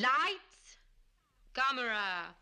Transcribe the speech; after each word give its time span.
Lights, 0.00 0.78
camera, 1.52 2.34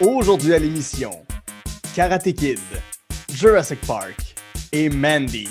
Aujourd'hui 0.00 0.54
à 0.54 0.58
l'émission, 0.58 1.24
Karate 1.94 2.32
Kid, 2.32 2.58
Jurassic 3.32 3.80
Park 3.82 4.34
et 4.72 4.88
Mandy. 4.88 5.48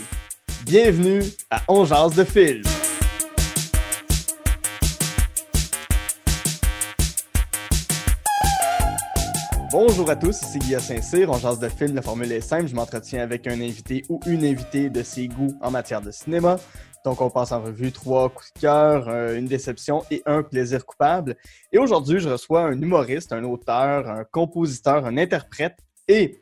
Bienvenue 0.65 1.21
à 1.49 1.61
On 1.69 1.85
de 2.15 2.23
Film. 2.25 2.78
Bonjour 9.81 10.09
à 10.09 10.17
tous, 10.17 10.41
ici 10.41 10.59
Guillaume 10.59 10.81
Saint-Cyr, 10.81 11.29
on 11.29 11.37
jase 11.37 11.57
de 11.57 11.69
film, 11.69 11.95
la 11.95 12.01
formule 12.01 12.29
est 12.33 12.41
simple, 12.41 12.67
je 12.67 12.75
m'entretiens 12.75 13.23
avec 13.23 13.47
un 13.47 13.61
invité 13.61 14.03
ou 14.09 14.19
une 14.27 14.43
invitée 14.43 14.89
de 14.89 15.01
ses 15.03 15.29
goûts 15.29 15.57
en 15.61 15.71
matière 15.71 16.01
de 16.01 16.11
cinéma. 16.11 16.57
Donc 17.05 17.21
on 17.21 17.29
passe 17.29 17.53
en 17.53 17.61
revue 17.61 17.93
trois 17.93 18.27
coups 18.27 18.51
de 18.55 18.59
cœur, 18.59 19.07
euh, 19.07 19.37
une 19.37 19.45
déception 19.45 20.03
et 20.11 20.21
un 20.25 20.43
plaisir 20.43 20.85
coupable. 20.85 21.37
Et 21.71 21.77
aujourd'hui, 21.77 22.19
je 22.19 22.27
reçois 22.27 22.63
un 22.63 22.81
humoriste, 22.81 23.31
un 23.31 23.45
auteur, 23.45 24.09
un 24.09 24.25
compositeur, 24.25 25.05
un 25.05 25.15
interprète 25.15 25.77
et 26.09 26.41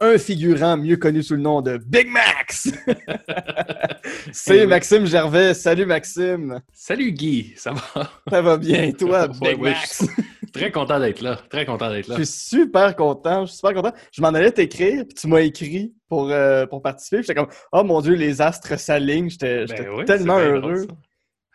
un 0.00 0.18
figurant 0.18 0.76
mieux 0.76 0.96
connu 0.96 1.22
sous 1.22 1.34
le 1.34 1.40
nom 1.42 1.62
de 1.62 1.76
Big 1.78 2.08
Max. 2.08 2.68
C'est 4.32 4.58
Eh. 4.62 4.66
Maxime 4.66 5.06
Gervais. 5.06 5.54
Salut 5.54 5.86
Maxime. 5.86 6.60
Salut 6.72 7.12
Guy, 7.12 7.54
ça 7.56 7.72
va? 7.72 8.10
Ça 8.30 8.42
va 8.42 8.56
bien, 8.56 8.92
toi, 8.92 9.28
Big 9.40 9.58
Max? 9.58 10.04
très 10.52 10.70
content 10.70 11.00
d'être 11.00 11.20
là, 11.20 11.36
très 11.50 11.66
content 11.66 11.90
d'être 11.90 12.06
là. 12.08 12.16
Je 12.18 12.22
suis 12.22 12.56
super 12.60 12.94
content, 12.94 13.42
je 13.44 13.50
suis 13.50 13.56
super 13.56 13.74
content. 13.74 13.92
Je 14.12 14.22
m'en 14.22 14.28
allais 14.28 14.52
t'écrire, 14.52 15.04
puis 15.04 15.14
tu 15.14 15.26
m'as 15.26 15.40
écrit 15.40 15.92
pour, 16.08 16.30
euh, 16.30 16.64
pour 16.66 16.80
participer. 16.80 17.22
J'étais 17.22 17.34
comme, 17.34 17.48
oh 17.72 17.82
mon 17.82 18.00
Dieu, 18.00 18.14
les 18.14 18.40
astres 18.40 18.78
s'alignent. 18.78 19.28
J'étais 19.30 19.64
Ben 19.66 19.88
oui, 19.96 20.04
tellement 20.04 20.38
heureux. 20.38 20.86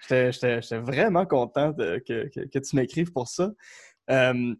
J'étais- 0.09 0.31
vraiment 0.79 1.25
content 1.25 1.69
de- 1.71 2.01
que, 2.05 2.27
que- 2.29 2.47
que 2.47 2.59
tu 2.59 2.75
m'écrives 2.75 3.11
pour 3.11 3.27
ça. 3.27 3.51
Euh, 4.09 4.53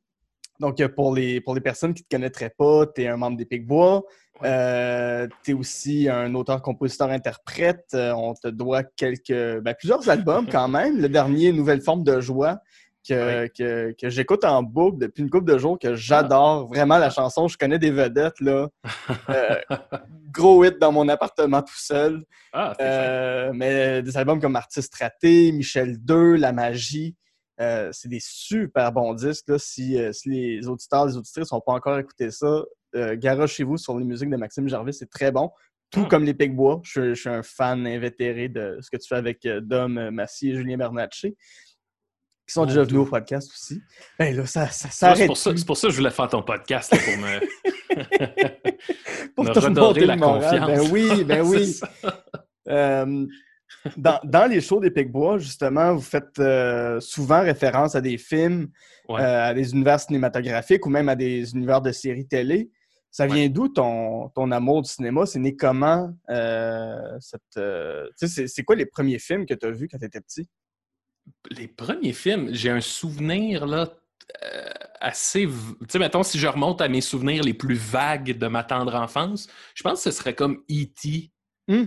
donc, 0.60 0.82
euh, 0.82 0.90
pour 0.90 1.16
les, 1.16 1.40
pour 1.42 1.56
les 1.56 1.62
personnes 1.62 1.94
qui 1.94 2.04
ne 2.04 2.08
te 2.08 2.16
connaîtraient 2.16 2.54
pas, 2.58 2.86
tu 2.88 3.04
es 3.04 3.08
un 3.08 3.18
membre 3.18 3.38
des 3.38 3.46
Picbois. 3.46 4.04
Ouais. 4.42 5.28
tu 5.44 5.52
es 5.52 5.54
aussi 5.54 6.08
un 6.08 6.34
auteur, 6.36 6.62
compositeur, 6.62 7.10
interprète. 7.10 7.88
Euh, 7.94 8.14
on 8.14 8.34
te 8.34 8.48
doit 8.48 8.84
quelques, 8.84 9.60
ben, 9.62 9.74
plusieurs 9.78 10.10
albums 10.10 10.48
quand 10.52 10.68
même. 10.68 11.00
Le 11.00 11.10
dernier, 11.10 11.52
Nouvelle 11.52 11.82
forme 11.82 12.04
de 12.04 12.20
joie, 12.20 12.60
que, 13.08 13.48
que, 13.48 13.96
que 14.00 14.10
j'écoute 14.10 14.44
en 14.44 14.62
boucle 14.64 14.98
depuis 15.00 15.24
une 15.24 15.30
couple 15.30 15.52
de 15.52 15.58
jours, 15.58 15.80
que 15.80 15.96
j'adore 15.96 16.68
vraiment 16.68 16.98
la 16.98 17.10
chanson. 17.10 17.48
Je 17.48 17.58
connais 17.58 17.80
des 17.80 17.92
vedettes, 17.92 18.40
là. 18.40 18.68
Euh, 19.30 19.56
gros 20.32 20.64
hit 20.64 20.78
dans 20.80 20.92
mon 20.92 21.08
appartement 21.08 21.62
tout 21.62 21.78
seul. 21.78 22.24
Ah. 22.54 22.74
Euh, 22.82 23.52
mais 23.54 24.02
des 24.02 24.18
albums 24.18 24.40
comme 24.40 24.56
Artiste 24.56 24.94
raté, 24.96 25.52
Michel 25.52 25.98
2, 26.04 26.36
La 26.36 26.52
magie, 26.52 27.16
euh, 27.62 27.90
c'est 27.92 28.08
des 28.10 28.20
super 28.22 28.92
bons 28.92 29.14
disques. 29.14 29.46
Là. 29.50 29.58
Si, 29.60 29.98
euh, 30.00 30.12
si 30.14 30.30
les 30.30 30.68
auditeurs, 30.68 31.06
les 31.08 31.18
auditrices 31.18 31.52
n'ont 31.52 31.62
pas 31.62 31.74
encore 31.74 31.98
écouté 32.00 32.32
ça, 32.32 32.64
euh, 32.96 33.16
garochez-vous 33.18 33.78
sur 33.78 33.98
les 33.98 34.06
musiques 34.06 34.30
de 34.30 34.38
Maxime 34.38 34.68
Jarvis, 34.70 34.94
c'est 34.94 35.10
très 35.10 35.32
bon. 35.32 35.52
Tout 35.92 36.04
Ah. 36.06 36.10
comme 36.10 36.24
les 36.24 36.34
Picbois, 36.34 36.80
je, 36.84 36.90
suis- 36.92 37.16
je 37.16 37.20
suis 37.22 37.30
un 37.30 37.44
fan 37.44 37.86
invétéré 37.88 38.48
de 38.48 38.78
ce 38.82 38.90
que 38.90 38.98
tu 38.98 39.08
fais 39.08 39.16
avec 39.16 39.46
euh, 39.46 39.60
Dom 39.62 40.10
Massy 40.12 40.52
et 40.52 40.56
Julien 40.56 40.78
Bernatchez, 40.78 41.36
qui 42.48 42.54
sont 42.54 42.66
déjà 42.66 42.84
venus 42.84 43.00
au 43.02 43.06
podcast 43.06 43.52
aussi. 43.52 43.82
Ben 44.18 44.36
là, 44.36 44.46
ça, 44.46 44.68
ça 44.68 45.16
c'est, 45.16 45.26
pour 45.28 45.38
ça, 45.38 45.50
plus 45.52 45.60
c'est 45.60 45.66
pour 45.66 45.78
ça 45.78 45.88
que 45.88 45.92
je 45.94 45.98
voulais 45.98 46.10
faire 46.12 46.28
ton 46.30 46.42
podcast, 46.44 46.92
là, 46.92 46.98
pour 47.04 47.18
me, 47.18 47.40
pour 49.36 49.44
me 49.46 49.52
te 49.54 49.60
redorer 49.60 50.06
la 50.06 50.16
le 50.16 50.20
moral. 50.20 50.60
confiance. 50.62 50.68
Ben 50.68 50.92
oui, 50.92 51.24
ben 51.24 51.42
oui. 51.46 51.80
Dans, 53.98 54.20
dans 54.24 54.50
les 54.50 54.62
shows 54.62 54.80
des 54.80 54.92
Picbois, 54.92 55.38
justement, 55.38 55.94
vous 55.94 56.02
faites 56.02 56.38
euh, 56.40 57.00
souvent 57.00 57.42
référence 57.42 57.96
à 57.96 58.02
des 58.02 58.18
films, 58.18 58.70
Ouais. 59.08 59.22
euh, 59.22 59.46
à 59.50 59.54
des 59.54 59.72
univers 59.74 60.00
cinématographiques 60.00 60.86
ou 60.86 60.90
même 60.90 61.10
à 61.10 61.16
des 61.16 61.52
univers 61.54 61.82
de 61.82 61.92
séries 61.92 62.28
télé. 62.28 62.70
Ça 63.10 63.26
vient 63.26 63.38
Ouais. 63.44 63.50
d'où 63.50 63.68
ton, 63.70 64.30
ton 64.30 64.52
amour 64.52 64.84
du 64.84 64.90
cinéma? 64.90 65.26
C'est 65.26 65.40
né 65.40 65.56
comment? 65.56 66.14
euh, 66.30 67.18
c'est, 67.20 68.64
quoi 68.64 68.76
les 68.76 68.86
premiers 68.86 69.18
films 69.18 69.46
que 69.48 69.56
tu 69.56 69.66
as 69.66 69.72
vus 69.72 69.88
quand 69.88 69.98
tu 69.98 70.06
étais 70.06 70.22
petit? 70.22 70.48
Les 71.50 71.68
premiers 71.68 72.14
films, 72.14 72.50
j'ai 72.52 72.70
un 72.70 72.82
souvenir 72.82 73.66
là, 73.66 73.90
assez. 75.02 75.48
Tu 75.48 75.54
sais, 75.88 76.00
mettons, 76.00 76.22
si 76.24 76.38
je 76.38 76.48
remonte 76.48 76.82
à 76.82 76.88
mes 76.88 77.02
souvenirs 77.02 77.44
les 77.44 77.54
plus 77.54 77.76
vagues 77.76 78.38
de 78.38 78.48
ma 78.48 78.64
tendre 78.64 78.94
enfance, 78.96 79.48
je 79.74 79.82
pense 79.84 80.04
que 80.04 80.12
ce 80.12 80.18
serait 80.18 80.36
comme 80.36 80.62
E.T. 80.70 81.32
Hmm. 81.68 81.86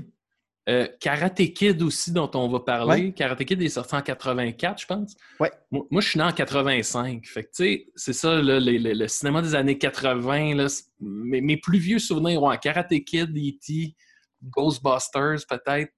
Euh, 0.68 0.86
Karate 1.00 1.52
Kid 1.54 1.82
aussi, 1.82 2.12
dont 2.12 2.30
on 2.34 2.48
va 2.48 2.60
parler. 2.60 3.06
Ouais. 3.06 3.12
Karate 3.12 3.44
Kid 3.44 3.60
est 3.60 3.68
sorti 3.68 3.96
en 3.96 4.00
84, 4.02 4.80
je 4.80 4.86
pense. 4.86 5.16
Ouais. 5.40 5.50
Moi, 5.72 5.84
moi, 5.90 6.00
je 6.00 6.08
suis 6.08 6.18
né 6.18 6.24
en 6.24 6.30
85. 6.32 7.26
Fait 7.26 7.42
que, 7.42 7.48
tu 7.48 7.54
sais, 7.64 7.86
c'est 7.96 8.12
ça, 8.12 8.40
là, 8.40 8.60
les- 8.60 8.78
les- 8.78 8.94
le 8.94 9.08
cinéma 9.08 9.42
des 9.42 9.56
années 9.56 9.76
80. 9.76 10.54
Là, 10.54 10.68
mes, 11.00 11.40
mes 11.40 11.56
plus 11.56 11.78
vieux 11.78 11.98
souvenirs, 11.98 12.40
ouais, 12.44 12.56
Karate 12.58 12.94
Kid, 13.04 13.36
E.T., 13.36 13.96
Ghostbusters, 14.44 15.46
peut-être. 15.48 15.92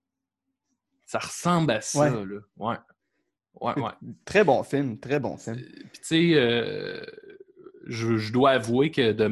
Ça 1.06 1.18
ressemble 1.18 1.70
à 1.72 1.80
ça, 1.82 1.98
Ouais. 2.00 2.10
là. 2.10 2.40
Ouais. 2.56 2.76
Ouais, 3.60 3.82
ouais. 3.82 3.90
Très 4.24 4.44
bon 4.44 4.62
film, 4.62 4.98
très 4.98 5.20
bon 5.20 5.36
film. 5.36 5.56
Puis, 5.56 5.90
tu 5.92 6.00
sais, 6.02 6.30
euh, 6.34 7.04
je, 7.86 8.16
je 8.16 8.32
dois 8.32 8.52
avouer 8.52 8.90
que 8.90 9.12
de, 9.12 9.26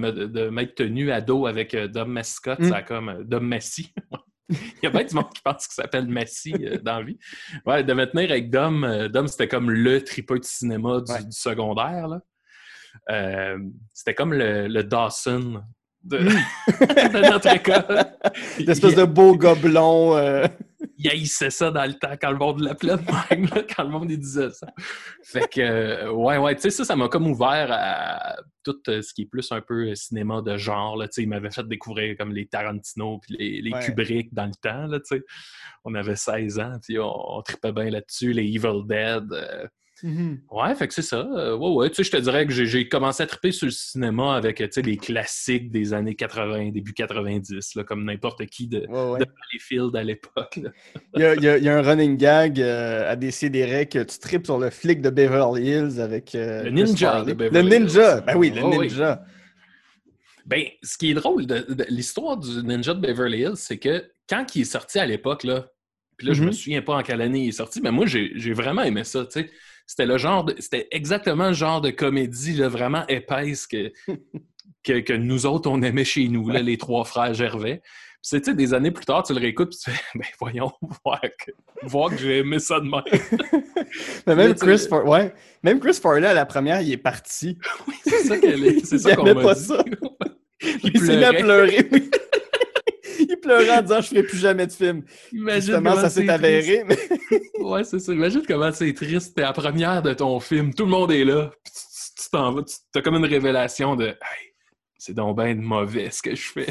m'être 0.51 0.75
tenu 0.75 1.11
à 1.11 1.21
dos 1.23 1.47
avec 1.47 1.75
euh, 1.75 1.89
Dom 1.89 2.13
Mascott, 2.13 2.59
Mm. 2.61 2.69
ça 2.69 2.77
a 2.77 2.83
comme 2.83 3.09
euh, 3.09 3.25
Dom 3.25 3.47
Messi. 3.47 3.93
Il 4.83 4.85
y 4.85 4.87
a 4.87 4.91
bien 4.91 5.05
du 5.05 5.15
monde 5.15 5.31
qui 5.35 5.41
pense 5.43 5.67
qu'il 5.67 5.75
s'appelle 5.75 6.07
Messi 6.07 6.55
euh, 6.61 6.79
dans 6.79 6.99
la 6.99 7.05
vie. 7.05 7.19
Ouais, 7.67 7.83
de 7.85 7.93
me 7.93 8.05
tenir 8.07 8.31
avec 8.31 8.51
Dom, 8.51 8.85
euh, 8.85 9.09
Dom, 9.09 9.27
c'était 9.29 9.49
comme 9.49 9.71
le 9.71 10.03
tripeux 10.05 10.39
de 10.39 10.45
cinéma 10.45 11.01
du, 11.01 11.13
Ouais. 11.13 11.23
du 11.25 11.33
secondaire. 11.33 12.09
là. 12.09 12.21
Euh, 13.11 13.59
c'était 13.93 14.15
comme 14.15 14.35
le, 14.35 14.69
le 14.69 14.85
Dawson 14.85 15.63
de, 16.05 16.19
Mm. 16.19 16.29
de 16.69 17.31
notre 17.31 17.47
école. 17.55 18.05
L'espèce 18.59 18.95
de 18.97 19.05
beau 19.05 19.37
gobelon. 19.37 20.17
euh, 20.17 20.47
il 20.99 21.09
haïssait 21.09 21.51
ça 21.51 21.71
dans 21.71 21.85
le 21.85 21.95
temps, 21.95 22.15
quand 22.21 22.31
le 22.33 22.39
monde 22.39 22.61
l'appelait 22.61 22.97
de 22.97 23.03
même, 23.31 23.47
là, 23.55 23.63
quand 23.75 23.85
le 23.85 23.89
monde 23.89 24.11
il 24.11 24.19
disait 24.19 24.51
ça. 24.51 24.67
Fait 25.25 25.49
que, 25.49 25.61
euh, 25.61 26.11
ouais, 26.11 26.39
ouais, 26.39 26.55
tu 26.57 26.63
sais, 26.63 26.71
ça, 26.71 26.85
ça 26.85 26.97
m'a 26.97 27.09
comme 27.09 27.29
ouvert 27.29 27.69
à 27.71 28.37
tout 28.65 28.79
euh, 28.89 29.03
ce 29.03 29.13
qui 29.15 29.23
est 29.23 29.27
plus 29.27 29.51
un 29.53 29.61
peu 29.61 29.89
euh, 29.91 29.95
cinéma 29.95 30.43
de 30.43 30.57
genre, 30.57 30.97
là, 30.97 31.07
il 31.17 31.29
m'avait 31.29 31.51
fait 31.51 31.67
découvrir 31.67 32.17
comme 32.17 32.33
les 32.33 32.47
Tarantino 32.47 33.19
puis 33.19 33.37
les, 33.39 33.61
les 33.63 33.73
Ouais. 33.73 33.81
Kubrick 33.85 34.33
dans 34.35 34.47
le 34.47 34.55
temps, 34.61 34.87
là. 34.87 34.99
On 35.85 35.95
avait 35.95 36.17
16 36.17 36.59
ans, 36.61 36.75
puis 36.83 36.99
on, 36.99 37.37
on 37.39 37.43
tripait 37.43 37.73
bien 37.73 37.91
là-dessus, 37.91 38.33
les 38.33 38.45
Evil 38.45 38.87
Dead. 38.87 39.33
euh, 39.33 39.67
Ouais, 40.51 40.75
fait 40.75 40.89
que 40.89 40.95
c'est 40.95 41.01
ça. 41.03 41.21
Euh, 41.37 41.57
ouais, 41.57 41.69
ouais. 41.71 41.89
Tu 41.91 41.97
sais, 41.97 42.03
je 42.03 42.11
te 42.11 42.17
dirais 42.17 42.45
que 42.45 42.53
j'ai- 42.53 42.89
commencé 42.89 43.23
à 43.23 43.27
triper 43.27 43.53
sur 43.53 43.67
le 43.67 43.71
cinéma 43.71 44.35
avec, 44.35 44.57
tu 44.57 44.67
sais, 44.73 44.83
les 44.83 44.97
classiques 44.97 45.71
des 45.71 45.95
années 45.95 46.17
80, 46.17 46.71
début 46.71 46.93
90, 46.93 47.77
là, 47.77 47.85
comme 47.85 48.05
n'importe 48.05 48.45
qui 48.47 48.67
de, 48.67 48.81
ouais, 48.81 49.11
ouais. 49.13 49.19
de 49.21 49.27
Valleyfield 49.27 49.95
à 49.95 50.03
l'époque. 50.03 50.59
Il 51.15 51.21
y, 51.21 51.25
a, 51.25 51.35
il 51.37 51.43
y 51.45 51.49
a- 51.49 51.57
il 51.59 51.63
y 51.63 51.69
a 51.69 51.79
un 51.79 51.83
running 51.83 52.17
gag 52.17 52.61
euh, 52.61 53.09
à 53.13 53.15
décider 53.15 53.87
que 53.89 54.03
tu 54.03 54.19
tripes 54.19 54.47
sur 54.47 54.59
le 54.59 54.71
flic 54.71 55.03
de 55.03 55.11
Beverly 55.11 55.69
Hills 55.69 56.01
avec. 56.01 56.35
euh, 56.35 56.65
Le 56.65 56.71
ninja 56.71 57.23
de 57.23 57.33
Beverly 57.35 57.69
Le 57.71 57.79
ninja! 57.79 58.17
Hills. 58.19 58.25
Ben 58.27 58.37
oui, 58.37 58.52
le 58.55 58.63
Oh, 58.65 58.77
oui. 58.79 58.89
ninja. 58.89 59.25
Ben, 60.45 60.65
ce 60.83 60.99
qui 60.99 61.11
est 61.11 61.15
drôle 61.15 61.47
de, 61.47 61.61
de 61.73 61.87
l'histoire 61.89 62.37
du 62.37 62.63
Ninja 62.65 62.95
de 62.95 63.01
Beverly 63.01 63.41
Hills, 63.43 63.57
c'est 63.57 63.79
que 63.79 64.11
quand 64.29 64.45
il 64.57 64.63
est 64.63 64.65
sorti 64.65 64.99
à 64.99 65.07
l'époque, 65.07 65.45
là, 65.45 65.67
puis 66.17 66.27
là, 66.27 66.33
je 66.35 66.41
me 66.43 66.47
Mhm. 66.49 66.53
souviens 66.53 66.83
pas 66.83 66.97
en 66.97 67.03
quelle 67.03 67.21
année 67.21 67.45
il 67.45 67.49
est 67.49 67.53
sorti, 67.53 67.81
mais 67.81 67.91
moi, 67.93 68.07
j'ai 68.07 68.53
vraiment 68.53 68.83
aimé 68.83 69.05
ça, 69.05 69.25
tu 69.25 69.41
sais. 69.43 69.51
C'était 69.87 70.07
le 70.07 70.17
genre 70.17 70.49
c'était 70.59 70.87
exactement 70.93 71.49
le 71.49 71.55
genre 71.55 71.81
de 71.81 71.91
comédie 71.91 72.55
là, 72.55 72.69
vraiment 72.69 73.07
épaisse 73.09 73.67
que, 73.67 73.93
que, 74.85 75.01
que 75.01 75.13
nous 75.13 75.47
autres, 75.47 75.71
on 75.71 75.83
aimait 75.83 76.05
chez 76.05 76.29
nous, 76.29 76.49
là, 76.49 76.61
les 76.61 76.79
trois 76.79 77.05
frères 77.05 77.35
Gervais. 77.35 77.83
Puis 78.23 78.29
c'est, 78.31 78.41
tu 78.41 78.51
sais, 78.53 78.57
des 78.57 78.73
années 78.73 78.93
plus 78.93 79.05
tard, 79.05 79.25
tu 79.25 79.33
le 79.35 79.41
réécoutes, 79.41 79.71
puis 79.71 79.79
tu 79.85 79.91
fais, 79.91 80.01
ben 80.15 80.25
voyons, 80.39 80.71
voir 81.05 81.21
que, 81.21 81.51
voir 81.83 82.09
que 82.11 82.17
j'ai 82.19 82.39
aimé 82.39 82.61
ça 82.61 82.79
de 82.79 82.85
même. 82.85 83.03
Mais 84.27 84.37
même 84.37 84.55
Chris, 84.55 84.87
Far- 84.89 85.05
ouais. 85.07 85.35
même 85.65 85.81
Chris 85.81 85.95
Farley, 86.01 86.29
à 86.29 86.33
la 86.35 86.47
première, 86.47 86.81
il 86.83 86.93
est 86.93 86.97
parti. 86.99 87.59
Oui, 87.89 87.95
c'est 88.05 88.23
ça 88.25 88.39
qu'elle 88.39 88.65
est. 88.65 88.87
C'est 88.87 88.99
ça 88.99 89.17
qu'on 89.17 89.25
m'a 89.25 89.35
pas 89.35 89.55
dit. 89.55 89.65
ça. 89.65 89.85
Il 90.63 90.91
Il 90.95 91.01
s'est 91.01 91.17
mis 91.17 91.25
à 91.25 91.33
pleurer. 91.33 91.89
oui. 91.91 92.11
il 93.29 93.37
pleurait 93.43 93.71
en 93.79 93.83
disant 93.83 94.01
Je 94.01 94.07
ferai 94.09 94.23
plus 94.23 94.39
jamais 94.39 94.69
de 94.69 94.73
film. 94.73 95.03
Imagine 95.33 95.61
Justement, 95.61 95.91
comment 95.91 96.03
ça 96.03 96.09
s'est 96.11 96.29
avéré. 96.29 96.85
Mais... 96.87 96.97
Ouais, 97.59 97.83
c'est 97.83 97.99
ça. 97.99 98.13
Imagine 98.13 98.43
comment 98.47 98.71
c'est 98.71 98.93
triste. 98.95 99.35
T'es 99.35 99.43
la 99.43 99.53
première 99.53 100.01
de 100.03 100.15
ton 100.15 100.39
film. 100.39 100.73
Tout 100.73 100.85
le 100.85 100.91
monde 100.91 101.11
est 101.11 101.25
là. 101.25 101.51
Puis 101.65 101.73
tu- 101.75 102.31
t'en 102.31 102.53
vas. 102.53 102.63
tu- 102.63 102.77
T'as 102.93 103.03
comme 103.03 103.17
une 103.17 103.25
révélation 103.27 103.97
de 103.97 104.07
Hey, 104.07 104.55
c'est 104.97 105.15
donc 105.15 105.37
bien 105.37 105.57
de 105.57 105.61
mauvais 105.61 106.11
ce 106.13 106.23
que 106.23 106.37
je 106.37 106.49
fais. 106.49 106.67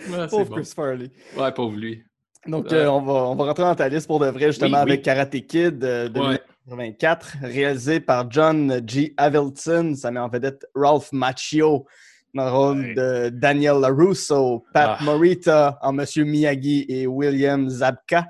Ouais, 0.00 0.26
Pauvre 0.28 0.44
bon. 0.50 0.56
Chris 0.56 0.72
Farley. 0.74 1.10
Ouais, 1.36 1.52
pauvre 1.52 1.76
lui. 1.76 2.02
Donc, 2.46 2.72
euh, 2.72 2.86
on, 2.86 3.02
va, 3.02 3.12
on 3.12 3.34
va 3.34 3.44
rentrer 3.44 3.64
dans 3.64 3.74
ta 3.74 3.88
liste 3.88 4.06
pour 4.06 4.20
de 4.20 4.26
vrai, 4.28 4.46
justement, 4.46 4.78
Oui, 4.78 4.84
oui. 4.84 4.90
avec 4.92 5.02
Karate 5.02 5.30
Kid 5.46 5.78
de 5.78 6.10
Ouais. 6.18 6.40
1984, 6.68 7.36
réalisé 7.42 8.00
par 8.00 8.30
John 8.30 8.80
G. 8.86 9.14
Avildsen. 9.16 9.94
Ça 9.96 10.10
met 10.10 10.20
en 10.20 10.28
vedette 10.28 10.64
Ralph 10.74 11.10
Macchio, 11.12 11.86
dans 12.34 12.44
le 12.44 12.50
rôle 12.50 12.80
Ouais. 12.80 12.94
de 12.94 13.28
Daniel 13.30 13.80
LaRusso, 13.80 14.64
Pat 14.72 14.96
Ah. 15.00 15.04
Morita 15.04 15.78
en 15.82 15.92
Monsieur 15.92 16.24
Miyagi 16.24 16.84
et 16.88 17.06
William 17.06 17.68
Zabka 17.68 18.26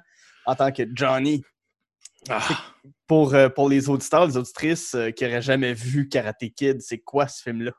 en 0.46 0.54
tant 0.54 0.70
que 0.72 0.82
Johnny. 0.94 1.42
Ah, 2.28 2.40
Pour, 3.06 3.34
euh, 3.34 3.48
pour 3.48 3.68
les 3.68 3.88
auditeurs, 3.88 4.26
les 4.26 4.36
auditrices 4.36 4.94
euh, 4.94 5.10
qui 5.10 5.24
n'auraient 5.24 5.42
jamais 5.42 5.74
vu 5.74 6.08
Karate 6.08 6.48
Kid, 6.56 6.80
c'est 6.80 6.98
quoi 6.98 7.28
ce 7.28 7.42
film-là? 7.42 7.72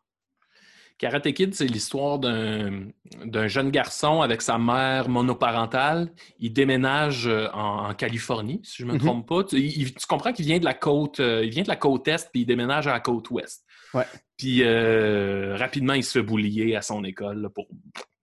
Karate 0.98 1.32
Kid, 1.34 1.54
c'est 1.54 1.68
l'histoire 1.68 2.18
d'un 2.20 3.48
jeune 3.48 3.70
garçon 3.70 4.22
avec 4.22 4.42
sa 4.42 4.58
mère 4.58 5.10
monoparentale. 5.10 6.12
Il 6.40 6.54
déménage 6.54 7.28
euh, 7.28 7.48
en, 7.54 7.90
en 7.90 7.94
Californie, 7.94 8.62
si 8.64 8.78
je 8.82 8.86
ne 8.86 8.94
me 8.94 8.94
Mhm. 8.98 9.00
trompe 9.06 9.28
pas. 9.28 9.44
Tu, 9.44 9.58
il- 9.60 9.94
tu 9.94 10.08
comprends 10.08 10.34
qu'il 10.34 10.46
vient 10.46 10.58
de 10.60 10.66
la 10.66 10.74
côte, 10.74 11.20
euh, 11.20 11.44
il 11.46 11.52
vient 11.52 11.64
de 11.64 11.68
la 11.68 11.76
côte 11.76 12.08
est, 12.08 12.30
puis 12.32 12.42
il 12.42 12.46
déménage 12.46 12.88
à 12.88 12.94
la 12.94 13.00
côte 13.00 13.30
ouest. 13.30 13.64
Ouais. 13.94 14.06
Puis 14.38 14.64
euh, 14.64 15.56
rapidement, 15.56 15.94
il 15.94 16.04
se 16.04 16.20
fait 16.20 16.24
boulier 16.26 16.76
à 16.76 16.82
son 16.82 17.04
école 17.04 17.42
là, 17.44 17.50
pour 17.50 17.68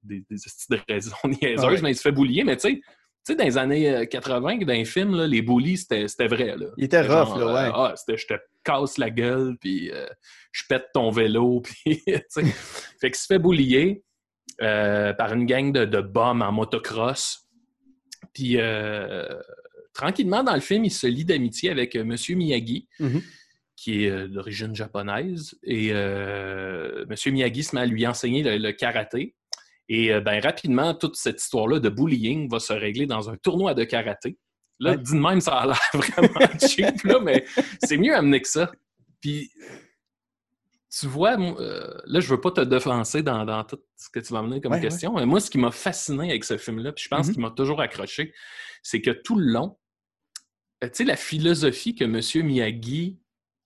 des, 0.03 0.25
des 0.29 0.81
raisons 0.88 1.15
niaiseuses, 1.25 1.65
Ah 1.65 1.69
ouais. 1.69 1.81
mais 1.81 1.93
il 1.93 1.97
se 1.97 2.03
fait 2.03 2.12
boulier. 2.12 2.43
Mais 2.44 2.56
tu 2.56 2.62
sais, 2.69 2.81
sais, 3.32 3.37
dans 3.37 3.44
les 3.44 3.59
années 3.59 3.91
euh, 3.91 4.05
80, 4.05 4.59
dans 4.59 4.73
les 4.73 4.85
films, 4.85 5.17
là, 5.17 5.26
les 5.26 5.43
bullies, 5.43 5.79
c'était 5.79 6.09
c'était 6.09 6.29
vrai. 6.29 6.56
Là. 6.56 6.67
Il 6.76 6.85
était 6.85 7.00
rough, 7.00 7.29
genre, 7.29 7.38
là, 7.38 7.47
ouais. 7.47 7.69
euh, 7.69 7.73
ah, 7.75 7.94
c'était 7.97 8.17
je 8.19 8.26
te 8.26 8.35
casse 8.65 8.99
la 8.99 9.11
gueule, 9.11 9.56
puis 9.61 9.91
euh, 9.91 10.06
je 10.53 10.62
pète 10.69 10.87
ton 10.94 11.11
vélo, 11.11 11.61
puis. 11.85 12.03
Fait 12.06 13.11
qu'il 13.11 13.15
se 13.15 13.26
fait 13.26 13.38
boulier 13.38 14.03
euh, 14.62 15.12
par 15.15 15.32
une 15.32 15.47
gang 15.47 15.73
de, 15.73 15.85
de 15.85 16.00
bums 16.00 16.43
en 16.43 16.53
motocross. 16.53 17.49
Puis 18.32 18.56
euh, 18.59 19.27
tranquillement, 19.93 20.43
dans 20.43 20.55
le 20.55 20.61
film, 20.61 20.85
il 20.85 20.91
se 20.91 21.06
lie 21.06 21.25
d'amitié 21.25 21.70
avec 21.70 21.94
euh, 21.97 22.05
Monsieur 22.05 22.37
Miyagi, 22.37 22.88
Mhm. 23.00 23.23
qui 23.77 24.05
est 24.05 24.11
euh, 24.11 24.29
d'origine 24.29 24.75
japonaise. 24.75 25.55
Et 25.62 25.91
euh, 25.93 27.05
Monsieur 27.09 27.31
Miyagi 27.32 27.62
se 27.65 27.75
met 27.75 27.82
à 27.82 27.87
lui 27.87 28.06
enseigner 28.06 28.43
le, 28.43 28.56
le 28.59 28.73
karaté. 28.73 29.35
Et 29.88 30.12
euh, 30.12 30.20
ben, 30.20 30.40
rapidement, 30.42 30.94
toute 30.94 31.16
cette 31.16 31.40
histoire-là 31.42 31.78
de 31.78 31.88
bullying 31.88 32.48
va 32.50 32.58
se 32.58 32.72
régler 32.72 33.06
dans 33.06 33.28
un 33.31 33.36
tournoi 33.36 33.75
de 33.75 33.84
karaté. 33.84 34.38
Là, 34.81 34.92
Ouais. 34.92 34.98
dit 34.98 35.12
de 35.12 35.19
même, 35.19 35.40
ça 35.40 35.56
a 35.58 35.66
l'air 35.66 35.81
vraiment 35.94 36.58
cheap, 36.58 37.02
là, 37.04 37.20
mais 37.20 37.44
c'est 37.84 37.96
mieux 37.96 38.14
amener 38.14 38.40
que 38.40 38.48
ça. 38.48 38.72
Puis, 39.20 39.50
tu 40.96 41.06
vois, 41.06 41.38
euh, 41.38 41.92
là, 42.06 42.20
je 42.20 42.28
veux 42.28 42.40
pas 42.40 42.50
te 42.50 42.60
défoncer 42.60 43.22
dans, 43.22 43.44
dans 43.44 43.64
tout 43.64 43.81
ce 43.96 44.08
que 44.10 44.20
tu 44.20 44.32
vas 44.32 44.38
amener 44.40 44.60
comme 44.60 44.72
Ouais, 44.72 44.81
question, 44.81 45.14
mais 45.14 45.26
moi, 45.26 45.40
ce 45.40 45.50
qui 45.50 45.58
m'a 45.58 45.70
fasciné 45.70 46.31
avec 46.31 46.44
ce 46.44 46.56
film-là, 46.56 46.92
puis 46.92 47.04
je 47.04 47.08
pense 47.08 47.26
Mhm. 47.28 47.32
qu'il 47.34 47.42
m'a 47.42 47.50
toujours 47.50 47.81
accroché, 47.81 48.32
c'est 48.82 49.00
que 49.00 49.10
tout 49.10 49.36
le 49.38 49.46
long, 49.52 49.76
euh, 50.82 50.88
tu 50.88 50.94
sais, 50.98 51.04
la 51.04 51.16
philosophie 51.16 51.94
que 51.94 52.04
M. 52.04 52.46
Miyagi 52.46 53.19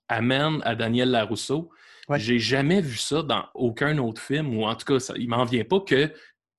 amène 0.08 0.60
à 0.64 0.74
Daniel 0.74 1.10
Larousseau, 1.10 1.70
Ouais. 2.08 2.18
j'ai 2.18 2.38
jamais 2.38 2.80
vu 2.80 2.96
ça 2.96 3.22
dans 3.22 3.44
aucun 3.54 3.98
autre 3.98 4.20
film, 4.20 4.56
ou 4.56 4.64
en 4.64 4.74
tout 4.74 4.86
cas, 4.86 4.98
ça, 4.98 5.14
il 5.16 5.28
m'en 5.28 5.44
vient 5.44 5.64
pas 5.64 5.80
que 5.80 6.10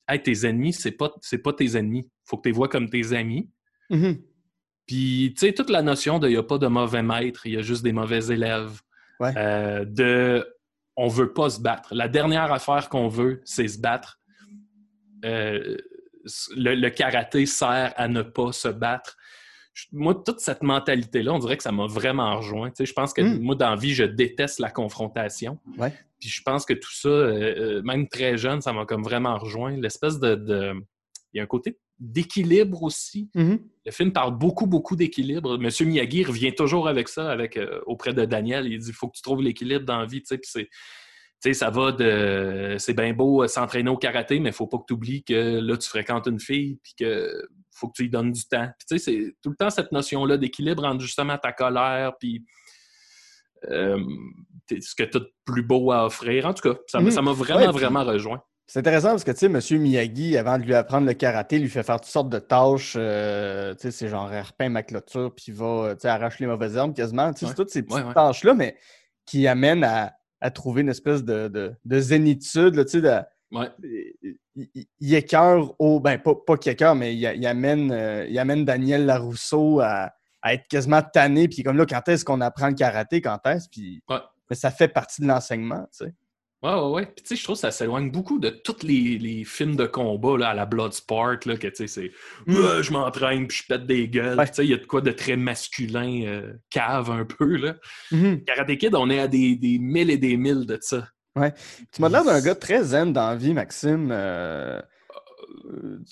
hey, 0.07 0.21
tes 0.21 0.47
ennemis, 0.47 0.73
c'est 0.73 0.91
pas, 0.91 1.11
pas 1.43 1.53
tes 1.53 1.77
ennemis. 1.77 2.09
faut 2.25 2.37
que 2.37 2.43
tu 2.43 2.49
les 2.49 2.53
vois 2.53 2.67
comme 2.67 2.89
tes 2.89 3.13
amis. 3.13 3.49
Mhm. 3.89 4.21
Puis, 4.87 5.33
tu 5.37 5.45
sais, 5.45 5.53
toute 5.53 5.69
la 5.69 5.81
notion 5.81 6.17
de 6.19 6.27
il 6.27 6.31
n'y 6.31 6.37
a 6.37 6.43
pas 6.43 6.57
de 6.57 6.67
mauvais 6.67 7.03
maître, 7.03 7.45
il 7.45 7.53
y 7.53 7.57
a 7.57 7.61
juste 7.61 7.83
des 7.83 7.93
mauvais 7.93 8.25
élèves. 8.27 8.81
Ouais. 9.19 9.33
Euh, 9.37 9.85
de 9.85 10.47
on 10.95 11.07
veut 11.07 11.31
pas 11.31 11.49
se 11.49 11.61
battre. 11.61 11.93
La 11.93 12.07
dernière 12.07 12.51
affaire 12.51 12.89
qu'on 12.89 13.07
veut, 13.07 13.41
c'est 13.45 13.67
se 13.67 13.79
battre. 13.79 14.19
Euh, 15.23 15.77
le, 16.55 16.75
le 16.75 16.89
karaté 16.89 17.45
sert 17.45 17.93
à 17.95 18.07
ne 18.07 18.21
pas 18.21 18.51
se 18.51 18.67
battre. 18.67 19.15
Moi, 19.91 20.15
toute 20.25 20.39
cette 20.39 20.63
mentalité-là, 20.63 21.33
on 21.33 21.39
dirait 21.39 21.57
que 21.57 21.63
ça 21.63 21.71
m'a 21.71 21.87
vraiment 21.87 22.37
rejoint. 22.37 22.69
Tu 22.69 22.77
sais, 22.77 22.85
je 22.85 22.93
pense 22.93 23.13
que 23.13 23.21
Mm. 23.21 23.39
moi, 23.41 23.55
dans 23.55 23.69
la 23.71 23.75
vie, 23.75 23.93
je 23.93 24.03
déteste 24.03 24.59
la 24.59 24.69
confrontation. 24.69 25.57
Ouais. 25.77 25.93
Puis 26.19 26.29
je 26.29 26.41
pense 26.43 26.65
que 26.65 26.73
tout 26.73 26.91
ça, 26.93 27.07
euh, 27.09 27.77
euh, 27.77 27.81
même 27.83 28.07
très 28.07 28.37
jeune, 28.37 28.61
ça 28.61 28.73
m'a 28.73 28.85
comme 28.85 29.03
vraiment 29.03 29.37
rejoint. 29.37 29.71
L'espèce 29.77 30.19
de, 30.19 30.35
de- 30.35 30.73
Il 31.33 31.37
y 31.37 31.39
a 31.39 31.43
un 31.43 31.47
côté 31.47 31.77
d'équilibre 31.99 32.81
aussi. 32.81 33.29
Mhm. 33.35 33.59
Le 33.85 33.91
film 33.91 34.11
parle 34.11 34.35
beaucoup, 34.37 34.65
beaucoup 34.65 34.95
d'équilibre. 34.95 35.57
Monsieur 35.59 35.85
Miyagi 35.85 36.23
revient 36.23 36.53
toujours 36.55 36.87
avec 36.87 37.07
ça 37.07 37.29
avec, 37.31 37.55
euh, 37.55 37.79
auprès 37.85 38.13
de 38.13 38.25
Daniel. 38.25 38.65
Il 38.67 38.79
dit 38.79 38.87
il 38.89 38.93
faut 38.95 39.07
que 39.07 39.15
tu 39.15 39.21
trouves 39.21 39.41
l'équilibre 39.41 39.85
dans 39.85 39.99
la 39.99 40.05
vie. 40.05 40.21
tu 40.21 40.27
sais, 40.27 40.37
puis 40.39 40.49
c'est- 40.51 40.63
tu 40.65 40.69
sais, 41.41 41.53
ça 41.53 41.69
va 41.69 41.91
de. 41.91 42.75
C'est 42.79 42.93
bien 42.95 43.13
beau 43.13 43.47
s'entraîner 43.47 43.89
au 43.91 43.97
karaté, 43.97 44.39
mais 44.39 44.49
il 44.49 44.53
faut 44.53 44.65
pas 44.67 44.77
que 44.79 44.85
tu 44.87 44.93
oublies 44.93 45.23
que 45.23 45.59
là, 45.59 45.77
tu 45.77 45.87
fréquentes 45.87 46.25
une 46.27 46.39
fille, 46.39 46.79
puis 46.83 46.93
que 46.99 47.47
faut 47.79 47.87
que 47.87 47.93
tu 47.95 48.03
lui 48.03 48.09
donnes 48.09 48.31
du 48.31 48.45
temps. 48.45 48.67
Puis, 48.77 48.85
tu 48.89 48.97
sais, 48.99 49.03
c'est 49.25 49.35
tout 49.41 49.49
le 49.49 49.55
temps 49.55 49.69
cette 49.69 49.91
notion-là 49.91 50.37
d'équilibre 50.37 50.83
entre 50.85 51.01
justement 51.01 51.37
ta 51.37 51.51
colère, 51.53 52.13
puis 52.19 52.45
euh, 53.69 53.99
ce 54.69 54.95
que 54.95 55.03
tu 55.03 55.17
as 55.17 55.19
de 55.19 55.33
plus 55.45 55.63
beau 55.63 55.91
à 55.91 56.05
offrir. 56.05 56.45
En 56.45 56.53
tout 56.53 56.67
cas, 56.71 56.79
ça 56.87 56.99
m'a 56.99 57.09
Mhm. 57.09 57.37
vraiment, 57.37 57.59
Ouais, 57.59 57.67
puis- 57.69 57.77
vraiment 57.79 58.03
rejoint. 58.03 58.41
C'est 58.67 58.79
intéressant 58.79 59.09
parce 59.09 59.23
que, 59.23 59.31
tu 59.31 59.37
sais, 59.39 59.45
M. 59.47 59.81
Miyagi, 59.81 60.37
avant 60.37 60.59
de 60.59 60.63
lui 60.63 60.75
apprendre 60.75 61.07
le 61.07 61.13
karaté, 61.15 61.57
lui 61.57 61.69
fait 61.69 61.81
faire 61.81 61.99
toutes 61.99 62.11
sortes 62.11 62.29
de 62.29 62.37
tâches. 62.37 62.93
euh, 62.97 63.73
tu 63.73 63.81
sais, 63.81 63.91
c'est 63.91 64.07
genre 64.09 64.29
repeint 64.29 64.69
ma 64.69 64.83
clôture, 64.83 65.33
puis 65.35 65.51
va, 65.51 65.65
euh, 65.65 65.93
tu 65.95 66.01
sais, 66.01 66.07
arrache 66.07 66.37
les 66.39 66.45
mauvaises 66.45 66.75
herbes 66.75 66.95
quasiment. 66.95 67.33
Tu 67.33 67.39
sais, 67.39 67.45
Ouais. 67.47 67.53
toutes 67.55 67.71
ces 67.71 67.81
petites 67.81 67.95
Ouais, 67.97 68.03
ouais. 68.03 68.13
tâches-là, 68.13 68.53
mais 68.53 68.77
qui 69.25 69.47
amènent 69.47 69.83
à, 69.83 70.13
à 70.39 70.51
trouver 70.51 70.81
une 70.81 70.89
espèce 70.89 71.23
de, 71.23 71.47
de, 71.47 71.73
de 71.83 71.99
zénitude, 71.99 72.75
là, 72.75 72.85
tu 72.85 72.91
sais, 72.91 73.01
de- 73.01 73.21
Ouais. 73.51 73.69
Il, 74.73 74.85
il- 74.99 75.15
écœure 75.15 75.73
au. 75.79 75.99
Ben, 75.99 76.17
pas, 76.17 76.33
pas 76.35 76.57
qu'il 76.57 76.71
écœure, 76.71 76.95
mais 76.95 77.13
il, 77.15 77.19
il 77.19 77.45
amène, 77.47 77.91
euh, 77.91 78.25
il 78.29 78.37
amène 78.39 78.65
Daniel 78.65 79.05
Larousseau 79.05 79.79
à, 79.79 80.11
à 80.41 80.53
être 80.53 80.67
quasiment 80.67 81.01
tanné. 81.01 81.47
Puis 81.47 81.63
comme 81.63 81.77
là, 81.77 81.85
quand 81.85 82.07
est-ce 82.07 82.25
qu'on 82.25 82.41
apprend 82.41 82.67
le 82.67 82.73
karaté? 82.75 83.21
Quand 83.21 83.39
est-ce? 83.45 83.67
Puis 83.69 84.01
Ouais. 84.09 84.17
mais 84.49 84.55
ça 84.55 84.71
fait 84.71 84.87
partie 84.87 85.21
de 85.21 85.27
l'enseignement, 85.27 85.87
tu 85.97 86.05
sais. 86.05 86.13
Ouais, 86.61 86.73
ouais, 86.73 86.89
ouais. 86.89 87.05
Puis, 87.05 87.23
tu 87.23 87.27
sais, 87.29 87.35
je 87.37 87.43
trouve 87.45 87.55
que 87.55 87.61
ça 87.61 87.71
s'éloigne 87.71 88.11
beaucoup 88.11 88.37
de 88.37 88.49
tous 88.49 88.83
les, 88.83 89.17
les 89.17 89.45
films 89.45 89.77
de 89.77 89.85
combat 89.85 90.37
là, 90.37 90.49
à 90.49 90.53
la 90.53 90.65
Bloodsport, 90.65 91.37
là, 91.45 91.55
que, 91.55 91.67
tu 91.67 91.75
sais, 91.75 91.87
c'est 91.87 92.11
Mm. 92.47 92.81
Je 92.81 92.91
m'entraîne 92.91 93.47
puis 93.47 93.59
je 93.59 93.67
pète 93.73 93.85
des 93.85 94.09
gueules. 94.09 94.37
Ouais. 94.37 94.45
Tu 94.47 94.55
sais, 94.55 94.65
il 94.65 94.71
y 94.71 94.73
a 94.73 94.77
de 94.77 94.85
quoi 94.85 94.99
de 94.99 95.11
très 95.11 95.37
masculin, 95.37 96.23
euh, 96.25 96.53
cave 96.69 97.11
un 97.11 97.23
peu, 97.23 97.55
là. 97.55 97.75
Mhm. 98.11 98.43
Karate 98.43 98.75
Kid, 98.77 98.93
on 98.93 99.09
est 99.09 99.19
à 99.21 99.29
des, 99.29 99.55
des 99.55 99.79
mille 99.79 100.09
et 100.09 100.17
des 100.17 100.35
mille 100.35 100.65
de 100.65 100.77
ça. 100.81 101.07
Tu 101.91 102.01
m'as 102.01 102.09
l'air 102.09 102.23
d'un 102.23 102.41
gars 102.41 102.55
très 102.55 102.83
zen 102.83 103.13
dans 103.13 103.29
la 103.29 103.35
vie, 103.35 103.53
Maxime. 103.53 104.09
Euh, 104.11 104.81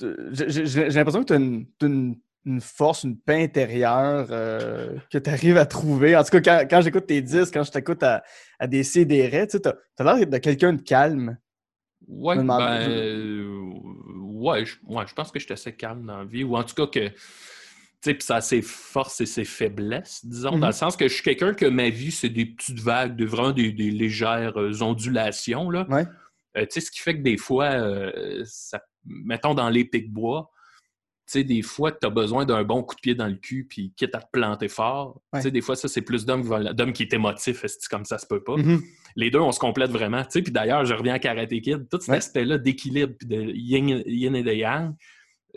euh, 0.02 0.30
j'ai- 0.31 0.90
l'impression 0.90 1.22
que 1.22 1.28
tu 1.28 1.34
as 1.34 1.38
une, 1.38 1.66
t'as 1.78 1.88
une- 1.88 2.16
une 2.46 2.62
force, 2.62 3.04
une 3.04 3.18
paix 3.18 3.44
intérieure 3.44 4.28
euh, 4.31 4.96
que 5.12 5.18
tu 5.18 5.30
arrives 5.30 5.58
à 5.58 5.66
trouver. 5.66 6.16
En 6.16 6.24
tout 6.24 6.40
cas, 6.40 6.42
quand, 6.42 6.68
quand 6.69 6.81
j'écoute 6.81 7.06
tes 7.06 7.22
disques, 7.22 7.54
quand 7.54 7.64
je 7.64 7.72
t'écoute 7.72 8.02
à, 8.04 8.24
à 8.58 8.68
des 8.68 8.84
CDR, 8.84 9.48
tu 9.48 9.58
as, 9.66 10.04
l'air 10.04 10.25
de 10.25 10.38
quelqu'un 10.38 10.74
de 10.74 10.81
calme. 10.81 11.38
Ouais, 12.08 12.36
ben, 12.38 12.62
euh, 12.90 13.60
ouais, 14.22 14.66
je, 14.66 14.75
ouais, 14.86 15.04
je 15.08 15.14
pense 15.14 15.30
que 15.31 15.40
je 15.40 15.46
suis 15.46 15.54
assez 15.54 15.74
calme 15.74 16.06
dans 16.06 16.19
la 16.19 16.26
vie. 16.26 16.45
Ou 16.45 16.56
en 16.56 16.64
tout 16.64 16.76
cas 16.76 16.88
que, 16.88 17.12
puis 18.01 18.16
ça 18.21 18.37
a 18.37 18.42
ses 18.42 18.61
forces 18.61 19.21
et 19.21 19.25
ses 19.25 19.44
faiblesses, 19.45 20.25
disons, 20.25 20.54
Mhm. 20.54 20.59
dans 20.61 20.68
le 20.68 20.73
sens 20.73 20.95
que 20.95 21.07
je 21.07 21.13
suis 21.13 21.23
quelqu'un 21.23 21.54
que 21.54 21.66
ma 21.66 21.89
vie, 21.89 22.11
c'est 22.11 22.30
des 22.30 22.45
petites 22.45 22.80
vagues, 22.80 23.16
de, 23.16 23.25
vraiment 23.25 23.51
des, 23.51 23.71
des 23.71 23.92
légères 23.92 24.57
euh, 24.57 24.81
ondulations, 24.81 25.69
là. 25.69 25.85
Ouais. 25.89 26.06
Euh, 26.57 26.61
tu 26.61 26.68
sais, 26.71 26.81
ce 26.81 26.92
qui 26.92 26.99
fait 26.99 27.16
que 27.18 27.21
des 27.23 27.37
fois, 27.37 27.66
euh, 27.66 28.42
ça, 28.45 28.81
mettons 29.06 29.54
dans 29.54 29.69
les 29.69 29.83
pics 29.85 30.11
bois, 30.11 30.49
tu 31.27 31.33
sais, 31.33 31.44
des 31.44 31.61
fois, 31.61 31.92
tu 31.92 32.07
as 32.07 32.09
besoin 32.09 32.45
d'un 32.45 32.63
bon 32.63 32.83
coup 32.83 32.95
de 32.95 33.01
pied 33.01 33.13
dans 33.16 33.27
le 33.27 33.35
cul, 33.35 33.66
puis 33.69 33.92
quitte 33.97 34.16
à 34.16 34.19
te 34.21 34.27
planter 34.31 34.69
fort. 34.69 35.21
Ouais. 35.33 35.39
Tu 35.39 35.44
sais, 35.44 35.51
des 35.51 35.59
fois, 35.61 35.75
ça, 35.75 35.87
c'est 35.89 36.01
plus 36.01 36.25
d'hommes 36.25 36.94
qui, 36.94 37.04
est 37.04 37.13
émotif, 37.13 37.66
comme 37.92 38.06
ça 38.06 38.18
se 38.18 38.25
peut 38.25 38.42
pas? 38.44 38.56
Mhm. 38.56 38.81
Les 39.18 39.30
deux, 39.30 39.39
on 39.39 39.51
se 39.51 39.59
complète 39.59 39.92
vraiment. 39.92 40.23
Puis 40.23 40.42
d'ailleurs, 40.44 40.85
je 40.85 40.94
reviens 40.94 41.16
à 41.16 41.19
Karate 41.19 41.49
Kid, 41.49 41.89
tout 41.89 41.99
cet 41.99 42.09
Ouais. 42.09 42.18
aspect-là 42.18 42.57
d'équilibre, 42.59 43.13
puis 43.19 43.27
de 43.27 43.42
yin, 43.54 44.04
yin 44.06 44.35
et 44.35 44.44
de 44.44 44.54
yang. 44.54 44.94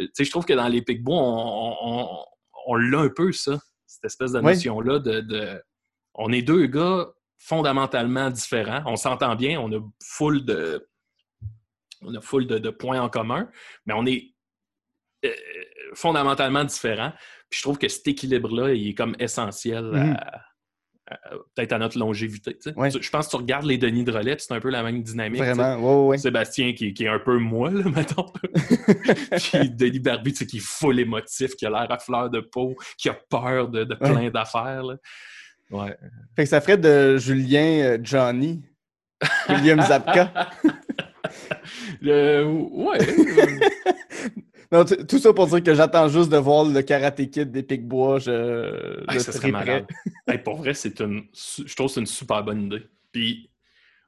Tu 0.07 0.11
sais, 0.15 0.25
je 0.25 0.31
trouve 0.31 0.45
que 0.45 0.53
dans 0.53 0.69
les 0.69 0.83
pics 0.83 1.03
bois, 1.03 1.17
on, 1.21 2.25
on, 2.67 2.75
l'a 2.77 2.99
un 3.01 3.09
peu, 3.09 3.33
ça, 3.33 3.59
cette 3.87 4.05
espèce 4.05 4.33
de 4.33 4.41
notion-là 4.53 4.99
de, 4.99 5.21
de- 5.21 5.63
On 6.15 6.33
est 6.33 6.43
deux 6.43 6.67
gars 6.67 7.07
fondamentalement 7.39 8.31
différents. 8.31 8.83
On 8.87 8.97
s'entend 8.97 9.35
bien, 9.37 9.61
on 9.61 9.73
a 9.73 9.81
full 10.05 10.45
de 10.45 10.87
on 12.03 12.15
a 12.15 12.21
full 12.21 12.47
de, 12.47 12.59
de 12.59 12.71
points 12.71 13.01
en 13.01 13.09
commun, 13.11 13.51
mais 13.87 13.93
on 13.95 14.07
est 14.07 14.35
euh, 15.27 15.33
fondamentalement 15.95 16.65
différents. 16.65 17.13
Puis 17.51 17.59
je 17.59 17.63
trouve 17.63 17.79
que 17.79 17.89
cet 17.89 18.07
équilibre-là, 18.09 18.73
il 18.73 18.89
est 18.89 18.95
comme 18.95 19.15
essentiel 19.19 19.85
à- 19.95 20.05
Mhm. 20.05 20.17
à- 20.19 20.43
peut-être 21.55 21.73
à 21.73 21.79
notre 21.79 21.99
longévité. 21.99 22.57
Ouais. 22.77 22.91
Je 22.91 23.11
pense 23.11 23.27
que 23.27 23.31
tu 23.31 23.37
regardes 23.37 23.65
les 23.67 23.79
Denis 23.79 24.05
de 24.05 24.13
relais, 24.13 24.37
c'est 24.39 24.53
un 24.55 24.61
peu 24.61 24.71
la 24.71 24.83
même 24.83 25.03
dynamique. 25.03 25.41
Vraiment, 25.41 25.77
ouais, 25.77 26.09
ouais. 26.09 26.19
Sébastien 26.19 26.73
qui, 26.73 26.93
qui 26.95 27.05
est 27.05 27.09
un 27.09 27.19
peu 27.19 27.39
moi, 27.39 27.71
là, 27.71 27.85
mettons. 27.95 28.27
Puis 29.53 29.71
Denis 29.71 30.01
Barbie, 30.01 30.33
qui 30.33 30.57
est 30.57 30.61
full 30.61 30.99
émotif, 31.01 31.55
qui 31.57 31.67
a 31.67 31.71
l'air 31.71 31.91
à 31.91 31.99
fleur 31.99 32.31
de 32.31 32.41
peau, 32.41 32.77
qui 32.97 33.09
a 33.09 33.15
peur 33.29 33.69
de, 33.69 33.85
de 33.85 33.95
plein 33.95 34.31
d'affaires. 34.31 34.85
Ouais. 35.71 35.97
Fait 36.37 36.45
que 36.45 36.49
ça 36.49 36.61
ferait 36.61 36.79
de 36.79 37.17
Julien 37.17 37.83
euh, 37.83 37.99
Johnny. 38.03 38.63
William 39.49 39.81
Zabka. 39.83 40.51
Le- 42.01 42.45
ouais. 42.45 42.99
Non, 44.73 44.85
tout 44.85 45.19
ça 45.19 45.33
pour 45.33 45.47
dire 45.49 45.63
que 45.63 45.75
j'attends 45.75 46.09
juste 46.09 46.31
de 46.31 46.37
voir 46.37 46.65
le 46.65 46.81
Karate 46.83 47.29
Kid 47.29 47.51
des 47.51 47.63
Pic-Bois. 47.63 48.21
Je, 48.21 49.01
Hey, 49.09 49.19
je 49.19 49.19
ça 49.19 49.33
serait 49.33 49.51
malade. 49.51 49.87
Hey, 50.29 50.39
pour 50.39 50.57
vrai, 50.57 50.75
c'est 50.75 51.01
une, 51.01 51.25
je 51.35 51.75
trouve 51.75 51.89
que 51.89 51.95
c'est 51.95 52.01
une 52.01 52.07
super 52.07 52.45
bonne 52.45 52.67
idée. 52.67 52.83
Puis, 53.11 53.51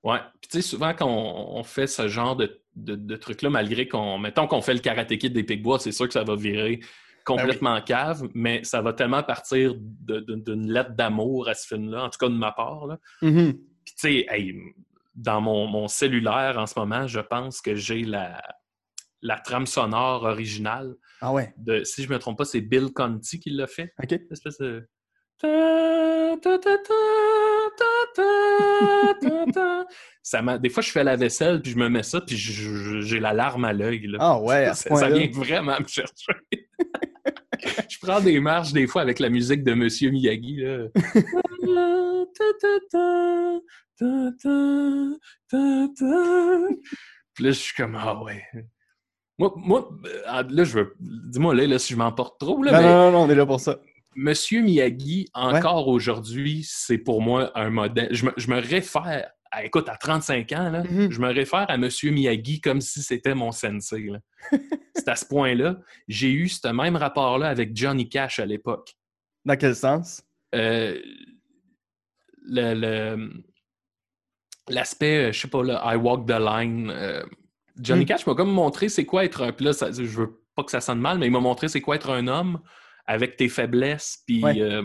Ouais. 0.04 0.18
Puis 0.40 0.48
tu 0.50 0.60
sais, 0.60 0.62
souvent 0.62 0.94
quand 0.94 1.06
on, 1.06 1.58
on 1.58 1.62
fait 1.62 1.86
ce 1.86 2.08
genre 2.08 2.34
de, 2.36 2.60
de, 2.74 2.96
de 2.96 3.16
trucs-là, 3.16 3.50
malgré 3.50 3.86
qu'on. 3.86 4.18
Mettons 4.18 4.46
qu'on 4.46 4.60
fait 4.60 4.74
le 4.74 4.80
karaté 4.80 5.18
kid 5.18 5.32
des 5.32 5.44
Picbois, 5.44 5.78
c'est 5.78 5.92
sûr 5.92 6.06
que 6.06 6.12
ça 6.12 6.24
va 6.24 6.34
virer 6.34 6.80
complètement 7.24 7.80
cave, 7.80 8.28
mais 8.34 8.64
ça 8.64 8.82
va 8.82 8.92
tellement 8.92 9.22
partir 9.22 9.74
d'une 9.76 10.72
lettre 10.72 10.90
d'amour 10.96 11.48
à 11.48 11.54
ce 11.54 11.68
film-là, 11.68 12.04
en 12.04 12.10
tout 12.10 12.18
cas 12.18 12.28
de 12.28 12.34
ma 12.34 12.50
part. 12.50 12.86
Là. 12.86 12.98
Mhm. 13.22 13.52
Puis 13.84 13.94
tu 13.94 14.00
sais, 14.00 14.26
hey, 14.28 14.56
dans 15.14 15.40
mon, 15.40 15.68
mon 15.68 15.86
cellulaire 15.86 16.58
en 16.58 16.66
ce 16.66 16.76
moment, 16.76 17.06
je 17.06 17.20
pense 17.20 17.60
que 17.60 17.76
j'ai 17.76 18.02
la, 18.02 18.42
la 19.22 19.38
trame 19.38 19.66
sonore 19.66 20.24
originale 20.24 20.94
Ah 21.20 21.32
ouais, 21.32 21.54
de, 21.56 21.84
si 21.84 22.02
je 22.02 22.08
me 22.10 22.18
trompe 22.18 22.38
pas, 22.38 22.44
c'est 22.44 22.60
Bill 22.60 22.92
Conti 22.92 23.40
qui 23.40 23.50
l'a 23.50 23.66
fait. 23.66 23.92
ok. 24.02 24.20
Espèce 24.30 24.58
de. 24.58 24.86
Ça 30.22 30.40
m'a- 30.42 30.58
Des 30.58 30.68
fois, 30.68 30.82
je 30.82 30.90
fais 30.90 31.02
la 31.04 31.16
vaisselle, 31.16 31.60
puis 31.60 31.72
je 31.72 31.76
me 31.78 31.88
mets 31.88 32.02
ça, 32.04 32.20
puis 32.20 32.36
j'ai 32.36 33.18
la 33.20 33.32
larme 33.32 33.64
à 33.64 33.72
l'œil. 33.72 34.06
Ah 34.18 34.40
ouais, 34.40 34.66
à 34.66 34.74
ce 34.74 34.88
ça, 34.88 34.96
ça 34.96 35.10
vient 35.10 35.28
vraiment 35.32 35.78
me 35.80 35.86
chercher. 35.86 36.68
je 37.90 37.98
prends 38.00 38.20
des 38.20 38.38
marches 38.40 38.72
des 38.72 38.86
fois 38.86 39.02
avec 39.02 39.18
la 39.18 39.28
musique 39.30 39.64
de 39.64 39.74
Monsieur 39.74 40.10
Miyagi. 40.10 40.56
Là. 40.58 40.86
Puis 47.34 47.44
là, 47.44 47.50
je 47.50 47.58
suis 47.58 47.74
comme, 47.74 47.96
ah 47.96 48.22
ouais. 48.22 48.42
Moi, 49.38 49.52
moi 49.56 49.90
euh, 50.06 50.42
là, 50.48 50.64
je 50.64 50.78
veux. 50.78 50.94
Dis-moi 51.00 51.54
là, 51.54 51.66
là, 51.66 51.78
si 51.78 51.92
je 51.94 51.98
m'emporte 51.98 52.38
trop, 52.38 52.62
là, 52.62 52.72
Non, 52.72 52.78
mais 52.78 52.84
non, 52.84 53.10
non, 53.12 53.18
on 53.22 53.30
est 53.30 53.34
là 53.34 53.46
pour 53.46 53.60
ça. 53.60 53.78
Monsieur 54.14 54.60
Miyagi, 54.60 55.28
encore 55.32 55.88
aujourd'hui, 55.88 56.64
c'est 56.68 56.98
pour 56.98 57.22
moi 57.22 57.50
un 57.58 57.70
modèle. 57.70 58.08
Je 58.10 58.26
me, 58.26 58.32
je 58.36 58.48
me 58.50 58.60
réfère, 58.60 59.30
à, 59.50 59.64
écoute, 59.64 59.88
à 59.88 59.96
35 59.96 60.52
ans, 60.52 60.70
là, 60.70 60.82
Mhm. 60.84 61.10
je 61.10 61.18
me 61.20 61.32
réfère 61.32 61.64
à 61.70 61.78
Monsieur 61.78 62.10
Miyagi 62.10 62.60
comme 62.60 62.80
si 62.82 63.02
c'était 63.02 63.34
mon 63.34 63.52
sensei. 63.52 64.10
c'est 64.94 65.08
à 65.08 65.16
ce 65.16 65.24
point-là. 65.24 65.78
J'ai 66.08 66.30
eu 66.30 66.48
ce 66.48 66.68
même 66.68 66.96
rapport-là 66.96 67.48
avec 67.48 67.74
Johnny 67.74 68.08
Cash 68.08 68.38
à 68.38 68.44
l'époque. 68.46 68.94
Dans 69.46 69.56
quel 69.56 69.74
sens? 69.74 70.22
Euh, 70.54 71.00
le- 72.44 72.74
le- 72.74 73.42
L'aspect, 74.68 75.28
euh, 75.28 75.32
je 75.32 75.40
sais 75.40 75.48
pas, 75.48 75.62
là, 75.64 75.82
I 75.92 75.96
walk 75.96 76.26
the 76.26 76.38
line. 76.38 76.90
euh, 76.90 77.24
Johnny 77.80 78.02
Mm. 78.04 78.06
Cash 78.06 78.26
m'a 78.26 78.34
comme 78.34 78.52
montré 78.52 78.88
c'est 78.88 79.04
quoi 79.04 79.24
être 79.24 79.42
un. 79.42 79.52
Puis 79.52 79.64
là, 79.64 79.72
ça- 79.72 79.90
je 79.92 80.02
veux 80.02 80.40
pas 80.54 80.62
que 80.64 80.70
ça 80.70 80.80
sonne 80.80 81.00
mal, 81.00 81.18
mais 81.18 81.26
il 81.26 81.32
m'a 81.32 81.40
montré 81.40 81.68
c'est 81.68 81.80
quoi 81.80 81.96
être 81.96 82.10
un 82.10 82.26
homme 82.28 82.60
avec 83.06 83.36
tes 83.36 83.48
faiblesses. 83.48 84.18
Puis 84.26 84.42
Ouais. 84.42 84.60
euh, 84.60 84.82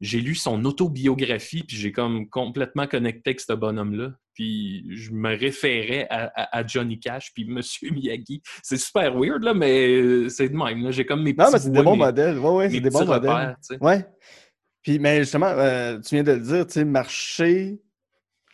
j'ai 0.00 0.20
lu 0.20 0.34
son 0.34 0.64
autobiographie, 0.64 1.62
puis 1.64 1.76
j'ai 1.76 1.92
comme 1.92 2.28
complètement 2.28 2.86
connecté 2.86 3.30
avec 3.30 3.40
ce 3.40 3.52
bonhomme-là. 3.52 4.12
Puis 4.34 4.84
je 4.94 5.12
me 5.12 5.34
référais 5.36 6.06
à, 6.10 6.30
à- 6.34 6.58
à 6.58 6.66
Johnny 6.66 7.00
Cash, 7.00 7.32
puis 7.34 7.46
Monsieur 7.46 7.90
Miyagi. 7.90 8.42
C'est 8.62 8.76
super 8.76 9.14
weird, 9.16 9.42
là, 9.42 9.54
mais 9.54 9.88
euh, 9.88 10.28
c'est 10.28 10.48
de 10.50 10.56
même. 10.56 10.90
J'ai 10.92 11.06
comme 11.06 11.22
mes 11.22 11.32
Non, 11.32 11.44
petits 11.44 11.52
mais 11.54 11.58
c'est 11.60 11.70
des 11.70 11.82
bons 11.82 11.92
mes- 11.92 12.04
modèles. 12.04 12.38
Ouais, 12.38 12.50
ouais, 12.50 12.70
c'est 12.70 12.80
des 12.80 12.90
bons 12.90 13.06
modèles. 13.06 13.30
repères, 13.30 13.56
tu 13.66 13.74
sais. 13.74 13.82
Ouais. 13.82 14.04
Puis, 14.82 14.98
mais 14.98 15.20
justement, 15.20 15.46
euh, 15.46 15.98
tu 16.00 16.14
viens 16.14 16.22
de 16.24 16.32
le 16.32 16.40
dire, 16.40 16.66
tu 16.66 16.74
sais, 16.74 16.84
marcher, 16.84 17.78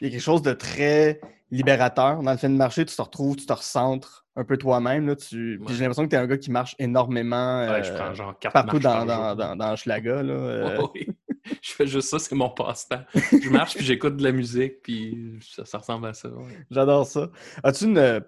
il 0.01 0.05
y 0.07 0.09
a 0.09 0.11
quelque 0.13 0.23
chose 0.23 0.43
de 0.43 0.53
très 0.53 1.21
libérateur. 1.53 2.21
Dans 2.23 2.33
le 2.33 2.37
fait 2.39 2.49
de 2.49 2.55
marcher, 2.55 2.85
tu 2.85 2.97
te 2.97 3.03
retrouves, 3.03 3.37
tu 3.37 3.47
te 3.47 3.53
recentres 3.53 4.27
un 4.35 4.45
peu 4.45 4.57
toi-même. 4.57 5.15
Tu... 5.15 5.59
Ouais. 5.59 5.67
j'ai 5.75 5.81
l'impression 5.81 6.05
que 6.05 6.09
tu 6.11 6.17
es 6.17 6.19
un 6.19 6.27
gars 6.27 6.39
qui 6.39 6.51
marche 6.51 6.75
énormément 6.81 7.69
Ouais, 7.69 7.85
je 7.85 7.93
euh, 7.93 7.97
prends 7.97 8.15
genre 8.15 8.37
quatre 8.39 8.53
partout 8.53 8.79
dans, 8.81 9.07
par 9.07 9.07
dans, 9.07 9.35
dans, 9.37 9.57
dans 9.57 9.73
Hochelaga, 9.75 10.23
là, 10.23 10.33
euh, 10.33 10.87
oui. 10.95 11.07
Je 11.61 11.73
fais 11.73 11.87
juste 11.89 12.09
ça, 12.09 12.19
c'est 12.21 12.35
mon 12.37 12.51
passe-temps. 12.51 13.03
Je 13.15 13.51
marche, 13.51 13.75
puis 13.75 13.85
j'écoute 13.85 14.17
de 14.17 14.23
la 14.23 14.31
musique, 14.33 14.81
puis 14.83 15.39
ça, 15.43 15.65
ça 15.65 15.79
ressemble 15.79 16.07
à 16.07 16.15
ça. 16.15 16.29
ouais. 16.29 16.57
J'adore 16.71 17.05
ça. 17.07 17.31
As-tu 17.63 17.85
une. 17.85 17.99
euh, 17.99 18.21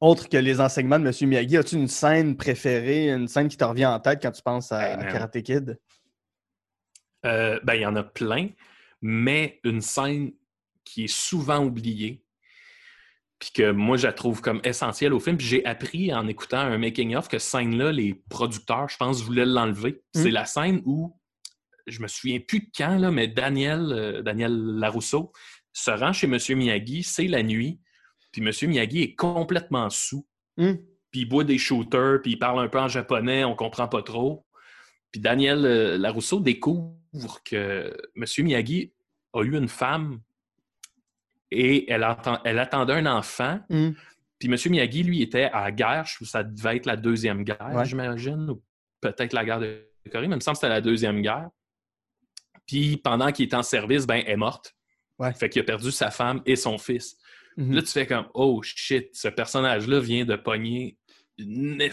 Autre 0.00 0.28
que 0.28 0.36
les 0.36 0.60
enseignements 0.60 0.98
de 0.98 1.06
M. 1.06 1.28
Miyagi, 1.28 1.56
as-tu 1.58 1.76
une 1.76 1.86
scène 1.86 2.36
préférée, 2.36 3.10
une 3.10 3.28
scène 3.28 3.46
qui 3.48 3.56
te 3.56 3.62
revient 3.64 3.86
en 3.86 4.00
tête 4.00 4.20
quand 4.20 4.32
tu 4.32 4.42
penses 4.42 4.72
à, 4.72 4.82
Hey, 4.88 4.92
à 4.94 4.96
man. 4.96 5.12
Karate 5.12 5.42
Kid? 5.42 5.78
Euh, 7.24 7.60
ben, 7.62 7.74
il 7.74 7.82
y 7.82 7.86
en 7.86 7.94
a 7.96 8.02
plein, 8.02 8.48
mais 9.00 9.60
une 9.62 9.80
scène 9.80 10.32
qui 10.84 11.04
est 11.04 11.14
souvent 11.14 11.64
oubliée, 11.64 12.21
puis 13.42 13.50
que 13.50 13.72
moi, 13.72 13.96
je 13.96 14.06
la 14.06 14.12
trouve 14.12 14.40
comme 14.40 14.60
essentielle 14.62 15.12
au 15.12 15.18
film. 15.18 15.36
Puis 15.36 15.48
j'ai 15.48 15.64
appris 15.66 16.14
en 16.14 16.28
écoutant 16.28 16.60
un 16.60 16.78
making-of 16.78 17.26
que 17.26 17.40
cette 17.40 17.50
scène-là, 17.50 17.90
les 17.90 18.14
producteurs, 18.30 18.88
je 18.88 18.96
pense, 18.96 19.20
voulaient 19.24 19.44
l'enlever. 19.44 20.00
Mm. 20.14 20.22
C'est 20.22 20.30
la 20.30 20.44
scène 20.44 20.80
où, 20.84 21.18
je 21.88 22.00
me 22.02 22.06
souviens 22.06 22.38
plus 22.38 22.60
de 22.60 22.66
quand, 22.76 22.98
là, 22.98 23.10
mais 23.10 23.26
Daniel, 23.26 23.88
euh, 23.90 24.22
Daniel 24.22 24.52
Larousseau 24.54 25.32
se 25.72 25.90
rend 25.90 26.12
chez 26.12 26.28
M. 26.28 26.38
Miyagi, 26.56 27.02
c'est 27.02 27.26
la 27.26 27.42
nuit, 27.42 27.80
puis 28.30 28.42
M. 28.46 28.52
Miyagi 28.70 29.02
est 29.02 29.14
complètement 29.16 29.90
sous. 29.90 30.24
Hmm. 30.56 30.74
puis 31.10 31.22
il 31.22 31.28
boit 31.28 31.42
des 31.42 31.58
shooters, 31.58 32.20
puis 32.22 32.32
il 32.32 32.38
parle 32.38 32.60
un 32.60 32.68
peu 32.68 32.78
en 32.78 32.86
japonais, 32.86 33.42
on 33.42 33.56
comprend 33.56 33.88
pas 33.88 34.02
trop. 34.02 34.46
Puis 35.10 35.20
Daniel 35.20 35.64
euh, 35.66 35.98
Larousseau 35.98 36.38
découvre 36.38 37.42
que 37.44 37.92
M. 38.14 38.24
Miyagi 38.38 38.92
a 39.32 39.42
eu 39.42 39.56
une 39.56 39.68
femme 39.68 40.20
et 41.52 41.90
elle, 41.90 42.04
entend- 42.04 42.40
elle 42.44 42.58
attendait 42.58 42.94
un 42.94 43.06
enfant. 43.06 43.60
Hmm. 43.68 43.90
Puis 44.38 44.48
M. 44.50 44.56
Miyagi, 44.72 45.02
lui, 45.04 45.22
était 45.22 45.44
à 45.44 45.64
la 45.64 45.72
guerre. 45.72 46.04
Je- 46.06 46.24
Ça 46.24 46.42
devait 46.42 46.76
être 46.76 46.86
la 46.86 46.96
Deuxième 46.96 47.44
Guerre, 47.44 47.70
Ouais. 47.74 47.84
j'imagine, 47.84 48.50
ou 48.50 48.62
peut-être 49.00 49.32
la 49.32 49.44
guerre 49.44 49.60
de 49.60 49.86
Corée, 50.10 50.26
mais 50.28 50.34
il 50.34 50.38
me 50.38 50.40
semble 50.40 50.56
que 50.56 50.60
c'était 50.60 50.68
la 50.68 50.80
Deuxième 50.80 51.22
Guerre. 51.22 51.48
Puis 52.66 52.96
pendant 52.96 53.30
qu'il 53.32 53.44
était 53.46 53.56
en 53.56 53.62
service, 53.62 54.06
ben, 54.06 54.22
elle 54.26 54.32
est 54.32 54.36
morte. 54.36 54.74
Ouais. 55.18 55.32
Fait 55.34 55.48
qu'il 55.48 55.60
a 55.60 55.64
perdu 55.64 55.90
sa 55.90 56.10
femme 56.10 56.42
et 56.46 56.56
son 56.56 56.78
fils. 56.78 57.16
Mhm. 57.56 57.74
Là, 57.74 57.82
tu 57.82 57.88
fais 57.88 58.06
comme 58.06 58.26
Oh 58.34 58.62
shit, 58.62 59.10
ce 59.14 59.28
personnage-là 59.28 60.00
vient 60.00 60.24
de 60.24 60.36
pogner 60.36 60.96
une 61.38 61.78
de 61.78 61.90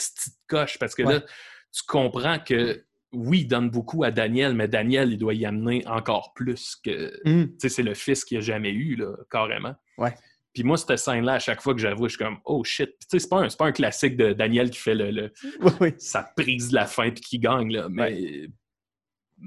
coche 0.47 0.77
parce 0.79 0.95
que 0.95 1.03
Ouais. 1.03 1.13
là, 1.15 1.21
tu 1.21 1.83
comprends 1.87 2.39
que 2.39 2.83
oui, 3.11 3.39
il 3.41 3.47
donne 3.47 3.69
beaucoup 3.69 4.03
à 4.03 4.11
Daniel, 4.11 4.53
mais 4.53 4.67
Daniel, 4.67 5.11
il 5.11 5.17
doit 5.17 5.33
y 5.33 5.45
amener 5.45 5.85
encore 5.87 6.33
plus 6.33 6.75
que. 6.83 7.11
Tu 7.25 7.29
Hmm. 7.31 7.47
sais, 7.57 7.69
c'est 7.69 7.83
le 7.83 7.93
fils 7.95 8.23
qu'il 8.23 8.37
a 8.37 8.41
jamais 8.41 8.71
eu, 8.71 8.95
là, 8.95 9.15
carrément. 9.31 9.75
Ouais. 9.97 10.13
Puis 10.53 10.63
moi, 10.63 10.77
cette 10.77 10.97
scène-là, 10.97 11.33
à 11.33 11.39
chaque 11.39 11.61
fois 11.61 11.73
que 11.73 11.79
j'avoue, 11.79 12.05
je 12.05 12.15
suis 12.15 12.23
comme 12.23 12.39
Oh 12.45 12.63
shit. 12.63 12.89
Tu 13.01 13.07
sais, 13.09 13.19
c'est 13.19 13.29
pas, 13.29 13.41
un- 13.43 13.47
pas 13.47 13.65
un 13.67 13.71
classique 13.71 14.17
de 14.17 14.33
Daniel 14.33 14.69
qui 14.71 14.79
fait 14.79 14.95
le, 14.95 15.11
le- 15.11 15.33
Oui, 15.61 15.71
oui. 15.81 15.93
sa 15.97 16.23
prise 16.23 16.69
de 16.69 16.75
la 16.75 16.85
fin 16.85 17.09
puis 17.11 17.21
qui 17.21 17.39
gagne, 17.39 17.71
là. 17.71 17.87
Mais 17.89 18.47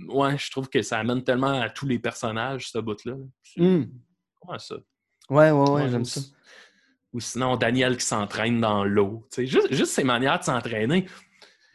ouais. 0.09 0.39
je 0.39 0.51
trouve 0.51 0.69
que 0.69 0.83
ça 0.83 0.99
amène 0.99 1.23
tellement 1.25 1.61
à 1.61 1.69
tous 1.71 1.87
les 1.87 1.99
personnages, 1.99 2.71
ce 2.71 2.79
bout-là. 2.79 3.15
Ouais, 3.59 4.59
ça. 4.59 4.77
Ouais, 5.31 5.51
ouais, 5.51 5.53
ouais, 5.53 5.71
Ouais, 5.71 5.89
j'aime 5.91 6.05
ça. 6.05 6.21
ou 7.13 7.21
sinon, 7.21 7.57
Daniel 7.57 7.97
qui 7.97 8.07
s'entraîne 8.07 8.61
dans 8.61 8.85
l'eau. 8.85 9.27
Tu 9.33 9.43
sais, 9.43 9.47
Juste, 9.47 9.73
juste 9.73 9.93
ses 9.93 10.05
manières 10.05 10.39
de 10.39 10.45
s'entraîner. 10.45 11.07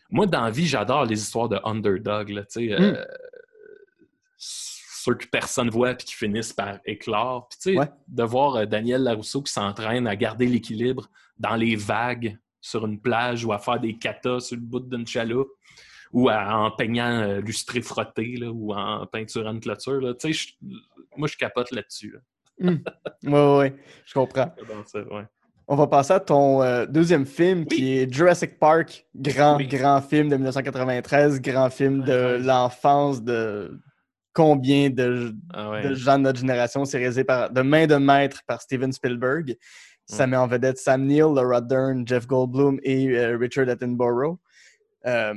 Moi, 0.09 0.25
dans 0.25 0.41
la 0.41 0.51
vie, 0.51 0.65
j'adore 0.65 1.05
les 1.05 1.19
histoires 1.21 1.49
de 1.49 1.59
underdog. 1.63 2.29
Là, 2.29 2.43
tu 2.43 2.67
sais, 2.69 2.79
Mm. 2.79 2.81
euh, 2.83 3.05
ceux 4.37 5.15
que 5.15 5.25
personne 5.27 5.69
voit 5.69 5.93
puis 5.95 6.05
qui 6.07 6.15
finissent 6.15 6.53
par 6.53 6.79
éclore. 6.85 7.47
Puis, 7.49 7.57
tu 7.61 7.71
sais, 7.73 7.77
Ouais. 7.79 7.89
de 8.07 8.23
voir 8.23 8.55
euh, 8.57 8.65
Daniel 8.65 9.03
Larousseau 9.03 9.41
qui 9.41 9.51
s'entraîne 9.53 10.07
à 10.07 10.15
garder 10.15 10.45
l'équilibre 10.47 11.09
dans 11.37 11.55
les 11.55 11.75
vagues 11.75 12.37
sur 12.61 12.85
une 12.85 12.99
plage 12.99 13.45
ou 13.45 13.53
à 13.53 13.59
faire 13.59 13.79
des 13.79 13.97
katas 13.97 14.41
sur 14.41 14.55
le 14.57 14.61
bout 14.63 14.79
d'une 14.81 15.07
chaloupe 15.07 15.51
ou 16.11 16.29
à- 16.29 16.55
en 16.57 16.71
peignant 16.71 17.19
euh, 17.21 17.39
lustré 17.41 17.81
frotté 17.81 18.35
là, 18.37 18.49
ou 18.51 18.73
en 18.73 19.05
peinturant 19.07 19.51
une 19.51 19.59
clôture. 19.59 20.01
Là. 20.01 20.13
Moi, 21.15 21.27
je 21.27 21.37
capote 21.37 21.71
là-dessus. 21.71 22.11
là. 22.11 22.19
Ouais, 23.23 23.31
ouais, 23.31 23.57
ouais, 23.57 23.75
je 24.05 24.13
comprends. 24.13 24.51
Ouais. 25.11 25.25
On 25.67 25.75
va 25.75 25.87
passer 25.87 26.13
à 26.13 26.19
ton 26.21 26.61
euh, 26.63 26.85
deuxième 26.85 27.25
film 27.25 27.65
qui 27.65 27.97
est 27.97 28.13
Jurassic 28.13 28.57
Park, 28.57 29.05
grand, 29.13 29.57
Oui. 29.57 29.67
grand 29.67 30.01
film 30.01 30.29
de 30.29 30.35
1993, 30.35 31.41
grand 31.41 31.69
film 31.69 32.03
de 32.03 32.39
l'enfance 32.41 33.21
de 33.21 33.77
combien 34.33 34.89
de, 34.89 35.33
Ah 35.53 35.69
ouais. 35.71 35.83
de 35.89 35.93
gens 35.93 36.17
de 36.19 36.23
notre 36.23 36.39
génération. 36.39 36.85
C'est 36.85 36.99
réalisé 36.99 37.23
par, 37.25 37.49
de 37.49 37.61
main 37.61 37.85
de 37.85 37.95
maître 37.95 38.41
par 38.47 38.61
Steven 38.61 38.93
Spielberg. 38.93 39.57
Ça 40.05 40.25
Mm. 40.25 40.29
met 40.29 40.37
en 40.37 40.47
vedette 40.47 40.77
Sam 40.77 41.03
Neill, 41.05 41.33
Laura 41.35 41.59
Dern, 41.59 42.07
Jeff 42.07 42.25
Goldblum 42.27 42.79
et 42.83 43.09
euh, 43.17 43.35
Richard 43.37 43.67
Attenborough. 43.67 44.37
Euh, 45.05 45.33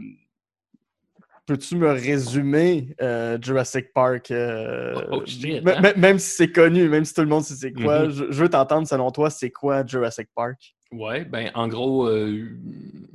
Peux-tu 1.50 1.74
me 1.74 1.90
résumer 1.90 2.94
euh, 3.02 3.36
Jurassic 3.42 3.92
Park? 3.92 4.30
euh, 4.30 4.94
Oh, 5.10 5.26
shit, 5.26 5.66
m- 5.66 5.74
hein? 5.84 5.92
Même 5.96 6.20
si 6.20 6.30
c'est 6.36 6.52
connu, 6.52 6.88
même 6.88 7.04
si 7.04 7.12
tout 7.12 7.22
le 7.22 7.26
monde 7.26 7.42
sait 7.42 7.56
c'est 7.56 7.72
quoi, 7.72 8.04
Mhm. 8.04 8.10
je, 8.12 8.24
je 8.30 8.42
veux 8.44 8.48
t'entendre 8.48 8.86
selon 8.86 9.10
toi, 9.10 9.30
c'est 9.30 9.50
quoi 9.50 9.84
Jurassic 9.84 10.28
Park? 10.36 10.76
Ouais, 10.92 11.24
ben 11.24 11.50
en 11.54 11.66
gros, 11.66 12.06
euh, 12.06 12.56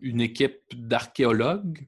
une 0.01 0.19
équipe 0.19 0.59
d'archéologues 0.73 1.87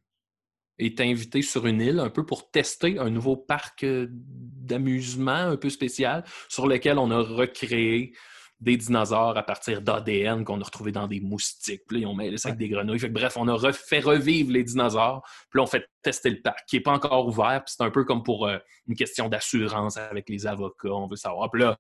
est 0.79 1.01
invitée 1.01 1.41
sur 1.41 1.67
une 1.67 1.81
île 1.81 1.99
un 1.99 2.09
peu 2.09 2.25
pour 2.25 2.49
tester 2.49 2.97
un 2.97 3.09
nouveau 3.09 3.35
parc 3.35 3.85
d'amusement 3.85 5.31
un 5.51 5.57
peu 5.57 5.69
spécial 5.69 6.23
sur 6.47 6.65
lequel 6.65 6.97
on 6.97 7.11
a 7.11 7.19
recréé 7.19 8.13
des 8.59 8.75
dinosaures 8.75 9.37
à 9.37 9.43
partir 9.43 9.81
d'ADN 9.81 10.43
qu'on 10.43 10.59
a 10.59 10.63
retrouvé 10.63 10.91
dans 10.91 11.07
des 11.07 11.19
moustiques. 11.19 11.83
Puis 11.87 11.97
là, 11.97 12.01
ils 12.01 12.05
ont 12.07 12.15
mêlé 12.15 12.37
ça 12.37 12.49
avec 12.49 12.59
des 12.59 12.69
grenouilles. 12.69 12.99
Fait 12.99 13.09
que, 13.09 13.13
bref, 13.13 13.37
on 13.37 13.47
a 13.47 13.53
refait 13.53 13.99
revivre 13.99 14.51
les 14.51 14.63
dinosaures. 14.63 15.21
Puis 15.49 15.59
là, 15.59 15.63
on 15.63 15.67
fait 15.67 15.87
tester 16.01 16.31
le 16.31 16.41
parc 16.41 16.65
qui 16.67 16.77
n'est 16.77 16.81
pas 16.81 16.93
encore 16.93 17.27
ouvert. 17.27 17.63
Puis 17.63 17.75
c'est 17.77 17.83
un 17.83 17.91
peu 17.91 18.03
comme 18.03 18.23
pour 18.23 18.47
euh, 18.47 18.57
une 18.87 18.95
question 18.95 19.29
d'assurance 19.29 19.97
avec 19.97 20.27
les 20.27 20.47
avocats. 20.47 20.89
On 20.89 21.05
veut 21.05 21.15
savoir. 21.15 21.51
Puis 21.51 21.61
là, 21.61 21.77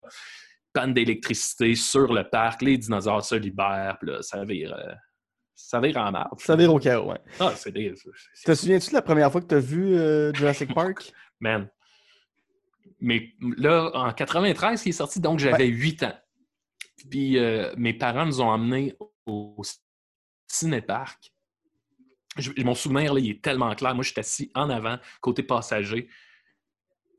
panne 0.77 0.93
d'électricité 0.93 1.73
sur 1.73 2.13
le 2.13 2.23
parc, 2.23 2.61
les 2.61 2.77
dinosaures 2.77 3.25
se 3.25 3.33
libèrent, 3.33 3.97
puis 3.99 4.11
là, 4.11 4.21
ça 4.21 4.45
vire, 4.45 4.75
euh, 4.75 4.93
ça 5.55 5.79
vire 5.79 5.97
en 5.97 6.11
marbre. 6.11 6.39
Ça 6.39 6.55
vire 6.55 6.71
au 6.71 6.77
chaos, 6.77 7.09
ouais. 7.09 7.19
Ah, 7.39 7.53
c'est 7.55 7.71
des... 7.71 7.95
Te 8.45 8.53
souviens-tu 8.53 8.89
de 8.89 8.93
la 8.93 9.01
première 9.01 9.31
fois 9.31 9.41
que 9.41 9.47
tu 9.47 9.55
as 9.55 9.59
vu 9.59 9.95
euh, 9.95 10.31
Jurassic 10.33 10.71
Park? 10.75 11.11
Man. 11.39 11.67
Mais 12.99 13.29
là, 13.57 13.89
en 13.95 14.13
93, 14.13 14.85
il 14.85 14.89
est 14.89 14.91
sorti, 14.91 15.19
donc 15.19 15.39
j'avais 15.39 15.67
8 15.67 16.03
ans. 16.03 16.13
Puis 17.09 17.37
euh, 17.37 17.73
mes 17.77 17.93
parents 17.93 18.25
nous 18.25 18.41
ont 18.41 18.49
emmenés 18.49 18.95
au 19.25 19.61
cinépark. 20.47 21.31
Je- 22.37 22.51
Mon 22.63 22.75
souvenir, 22.75 23.13
là, 23.13 23.19
il 23.19 23.29
est 23.31 23.41
tellement 23.41 23.73
clair. 23.75 23.95
Moi, 23.95 24.03
j'étais 24.03 24.19
assis 24.21 24.51
en 24.55 24.69
avant, 24.69 24.97
côté 25.21 25.43
passager. 25.43 26.07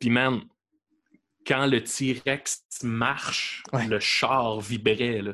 Puis, 0.01 0.11
man, 0.11 0.43
quand 1.47 1.67
le 1.67 1.83
T-Rex 1.83 2.65
marche, 2.85 3.63
Ouais. 3.73 3.87
le 3.87 3.99
char 4.01 4.61
vibrait. 4.61 5.23
Là. 5.23 5.33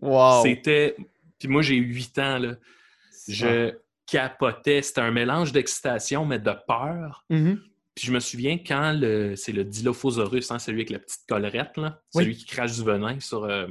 Wow! 0.00 0.42
C'était. 0.42 0.96
Puis 1.38 1.48
moi, 1.48 1.62
j'ai 1.62 1.76
8 1.76 2.18
ans. 2.18 2.38
Là. 2.38 2.56
Je 3.28 3.74
capotais. 4.06 4.82
C'était 4.82 5.00
un 5.00 5.10
mélange 5.10 5.52
d'excitation, 5.52 6.24
mais 6.24 6.38
de 6.38 6.52
peur. 6.66 7.24
Mhm. 7.30 7.62
Puis 7.98 8.06
je 8.06 8.12
me 8.12 8.20
souviens 8.20 8.58
quand 8.58 8.92
le. 8.92 9.34
C'est 9.34 9.50
le 9.52 9.64
Dilophosaurus, 9.64 10.50
hein, 10.52 10.60
celui 10.60 10.78
avec 10.82 10.90
la 10.90 11.00
petite 11.00 11.22
collerette, 11.28 11.76
là, 11.76 12.00
Oui. 12.14 12.22
celui 12.22 12.36
qui 12.36 12.46
crache 12.46 12.76
du 12.76 12.84
venin 12.84 13.18
sur. 13.18 13.42
euh, 13.44 13.66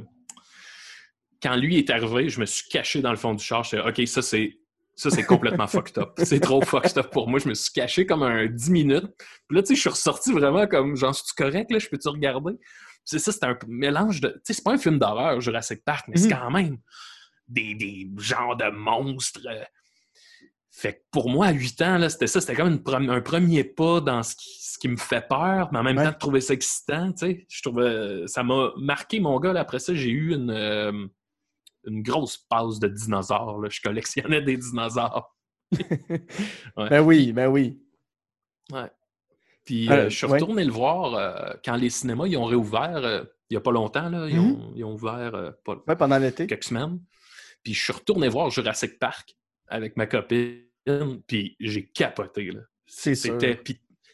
Quand 1.42 1.56
lui 1.56 1.78
est 1.78 1.90
arrivé, 1.90 2.30
je 2.30 2.40
me 2.40 2.46
suis 2.46 2.68
caché 2.70 3.02
dans 3.02 3.12
le 3.12 3.18
fond 3.18 3.34
du 3.34 3.44
char. 3.44 3.64
Je 3.64 3.78
OK, 3.78 4.08
ça 4.08 4.22
c'est. 4.22 4.60
Ça, 4.96 5.12
c'est 5.12 5.24
complètement 5.24 5.68
fucked 5.68 5.98
up. 6.00 6.10
C'est 6.24 6.40
trop 6.40 6.60
fucked 6.62 6.98
up 6.98 7.12
pour 7.12 7.30
moi. 7.30 7.38
Je 7.40 7.48
me 7.48 7.54
suis 7.54 7.72
caché 7.72 8.08
comme 8.08 8.24
un 8.24 8.48
10 8.48 8.72
minutes. 8.72 9.06
Puis 9.48 9.56
là, 9.56 9.62
tu 9.62 9.68
sais, 9.68 9.76
je 9.76 9.82
suis 9.82 9.90
ressorti 9.92 10.32
vraiment 10.34 10.66
comme, 10.66 10.96
genre, 10.96 11.14
suis 11.14 11.36
correct, 11.38 11.72
là? 11.72 11.78
Je 11.78 11.88
peux-tu 11.88 12.08
regarder? 12.10 12.54
Puis 12.56 12.66
C'est 13.06 13.20
ça, 13.20 13.32
c'est 13.32 13.44
un 13.46 13.56
mélange 13.68 14.20
de. 14.22 14.30
Tu 14.30 14.40
sais, 14.46 14.54
c'est 14.54 14.64
pas 14.64 14.72
un 14.72 14.78
film 14.80 14.98
d'horreur, 14.98 15.40
Jurassic 15.40 15.86
Park, 15.86 16.06
mais 16.10 16.18
c'est 16.18 16.28
Mhm. 16.30 16.40
quand 16.40 16.50
même 16.52 16.78
des, 17.48 17.76
des 17.76 18.10
genres 18.18 18.58
de 18.58 18.70
monstres. 18.72 19.40
Euh. 20.78 20.82
Fait 20.82 20.94
que 20.94 21.00
pour 21.12 21.30
moi, 21.30 21.48
à 21.48 21.52
8 21.52 21.82
ans, 21.82 21.98
là, 21.98 22.10
c'était 22.10 22.28
ça. 22.28 22.40
C'était 22.42 22.56
comme 22.56 22.80
une 22.88 23.10
un 23.10 23.22
premier 23.22 23.64
pas 23.64 24.00
dans 24.02 24.22
ce 24.24 24.36
qui, 24.36 24.50
ce 24.62 24.78
qui 24.78 24.88
me 24.88 24.98
fait 24.98 25.28
peur, 25.28 25.70
mais 25.72 25.80
en 25.80 25.84
même 25.84 25.98
Ouais. 25.98 26.04
temps, 26.06 26.12
de 26.12 26.18
trouver 26.18 26.42
ça 26.42 26.54
excitant, 26.54 27.12
tu 27.14 27.26
sais. 27.26 27.46
Je 27.50 27.62
trouvais. 27.62 28.28
Ça 28.28 28.44
m'a 28.44 28.72
marqué, 28.78 29.20
mon 29.20 29.40
gars. 29.40 29.54
là. 29.54 29.62
Après 29.62 29.80
ça, 29.80 29.94
j'ai 29.96 30.10
eu 30.10 30.34
une. 30.34 30.52
euh, 30.52 31.08
une 31.86 32.02
grosse 32.04 32.38
passe 32.38 32.80
de 32.80 32.88
dinosaures. 32.90 33.60
là. 33.62 33.70
Je 33.72 33.80
collectionnais 33.82 34.42
des 34.42 34.58
dinosaures. 34.58 35.34
Ouais. 36.78 36.90
Ben 36.90 37.02
oui, 37.02 37.32
ben 37.32 37.48
oui. 37.48 37.82
Puis 39.66 39.90
Euh, 39.90 39.94
euh, 39.94 40.10
je 40.10 40.16
suis 40.18 40.26
ouais. 40.28 40.34
retourné 40.34 40.64
le 40.66 40.72
voir 40.72 41.14
euh, 41.16 41.54
quand 41.64 41.76
les 41.76 41.90
cinémas 41.90 42.26
ils 42.28 42.38
ont 42.38 42.46
réouvert 42.46 42.98
euh, 42.98 43.24
il 43.50 43.54
n'y 43.54 43.58
a 43.58 43.62
pas 43.62 43.72
longtemps. 43.72 44.10
Là, 44.10 44.28
ils, 44.30 44.36
Mhm. 44.40 44.52
ont, 44.52 44.74
ils 44.76 44.84
ont 44.84 44.94
ouvert 44.94 45.34
euh, 45.36 45.52
pas- 45.66 45.82
Ouais, 45.88 45.96
pendant 45.96 46.18
l'été. 46.18 46.46
quelques 46.48 46.66
semaines. 46.66 47.00
Puis 47.64 47.74
je 47.74 47.82
suis 47.84 47.94
retourné 47.94 48.28
voir 48.28 48.50
Jurassic 48.50 49.00
Park 49.00 49.36
avec 49.68 49.96
ma 49.98 50.06
copine. 50.08 50.64
Puis 51.28 51.56
j'ai 51.60 51.88
capoté. 51.88 52.52
là. 52.52 52.62
C'est 52.86 53.16
sûr. 53.16 53.38
C'était. 53.40 53.62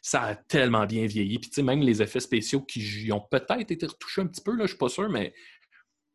Ça 0.01 0.22
a 0.24 0.36
tellement 0.36 0.86
bien 0.86 1.06
vieilli. 1.06 1.39
Puis 1.39 1.50
tu 1.50 1.56
sais, 1.56 1.63
même 1.63 1.80
les 1.82 2.01
effets 2.01 2.20
spéciaux 2.20 2.62
qui 2.62 3.10
ont 3.13 3.22
peut-être 3.22 3.72
été 3.72 3.86
retouchés 3.86 4.22
un 4.22 4.27
petit 4.27 4.42
peu, 4.42 4.53
là, 4.56 4.63
je 4.65 4.70
suis 4.72 4.77
pas 4.77 4.89
sûr, 4.89 5.08
mais 5.10 5.32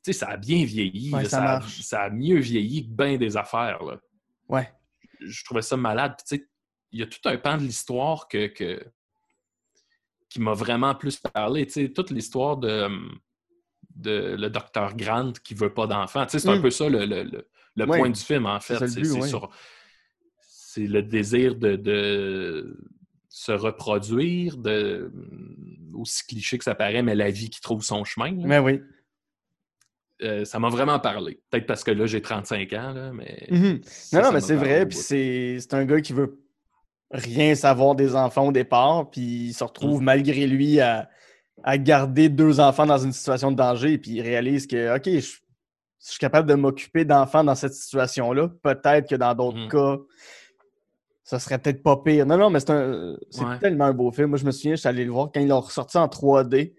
tu 0.04 0.12
sais, 0.12 0.12
ça 0.12 0.28
a 0.28 0.36
bien 0.36 0.62
vieilli. 0.64 1.10
Ouais, 1.14 1.22
là. 1.22 1.28
ça 1.28 1.36
ça, 1.38 1.42
a, 1.42 1.58
marche. 1.60 1.80
ça 1.80 2.02
a 2.02 2.10
mieux 2.10 2.38
vieilli 2.38 2.84
que 2.86 2.90
bien 2.94 3.16
des 3.16 3.36
affaires. 3.38 3.82
Là. 3.82 3.98
Ouais. 4.48 4.70
Je 5.20 5.42
trouvais 5.44 5.62
ça 5.62 5.76
malade. 5.78 6.14
Puis, 6.18 6.36
tu 6.38 6.44
sais, 6.44 6.48
il 6.92 7.00
y 7.00 7.02
a 7.02 7.06
tout 7.06 7.18
un 7.24 7.38
pan 7.38 7.56
de 7.56 7.62
l'histoire 7.62 8.28
que, 8.28 8.46
que- 8.48 8.84
qui 10.28 10.40
m'a 10.40 10.52
vraiment 10.52 10.94
plus 10.94 11.16
parlé. 11.16 11.64
Tu 11.66 11.72
sais, 11.72 11.88
toute 11.88 12.10
l'histoire 12.10 12.58
de, 12.58 12.88
de 13.96 14.36
le 14.38 14.50
docteur 14.50 14.94
Grant 14.96 15.32
qui 15.42 15.54
veut 15.54 15.72
pas 15.72 15.86
d'enfant. 15.86 16.26
Tu 16.26 16.32
sais, 16.32 16.38
c'est 16.40 16.48
un 16.50 16.58
Mm. 16.58 16.62
peu 16.62 16.70
ça 16.70 16.88
le, 16.90 17.06
le- 17.06 17.22
le- 17.24 17.48
le 17.74 17.84
Ouais. 17.86 17.98
point 17.98 18.10
du 18.10 18.20
film, 18.20 18.44
en 18.46 18.60
fait. 18.60 18.76
C'est 18.86 19.00
but, 19.00 19.06
c'est 19.06 19.20
ouais. 19.20 19.28
sur- 19.28 19.50
c'est 20.78 20.87
le 20.87 21.02
désir 21.02 21.56
de, 21.56 21.76
de 21.76 22.76
se 23.29 23.52
reproduire, 23.52 24.57
de, 24.57 25.12
aussi 25.94 26.24
cliché 26.26 26.59
que 26.59 26.64
ça 26.64 26.74
paraît, 26.74 27.02
mais 27.02 27.14
la 27.14 27.31
vie 27.31 27.50
qui 27.50 27.61
trouve 27.61 27.83
son 27.83 28.05
chemin. 28.05 28.31
là. 28.33 28.46
Ben 28.46 28.61
oui. 28.62 28.81
Euh, 30.22 30.44
ça 30.44 30.59
m'a 30.59 30.68
vraiment 30.68 30.98
parlé. 30.98 31.40
Peut-être 31.50 31.66
parce 31.66 31.85
que 31.85 31.92
là, 31.92 32.07
j'ai 32.07 32.20
35 32.20 32.72
ans, 32.72 32.92
là, 32.92 33.12
mais... 33.12 33.46
Mhm. 33.50 33.81
ça, 33.85 34.16
Non, 34.16 34.22
non, 34.22 34.24
ça 34.24 34.31
mais 34.31 34.33
m'a 34.33 34.40
c'est 34.40 34.57
vrai. 34.57 34.87
Puis 34.87 34.98
c'est 34.98 35.74
un 35.74 35.85
gars 35.85 36.00
qui 36.00 36.12
veut 36.12 36.40
rien 37.12 37.55
savoir 37.55 37.94
des 37.94 38.14
enfants 38.16 38.48
au 38.48 38.52
départ. 38.52 39.11
Puis 39.11 39.20
il 39.48 39.52
se 39.55 39.62
Mm. 39.62 39.66
retrouve 39.68 40.02
malgré 40.02 40.46
lui 40.48 40.81
à, 40.81 41.09
à 41.62 41.79
garder 41.79 42.29
deux 42.29 42.59
enfants 42.61 42.87
dans 42.87 42.98
une 42.98 43.12
situation 43.12 43.52
de 43.52 43.57
danger. 43.57 43.96
Puis 43.98 44.12
il 44.12 44.22
réalise 44.22 44.66
que, 44.66 44.96
OK, 44.96 45.05
je, 45.05 45.20
si 45.20 45.37
je 46.00 46.11
suis 46.11 46.18
capable 46.18 46.48
de 46.48 46.55
m'occuper 46.55 47.05
d'enfants 47.05 47.44
dans 47.44 47.55
cette 47.55 47.74
situation-là, 47.74 48.48
peut-être 48.62 49.09
que 49.09 49.14
dans 49.16 49.35
d'autres 49.37 49.59
Mhm. 49.59 49.68
cas, 49.68 49.96
ça 51.28 51.38
serait 51.38 51.58
peut-être 51.58 51.82
pas 51.82 51.98
pire. 51.98 52.24
Non, 52.24 52.38
non, 52.38 52.48
mais 52.48 52.58
c'est 52.60 52.72
Ouais. 52.72 53.58
tellement 53.60 53.84
un 53.84 53.92
beau 53.92 54.10
film. 54.10 54.28
Moi, 54.28 54.38
je 54.38 54.46
me 54.46 54.50
souviens, 54.50 54.76
j'étais 54.76 54.88
allé 54.88 55.04
le 55.04 55.10
voir 55.12 55.30
quand 55.32 55.40
ils 55.40 55.48
l'ont 55.48 55.60
ressorti 55.60 55.98
en 55.98 56.08
3D. 56.08 56.74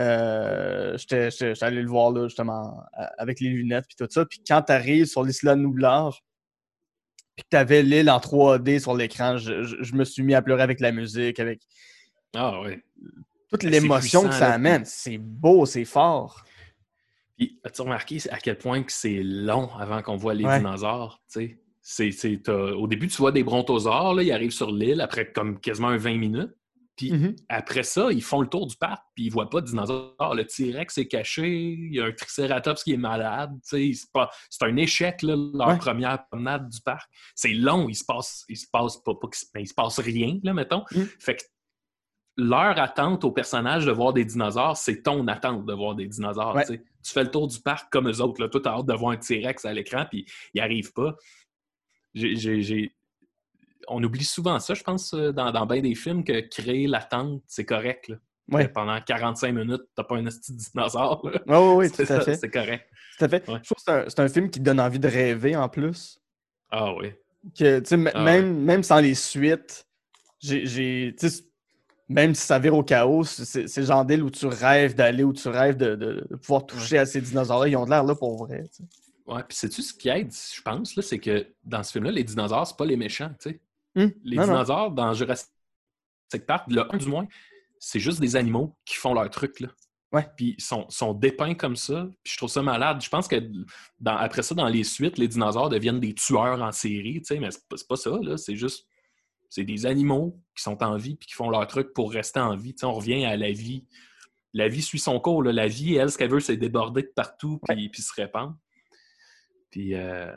Euh, 0.00 0.96
J'étais 0.96 1.52
allé 1.62 1.82
le 1.82 1.88
voir 1.88 2.10
là, 2.10 2.26
justement 2.26 2.82
avec 3.18 3.40
les 3.40 3.50
lunettes 3.50 3.84
puis 3.86 3.94
tout 3.96 4.06
ça. 4.10 4.24
Puis 4.24 4.40
quand 4.46 4.62
tu 4.62 4.72
arrives 4.72 5.04
sur 5.04 5.22
l'Isla 5.22 5.54
Nublar, 5.54 6.18
puis 7.36 7.44
que 7.44 7.48
tu 7.50 7.56
avais 7.58 7.82
l'île 7.82 8.08
en 8.10 8.18
3D 8.20 8.78
sur 8.80 8.94
l'écran, 8.94 9.36
je, 9.36 9.62
je- 9.64 9.82
je 9.82 9.94
me 9.94 10.04
suis 10.04 10.22
mis 10.22 10.34
à 10.34 10.40
pleurer 10.40 10.62
avec 10.62 10.80
la 10.80 10.90
musique, 10.90 11.38
avec 11.38 11.60
Ah 12.34 12.60
oui. 12.62 12.80
toute 13.50 13.64
Ben, 13.64 13.70
l'émotion 13.70 14.22
que 14.26 14.32
ça 14.34 14.48
là. 14.48 14.54
amène. 14.54 14.84
C'est 14.86 15.18
beau, 15.18 15.66
c'est 15.66 15.84
fort. 15.84 16.42
Puis, 17.36 17.60
as-tu 17.64 17.82
remarqué 17.82 18.18
à 18.30 18.38
quel 18.38 18.56
point 18.56 18.82
que 18.82 18.92
c'est 18.92 19.22
long 19.22 19.68
avant 19.76 20.00
qu'on 20.02 20.16
voit 20.16 20.32
les 20.34 20.44
Ouais. 20.44 20.58
dinosaures, 20.58 21.20
tu 21.30 21.58
au 22.76 22.86
début, 22.86 23.08
tu 23.08 23.16
vois 23.18 23.32
des 23.32 23.44
brontosaures, 23.44 24.14
là, 24.14 24.22
ils 24.22 24.32
arrivent 24.32 24.50
sur 24.52 24.70
l'île 24.70 25.00
après 25.00 25.30
comme 25.32 25.60
quasiment 25.60 25.88
un 25.88 25.96
20 25.98 26.16
minutes. 26.18 26.52
Puis 26.96 27.10
Mhm. 27.10 27.34
après 27.48 27.82
ça, 27.82 28.12
ils 28.12 28.22
font 28.22 28.40
le 28.40 28.46
tour 28.46 28.68
du 28.68 28.76
parc, 28.76 29.02
puis 29.16 29.24
ils 29.24 29.30
voient 29.30 29.50
pas 29.50 29.60
de 29.60 29.66
dinosaures. 29.66 30.14
Le 30.36 30.44
T-Rex 30.46 30.96
est 30.98 31.08
caché, 31.08 31.72
il 31.72 31.92
y 31.92 32.00
a 32.00 32.04
un 32.04 32.12
Triceratops 32.12 32.84
qui 32.84 32.92
est 32.92 32.96
malade. 32.96 33.50
C'est, 33.62 33.90
un 34.60 34.76
échec, 34.76 35.22
là, 35.22 35.34
leur 35.54 35.68
Ouais. 35.70 35.78
première 35.78 36.24
promenade 36.28 36.68
du 36.68 36.80
parc. 36.82 37.10
C'est 37.34 37.52
long, 37.52 37.88
il 37.88 37.96
se 37.96 38.04
passe, 38.04 38.44
il 38.48 38.56
se 38.56 38.66
passe 38.70 38.96
pas, 38.98 39.12
pas 39.20 39.26
se- 39.32 39.44
ben, 39.52 39.58
il 39.60 39.66
se 39.66 39.74
passe 39.74 39.98
rien, 39.98 40.38
là, 40.44 40.54
mettons. 40.54 40.84
Mm. 40.92 41.02
Fait 41.18 41.34
que 41.34 41.42
leur 42.36 42.78
attente 42.78 43.24
au 43.24 43.32
personnage 43.32 43.86
de 43.86 43.92
voir 43.92 44.12
des 44.12 44.24
dinosaures, 44.24 44.76
c'est 44.76 45.02
ton 45.02 45.26
attente 45.26 45.66
de 45.66 45.72
voir 45.72 45.94
des 45.96 46.06
dinosaures. 46.06 46.54
Ouais. 46.54 46.64
tu 46.66 47.12
fais 47.12 47.24
le 47.24 47.30
tour 47.30 47.46
du 47.48 47.60
parc 47.60 47.92
comme 47.92 48.08
eux 48.08 48.20
autres. 48.22 48.40
Là. 48.40 48.48
Toi, 48.48 48.62
hâte 48.66 48.86
de 48.86 48.94
voir 48.94 49.10
un 49.12 49.16
T-Rex 49.18 49.64
à 49.66 49.72
l'écran, 49.74 50.06
puis 50.10 50.24
il 50.54 50.60
arrive 50.62 50.90
pas. 50.94 51.14
J'ai- 52.14 52.92
On 53.88 54.02
oublie 54.02 54.24
souvent 54.24 54.58
ça, 54.60 54.72
je 54.74 54.82
pense, 54.82 55.12
euh, 55.12 55.32
dans, 55.32 55.52
dans 55.52 55.66
bien 55.66 55.82
des 55.82 55.94
films, 55.94 56.24
que 56.24 56.40
créer 56.40 56.86
l'attente, 56.86 57.42
c'est 57.46 57.64
correct. 57.66 58.08
là. 58.08 58.16
Ouais. 58.50 58.68
Pendant 58.68 58.98
45 59.00 59.52
minutes, 59.52 59.82
t'as 59.94 60.04
pas 60.04 60.16
un 60.16 60.26
esti 60.26 60.52
de 60.52 60.58
dinosaure. 60.58 61.26
là. 61.28 61.40
Oui, 61.46 61.74
oui, 61.86 61.90
tout 61.90 61.96
C'est 61.96 62.10
à 62.10 62.18
ça, 62.18 62.20
fait. 62.20 62.36
C'est 62.36 62.50
correct. 62.50 62.88
Tout 63.18 63.24
à 63.24 63.28
fait. 63.28 63.48
Ouais. 63.48 63.58
Je 63.62 63.70
trouve 63.74 63.84
que 63.86 64.08
c'est 64.10 64.20
un, 64.20 64.28
film 64.28 64.50
qui 64.50 64.60
donne 64.60 64.80
envie 64.80 64.98
de 64.98 65.08
rêver 65.08 65.54
en 65.56 65.68
plus. 65.68 66.18
Ah 66.70 66.94
oui. 66.94 67.12
Que, 67.58 67.82
Ah 68.14 68.22
même, 68.22 68.58
même 68.62 68.82
sans 68.82 69.00
les 69.00 69.14
suites, 69.14 69.86
j'ai- 70.40 71.14
Même 72.08 72.34
si 72.34 72.46
ça 72.46 72.58
vire 72.58 72.74
au 72.74 72.82
chaos, 72.82 73.24
c'est 73.24 73.76
le 73.76 73.86
genre 73.86 74.04
d'île 74.04 74.22
où 74.22 74.30
tu 74.30 74.46
rêves 74.46 74.94
d'aller, 74.94 75.24
où 75.24 75.32
tu 75.32 75.48
rêves 75.48 75.76
de, 75.76 75.94
de- 75.94 76.26
de 76.30 76.36
pouvoir 76.36 76.66
toucher 76.66 76.98
à 76.98 77.06
ces 77.06 77.20
dinosaures-là. 77.20 77.68
Ils 77.68 77.76
ont 77.76 77.84
de 77.86 77.90
l'air 77.90 78.04
là 78.04 78.14
pour 78.14 78.44
vrai. 78.46 78.64
Ouais, 79.26 79.42
puis 79.48 79.56
sais-tu 79.56 79.82
ce 79.82 79.94
qui 79.94 80.08
aide, 80.08 80.30
je 80.32 80.60
pense, 80.60 80.96
là, 80.96 81.02
c'est 81.02 81.18
que 81.18 81.46
dans 81.62 81.82
ce 81.82 81.92
film-là, 81.92 82.10
les 82.10 82.24
dinosaures, 82.24 82.66
c'est 82.66 82.76
pas 82.76 82.84
les 82.84 82.96
méchants, 82.96 83.30
tu 83.40 83.50
sais. 83.50 83.60
Hum, 83.96 84.12
Les 84.22 84.36
non, 84.36 84.46
non. 84.46 84.52
dinosaures, 84.54 84.90
dans 84.90 85.12
Jurassic 85.14 85.48
Park, 86.46 86.66
le 86.70 86.82
1 86.94 86.98
du 86.98 87.06
moins, 87.06 87.26
c'est 87.78 88.00
juste 88.00 88.20
des 88.20 88.36
animaux 88.36 88.76
qui 88.84 88.96
font 88.96 89.14
leur 89.14 89.30
truc, 89.30 89.60
là. 89.60 89.68
Ouais. 90.12 90.26
Puis 90.36 90.54
ils 90.58 90.62
sont, 90.62 90.86
sont 90.90 91.12
dépeints 91.12 91.54
comme 91.54 91.74
ça. 91.74 92.06
Puis 92.22 92.34
je 92.34 92.36
trouve 92.36 92.48
ça 92.50 92.62
malade. 92.62 93.02
Je 93.02 93.08
pense 93.08 93.26
que 93.26 93.36
dans- 93.98 94.16
après 94.16 94.42
ça, 94.42 94.54
dans 94.54 94.68
les 94.68 94.84
suites, 94.84 95.18
les 95.18 95.26
dinosaures 95.26 95.68
deviennent 95.68 95.98
des 96.00 96.14
tueurs 96.14 96.62
en 96.62 96.70
série, 96.70 97.20
tu 97.20 97.34
sais, 97.34 97.40
mais 97.40 97.50
c'est 97.50 97.66
pas, 97.68 97.76
pas 97.88 97.96
ça, 97.96 98.10
là. 98.22 98.36
C'est 98.36 98.54
juste... 98.56 98.86
C'est 99.50 99.64
des 99.64 99.86
animaux 99.86 100.40
qui 100.56 100.62
sont 100.64 100.82
en 100.82 100.96
vie 100.96 101.14
puis 101.16 101.28
qui 101.28 101.34
font 101.34 101.48
leur 101.48 101.66
truc 101.68 101.92
pour 101.94 102.12
rester 102.12 102.40
en 102.40 102.56
vie. 102.56 102.74
Tu 102.74 102.80
sais, 102.80 102.86
on 102.86 102.92
revient 102.94 103.24
à 103.24 103.36
la 103.36 103.52
vie. 103.52 103.86
La 104.52 104.66
vie 104.68 104.82
suit 104.82 104.98
son 104.98 105.18
cours. 105.20 105.42
là. 105.44 105.52
La 105.52 105.68
vie, 105.68 105.94
elle, 105.94 106.10
ce 106.10 106.18
qu'elle 106.18 106.30
veut, 106.30 106.40
c'est 106.40 106.56
déborder 106.56 107.02
de 107.02 107.12
partout 107.14 107.60
puis, 107.68 107.88
puis 107.88 108.02
se 108.02 108.12
répandre. 108.14 108.56
Puis... 109.74 109.94
euh, 109.96 110.30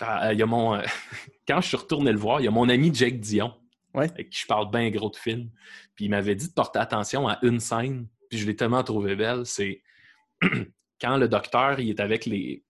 ah, 0.00 0.32
Il 0.34 0.38
y 0.38 0.42
a 0.42 0.46
mon... 0.46 0.78
Quand 1.48 1.60
je 1.62 1.68
suis 1.68 1.76
retourné 1.78 2.12
le 2.12 2.18
voir, 2.18 2.40
il 2.40 2.44
y 2.44 2.48
a 2.48 2.50
mon 2.50 2.68
ami 2.68 2.94
Jake 2.94 3.18
Dion, 3.20 3.54
Ouais. 3.94 4.10
avec 4.10 4.28
qui 4.28 4.40
je 4.40 4.46
parle 4.46 4.70
bien 4.70 4.90
gros 4.90 5.08
de 5.08 5.16
film. 5.16 5.48
Puis 5.94 6.04
il 6.06 6.10
m'avait 6.10 6.34
dit 6.34 6.48
de 6.48 6.52
porter 6.52 6.80
attention 6.80 7.26
à 7.28 7.38
une 7.42 7.60
scène, 7.60 8.08
puis 8.28 8.38
je 8.38 8.46
l'ai 8.46 8.56
tellement 8.56 8.82
trouvé 8.84 9.16
belle. 9.16 9.46
C'est 9.46 9.82
quand 11.00 11.16
le 11.16 11.28
docteur 11.28 11.80
il 11.80 11.88
est 11.90 12.00
avec 12.00 12.26
les. 12.26 12.62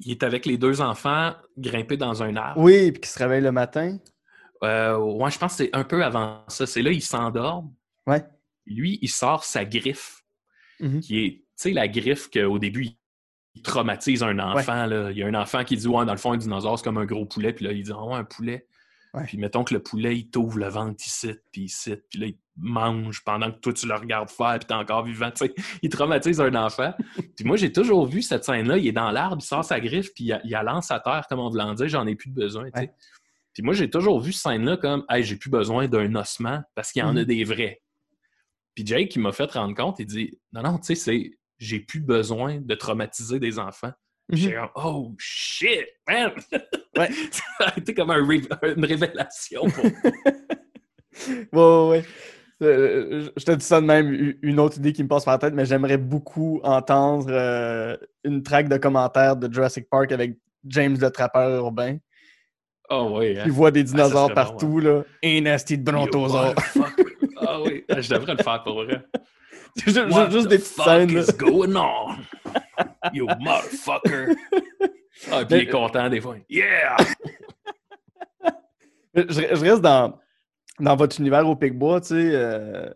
Il 0.00 0.10
est 0.10 0.22
avec 0.24 0.46
les 0.46 0.56
deux 0.58 0.80
enfants 0.80 1.34
grimpés 1.58 1.98
dans 1.98 2.22
un 2.24 2.34
arbre. 2.34 2.60
Oui, 2.60 2.90
puis 2.90 3.02
qui 3.02 3.08
se 3.10 3.18
réveille 3.18 3.42
le 3.42 3.52
matin. 3.52 3.98
Euh, 4.64 4.96
ouais, 4.96 5.30
je 5.30 5.38
pense 5.38 5.52
que 5.58 5.64
c'est 5.64 5.76
un 5.76 5.84
peu 5.84 6.02
avant 6.02 6.42
ça. 6.48 6.66
C'est 6.66 6.82
là, 6.82 6.90
il 6.90 7.02
s'endort. 7.02 7.64
Ouais. 8.06 8.24
Lui, 8.66 8.98
il 9.02 9.08
sort 9.08 9.44
sa 9.44 9.64
griffe, 9.66 10.24
Mhm. 10.80 11.00
qui 11.00 11.24
est, 11.24 11.30
tu 11.32 11.44
sais, 11.56 11.70
la 11.72 11.86
griffe 11.88 12.30
qu'au 12.30 12.58
début, 12.58 12.88
il- 13.54 13.62
traumatise 13.62 14.22
un 14.22 14.38
enfant. 14.38 14.86
Là. 14.86 15.10
Il 15.10 15.18
y 15.18 15.22
a 15.22 15.26
un 15.26 15.34
enfant 15.34 15.64
qui 15.64 15.76
dit, 15.76 15.86
ouais, 15.88 16.04
dans 16.06 16.12
le 16.12 16.18
fond, 16.18 16.32
un 16.32 16.36
dinosaure, 16.36 16.78
c'est 16.78 16.84
comme 16.84 16.98
un 16.98 17.04
gros 17.06 17.26
poulet. 17.26 17.52
Puis 17.52 17.64
là, 17.64 17.72
il 17.72 17.82
dit, 17.82 17.92
ah 17.94 18.04
ouais, 18.04 18.14
un 18.14 18.24
poulet. 18.24 18.66
Ouais. 19.12 19.24
Puis 19.26 19.38
mettons 19.38 19.64
que 19.64 19.74
le 19.74 19.82
poulet, 19.82 20.16
il 20.16 20.30
t'ouvre 20.30 20.58
le 20.58 20.68
ventre 20.68 21.04
ici, 21.04 21.32
puis 21.50 21.62
ici, 21.62 21.96
puis 22.10 22.20
là, 22.20 22.26
il 22.28 22.36
mange 22.56 23.24
pendant 23.24 23.50
que 23.50 23.58
toi, 23.58 23.72
tu 23.72 23.88
le 23.88 23.94
regardes 23.96 24.30
faire, 24.30 24.56
puis 24.60 24.68
t'es 24.68 24.74
encore 24.74 25.02
vivant. 25.04 25.30
Tu 25.36 25.46
sais, 25.46 25.54
il 25.82 25.88
traumatise 25.90 26.40
un 26.40 26.54
enfant. 26.54 26.94
puis 27.36 27.44
moi, 27.44 27.56
j'ai 27.56 27.72
toujours 27.72 28.06
vu 28.06 28.22
cette 28.22 28.44
scène-là. 28.44 28.78
Il 28.78 28.86
est 28.86 28.92
dans 28.92 29.10
l'arbre, 29.10 29.38
il 29.40 29.44
sort 29.44 29.64
sa 29.64 29.80
griffe, 29.80 30.14
puis 30.14 30.24
il, 30.26 30.32
a- 30.32 30.40
il 30.44 30.50
la 30.50 30.62
lance 30.62 30.92
à 30.92 31.00
terre, 31.00 31.26
comme 31.28 31.40
on 31.40 31.50
voulant 31.50 31.74
dire, 31.74 31.88
j'en 31.88 32.06
ai 32.06 32.14
plus 32.14 32.30
de 32.30 32.34
besoin. 32.36 32.68
Ouais. 32.76 32.92
Puis 33.52 33.64
moi, 33.64 33.74
j'ai 33.74 33.90
toujours 33.90 34.20
vu 34.20 34.30
cette 34.32 34.44
scène-là 34.44 34.76
comme, 34.76 35.04
hey, 35.10 35.24
j'ai 35.24 35.34
plus 35.34 35.50
besoin 35.50 35.88
d'un 35.88 36.14
ossement 36.14 36.62
parce 36.76 36.92
qu'il 36.92 37.00
y 37.00 37.04
en 37.04 37.16
a 37.16 37.22
Mhm. 37.22 37.24
des 37.24 37.42
vrais. 37.42 37.82
Puis 38.76 38.86
Jake, 38.86 39.16
il 39.16 39.22
m'a 39.22 39.32
fait 39.32 39.50
rendre 39.50 39.74
compte, 39.74 39.96
il 39.98 40.06
dit, 40.06 40.38
non, 40.52 40.62
non, 40.62 40.78
tu 40.78 40.84
sais, 40.84 40.94
c'est, 40.94 41.32
j'ai 41.60 41.78
plus 41.78 42.00
besoin 42.00 42.58
de 42.60 42.74
traumatiser 42.74 43.38
des 43.38 43.58
enfants. 43.60 43.92
Mhm. 44.30 44.36
J'ai 44.36 44.54
comme, 44.54 44.68
oh 44.74 45.14
shit, 45.18 45.86
man! 46.08 46.32
Ouais. 46.98 47.08
ça 47.30 47.42
a 47.66 47.78
été 47.78 47.94
comme 47.94 48.10
un 48.10 48.26
ré- 48.26 48.42
une 48.76 48.84
révélation 48.84 49.62
pour 49.70 49.84
Ouais, 51.24 51.44
ouais, 51.52 51.88
ouais. 51.88 52.04
Euh, 52.62 53.30
je 53.36 53.44
te 53.44 53.52
dis 53.52 53.64
ça 53.64 53.80
de 53.80 53.86
même, 53.86 54.34
une 54.42 54.58
autre 54.60 54.76
idée 54.78 54.92
qui 54.92 55.02
me 55.02 55.08
passe 55.08 55.24
par 55.24 55.34
la 55.34 55.38
tête, 55.38 55.54
mais 55.54 55.64
j'aimerais 55.64 55.96
beaucoup 55.96 56.60
entendre 56.62 57.26
euh, 57.30 57.96
une 58.24 58.42
track 58.42 58.68
de 58.68 58.76
commentaires 58.76 59.36
de 59.36 59.50
Jurassic 59.52 59.88
Park 59.88 60.12
avec 60.12 60.36
James 60.66 60.96
le 61.00 61.10
trappeur 61.10 61.48
urbain. 61.64 61.96
Oh 62.90 63.16
oui, 63.18 63.38
hein. 63.38 63.44
Il 63.46 63.52
voit 63.52 63.70
des 63.70 63.84
dinosaures 63.84 64.24
serait 64.24 64.28
bon, 64.28 64.34
partout, 64.34 64.80
là. 64.80 65.04
Un 65.24 65.40
nasty 65.42 65.78
de 65.78 65.90
brontosaure. 65.90 66.54
Ah 67.38 67.62
oui, 67.62 67.84
Ah, 67.88 68.00
je 68.00 68.10
devrais 68.12 68.34
le 68.34 68.42
faire 68.42 68.62
pour 68.62 68.82
vrai. 68.84 69.02
Juste, 69.84 69.98
What 70.10 70.30
juste 70.30 70.46
the 70.46 70.50
des 70.50 70.58
petites 70.58 70.82
scènes. 70.82 71.10
is 71.10 71.32
going 71.36 71.76
on? 71.76 72.16
You 73.12 73.26
motherfucker! 73.40 74.34
Ah, 75.30 75.44
puis 75.44 75.58
il 75.58 75.60
est 75.62 75.66
content 75.68 76.08
des 76.08 76.20
fois. 76.20 76.36
Yeah! 76.48 76.96
Je, 79.14 79.22
je 79.28 79.60
reste 79.64 79.80
dans, 79.82 80.18
dans 80.78 80.94
votre 80.96 81.18
univers 81.20 81.48
au 81.48 81.56
Picbois, 81.56 82.00
tu 82.00 82.08
sais. 82.08 82.30
euh, 82.32 82.88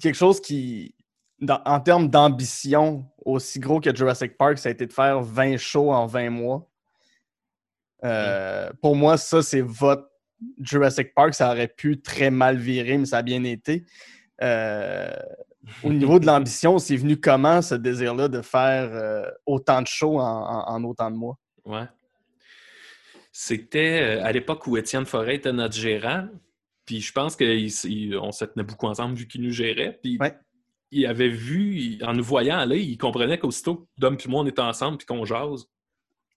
quelque 0.00 0.14
chose 0.14 0.40
qui, 0.40 0.94
dans- 1.40 1.60
en 1.64 1.80
termes 1.80 2.08
d'ambition, 2.08 3.04
aussi 3.24 3.58
gros 3.58 3.80
que 3.80 3.94
Jurassic 3.94 4.36
Park, 4.38 4.58
ça 4.58 4.68
a 4.68 4.72
été 4.72 4.86
de 4.86 4.92
faire 4.92 5.20
20 5.20 5.56
shows 5.56 5.90
en 5.92 6.06
20 6.06 6.30
mois. 6.30 6.68
Euh, 8.04 8.70
Pour 8.80 8.94
moi, 8.94 9.16
ça, 9.16 9.42
c'est 9.42 9.60
votre 9.60 10.08
Jurassic 10.60 11.14
Park. 11.14 11.34
Ça 11.34 11.50
aurait 11.50 11.68
pu 11.68 12.00
très 12.00 12.30
mal 12.30 12.56
virer, 12.56 12.96
mais 12.98 13.06
ça 13.06 13.18
a 13.18 13.22
bien 13.22 13.42
été. 13.44 13.84
Euh, 14.40 15.10
au 15.82 15.92
niveau 15.92 16.18
de 16.18 16.26
l'ambition, 16.26 16.78
c'est 16.78 16.96
venu 16.96 17.16
comment 17.20 17.62
ce 17.62 17.74
désir-là 17.74 18.28
de 18.28 18.42
faire 18.42 18.90
euh, 18.92 19.30
autant 19.46 19.82
de 19.82 19.86
shows 19.86 20.18
en, 20.18 20.24
en- 20.24 20.68
en 20.74 20.84
autant 20.84 21.10
de 21.10 21.16
mois? 21.16 21.38
Ouais. 21.64 21.86
C'était 23.32 24.02
euh, 24.18 24.24
à 24.24 24.32
l'époque 24.32 24.66
où 24.66 24.76
Étienne 24.76 25.06
Forêt 25.06 25.36
était 25.36 25.52
notre 25.52 25.74
gérant. 25.74 26.28
Puis 26.84 27.00
je 27.00 27.12
pense 27.12 27.36
qu'on 27.36 27.44
se 28.32 28.44
tenait 28.44 28.64
beaucoup 28.64 28.86
ensemble 28.86 29.14
vu 29.14 29.26
qu'il 29.26 29.42
nous 29.42 29.52
gérait. 29.52 29.98
Puis 30.02 30.18
Ouais. 30.20 30.34
il 30.90 31.06
avait 31.06 31.28
vu, 31.28 31.76
il- 31.76 32.04
en 32.04 32.12
nous 32.12 32.24
voyant 32.24 32.58
aller, 32.58 32.80
il 32.80 32.98
comprenait 32.98 33.38
qu'aussitôt 33.38 33.88
Dom 33.98 34.16
et 34.22 34.28
moi 34.28 34.42
on 34.42 34.46
était 34.46 34.60
ensemble 34.60 34.98
puis 34.98 35.06
qu'on 35.06 35.24
jase, 35.24 35.66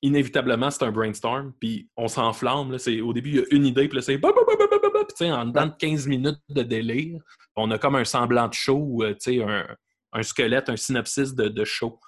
inévitablement 0.05 0.69
c'est 0.71 0.83
un 0.83 0.91
brainstorm. 0.91 1.53
Puis 1.59 1.89
on 1.97 2.07
s'enflamme. 2.07 2.77
Au 3.03 3.13
début, 3.13 3.29
il 3.29 3.35
y 3.35 3.39
a 3.39 3.43
une 3.51 3.65
idée, 3.65 3.87
puis 3.87 3.97
là 3.97 4.01
c'est. 4.01 5.31
en 5.31 5.45
dedans 5.45 5.65
de 5.67 5.73
15 5.77 6.07
minutes 6.07 6.39
de 6.49 6.63
délire, 6.63 7.21
on 7.55 7.71
a 7.71 7.77
comme 7.77 7.95
un 7.95 8.05
semblant 8.05 8.47
de 8.47 8.53
show, 8.53 9.03
euh, 9.03 9.15
un, 9.27 9.65
un 10.13 10.23
squelette, 10.23 10.69
un 10.69 10.77
synopsis 10.77 11.33
de, 11.35 11.63
show. 11.63 11.99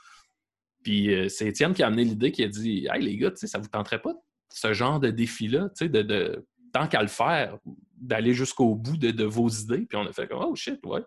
Puis 0.84 1.14
euh, 1.14 1.30
c'est 1.30 1.48
Étienne 1.48 1.74
qui 1.74 1.84
a 1.84 1.88
amené 1.88 2.04
l'idée, 2.04 2.32
qui 2.32 2.44
a 2.44 2.48
dit 2.48 2.88
Hey 2.92 3.02
les 3.04 3.18
gars, 3.18 3.32
ça 3.36 3.58
vous 3.58 3.68
tenterait 3.68 4.02
pas 4.02 4.14
ce 4.50 4.74
genre 4.74 5.00
de 5.00 5.10
défi-là, 5.10 5.70
tant 6.74 6.88
qu'à 6.88 7.02
le 7.02 7.10
faire, 7.10 7.58
d'aller 7.98 8.34
jusqu'au 8.34 8.76
bout 8.76 8.98
de, 8.98 9.12
de 9.12 9.26
vos 9.26 9.50
idées. 9.50 9.86
Puis 9.90 9.98
on 9.98 10.08
a 10.08 10.14
fait 10.14 10.28
comme 10.28 10.44
Oh 10.44 10.56
shit, 10.56 10.80
ouais. 10.86 11.02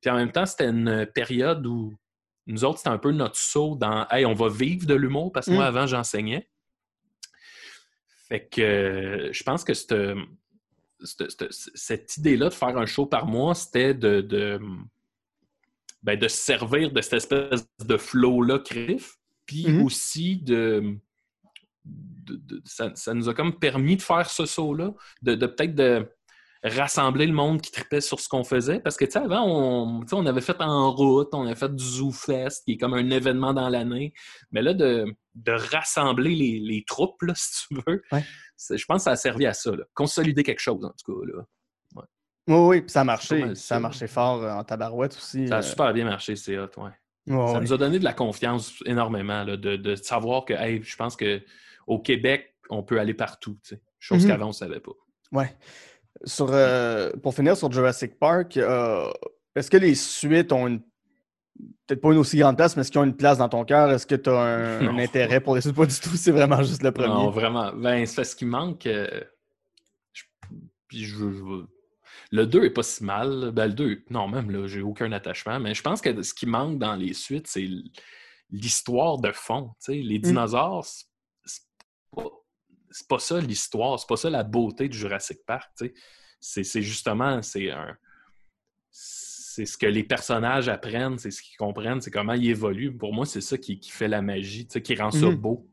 Puis 0.00 0.10
en 0.10 0.16
même 0.16 0.32
temps, 0.32 0.44
c'était 0.44 0.68
une 0.68 1.06
période 1.14 1.66
où 1.66 1.94
nous 2.46 2.64
autres, 2.64 2.78
c'était 2.78 2.90
un 2.90 2.98
peu 2.98 3.12
notre 3.12 3.36
saut 3.36 3.74
dans 3.76 4.06
Hey, 4.10 4.26
on 4.26 4.34
va 4.34 4.48
vivre 4.48 4.86
de 4.86 4.94
l'humour 4.94 5.32
parce 5.32 5.46
que 5.46 5.52
moi, 5.52 5.64
Mm. 5.64 5.76
avant, 5.76 5.86
j'enseignais. 5.86 6.48
Fait 8.28 8.46
que 8.48 8.60
euh, 8.60 9.32
je 9.32 9.42
pense 9.42 9.64
que 9.64 9.74
cette, 9.74 9.94
cette- 11.02 11.30
cette- 11.30 11.70
cette 11.74 12.16
idée-là 12.16 12.48
de 12.48 12.54
faire 12.54 12.76
un 12.76 12.86
show 12.86 13.06
par 13.06 13.26
mois, 13.26 13.54
c'était 13.54 13.94
de, 13.94 14.20
de, 14.20 14.60
ben, 16.02 16.18
de 16.18 16.28
se 16.28 16.36
servir 16.36 16.90
de 16.92 17.00
cette 17.00 17.14
espèce 17.14 17.66
de 17.84 17.96
flow-là 17.96 18.58
créatif, 18.60 19.16
puis 19.46 19.66
Mhm. 19.68 19.82
aussi 19.82 20.36
de, 20.38 20.96
de- 21.84 22.36
de- 22.36 22.62
ça, 22.64 22.90
ça 22.94 23.12
nous 23.14 23.28
a 23.28 23.34
comme 23.34 23.58
permis 23.58 23.96
de 23.96 24.02
faire 24.02 24.28
ce 24.30 24.46
saut-là, 24.46 24.94
de 25.22 25.34
peut-être 25.46 25.74
de 25.74 26.08
rassembler 26.64 27.26
le 27.26 27.32
monde 27.32 27.60
qui 27.60 27.70
tripait 27.70 28.00
sur 28.00 28.20
ce 28.20 28.28
qu'on 28.28 28.42
faisait. 28.44 28.80
Parce 28.80 28.96
que, 28.96 29.04
tu 29.04 29.12
sais, 29.12 29.18
avant, 29.18 29.44
on, 29.46 30.00
on 30.10 30.26
avait 30.26 30.40
fait 30.40 30.60
en 30.60 30.90
route, 30.92 31.28
on 31.32 31.44
avait 31.46 31.54
fait 31.54 31.74
du 31.74 31.84
Zoo 31.84 32.10
Fest, 32.10 32.64
qui 32.64 32.72
est 32.72 32.76
comme 32.78 32.94
un 32.94 33.10
événement 33.10 33.52
dans 33.52 33.68
l'année. 33.68 34.14
Mais 34.50 34.62
là, 34.62 34.72
de, 34.74 35.04
de 35.34 35.52
rassembler 35.52 36.34
les, 36.34 36.58
les 36.58 36.84
troupes, 36.84 37.20
là, 37.22 37.34
si 37.36 37.66
tu 37.68 37.74
veux, 37.86 38.02
Ouais. 38.12 38.24
je 38.70 38.84
pense 38.86 38.98
que 38.98 39.04
ça 39.04 39.10
a 39.12 39.16
servi 39.16 39.46
à 39.46 39.52
ça. 39.52 39.70
là. 39.72 39.84
Consolider 39.94 40.42
quelque 40.42 40.60
chose, 40.60 40.84
en 40.84 40.90
tout 40.90 41.12
cas. 41.12 41.26
Là. 41.32 41.42
Oui, 42.46 42.56
oui, 42.56 42.80
puis 42.82 42.90
ça 42.90 43.00
a 43.00 43.04
marché. 43.04 43.54
Ça 43.54 43.76
a 43.76 43.80
marché 43.80 44.06
fort 44.06 44.42
euh, 44.42 44.50
en 44.52 44.64
tabarouette 44.64 45.16
aussi. 45.16 45.48
Ça 45.48 45.56
a 45.56 45.58
euh. 45.60 45.62
super 45.62 45.92
bien 45.94 46.04
marché, 46.04 46.36
c'est 46.36 46.58
hot, 46.58 46.68
ouais. 46.76 46.90
Ça 47.26 47.58
nous 47.60 47.72
a 47.72 47.78
donné 47.78 47.98
de 47.98 48.04
la 48.04 48.12
confiance 48.12 48.74
énormément, 48.84 49.44
là, 49.44 49.56
de, 49.56 49.76
de 49.76 49.94
savoir 49.96 50.44
que, 50.44 50.52
hey, 50.52 50.82
je 50.82 50.94
pense 50.96 51.16
qu'au 51.16 51.98
Québec, 52.00 52.54
on 52.68 52.82
peut 52.82 53.00
aller 53.00 53.14
partout, 53.14 53.58
tu 53.62 53.76
sais. 53.76 53.82
chose 53.98 54.24
Mhm. 54.24 54.30
qu'avant, 54.30 54.44
on 54.46 54.48
ne 54.48 54.52
savait 54.52 54.80
pas. 54.80 54.92
Ouais. 55.32 55.56
Sur, 56.24 56.48
euh, 56.52 57.10
pour 57.22 57.34
finir 57.34 57.56
sur 57.56 57.70
Jurassic 57.72 58.18
Park, 58.18 58.56
euh, 58.56 59.10
est-ce 59.56 59.70
que 59.70 59.76
les 59.76 59.94
suites 59.94 60.52
ont 60.52 60.66
une. 60.68 60.80
Peut-être 61.86 62.00
pas 62.00 62.12
une 62.12 62.18
aussi 62.18 62.38
grande 62.38 62.56
place, 62.56 62.76
mais 62.76 62.80
est-ce 62.80 62.90
qu'ils 62.90 63.00
ont 63.00 63.04
une 63.04 63.16
place 63.16 63.38
dans 63.38 63.48
ton 63.48 63.64
cœur? 63.64 63.90
Est-ce 63.90 64.06
que 64.06 64.14
tu 64.14 64.30
as 64.30 64.38
un, 64.80 64.98
intérêt 64.98 65.40
pour 65.40 65.54
les 65.54 65.60
suites? 65.60 65.74
Pas 65.76 65.86
du 65.86 65.94
tout, 66.00 66.16
c'est 66.16 66.30
vraiment 66.32 66.62
juste 66.62 66.82
le 66.82 66.92
premier. 66.92 67.08
Non, 67.08 67.30
vraiment. 67.30 67.72
Ben, 67.72 68.06
c'est 68.06 68.16
parce 68.16 68.34
qu'il 68.34 68.48
manque. 68.48 68.86
euh, 68.86 69.08
je- 70.12 70.24
je 70.90 71.04
je 71.06 71.64
Le 72.30 72.46
2 72.46 72.64
est 72.64 72.70
pas 72.70 72.82
si 72.82 73.04
mal. 73.04 73.50
Ben, 73.52 73.66
le 73.66 73.72
2, 73.74 74.02
non, 74.10 74.28
même 74.28 74.50
là, 74.50 74.66
j'ai 74.66 74.80
aucun 74.82 75.12
attachement. 75.12 75.60
Mais 75.60 75.74
je 75.74 75.82
pense 75.82 76.00
que 76.00 76.22
ce 76.22 76.32
qui 76.34 76.46
manque 76.46 76.78
dans 76.78 76.94
les 76.96 77.12
suites, 77.12 77.46
c'est 77.48 77.68
l'histoire 78.50 79.18
de 79.18 79.30
fond. 79.32 79.70
Les 79.88 80.18
dinosaures, 80.18 80.84
c'est- 80.84 81.04
c'est 81.44 81.62
pas, 82.16 82.24
c'est 82.96 83.08
pas 83.08 83.18
ça 83.18 83.40
l'histoire. 83.40 83.98
C'est 83.98 84.06
pas 84.08 84.16
ça 84.16 84.30
la 84.30 84.44
beauté 84.44 84.88
du 84.88 84.96
Jurassic 84.96 85.38
Park. 85.44 85.68
tu 85.76 85.92
sais. 86.40 86.62
C'est 86.62 86.82
justement. 86.82 87.42
C'est 87.42 87.70
un. 87.72 87.96
C'est 88.90 89.66
ce 89.66 89.76
que 89.76 89.86
les 89.86 90.04
personnages 90.04 90.68
apprennent, 90.68 91.18
c'est 91.18 91.30
ce 91.32 91.42
qu'ils 91.42 91.56
comprennent, 91.56 92.00
c'est 92.00 92.10
comment 92.10 92.32
ils 92.34 92.50
évoluent. 92.50 92.96
Pour 92.96 93.12
moi, 93.12 93.26
c'est 93.26 93.40
ça 93.40 93.58
qui, 93.58 93.78
qui 93.80 93.90
fait 93.90 94.06
la 94.08 94.22
magie, 94.22 94.66
qui 94.66 94.94
rend 94.96 95.10
ça 95.10 95.26
Mhm. 95.26 95.34
beau. 95.36 95.68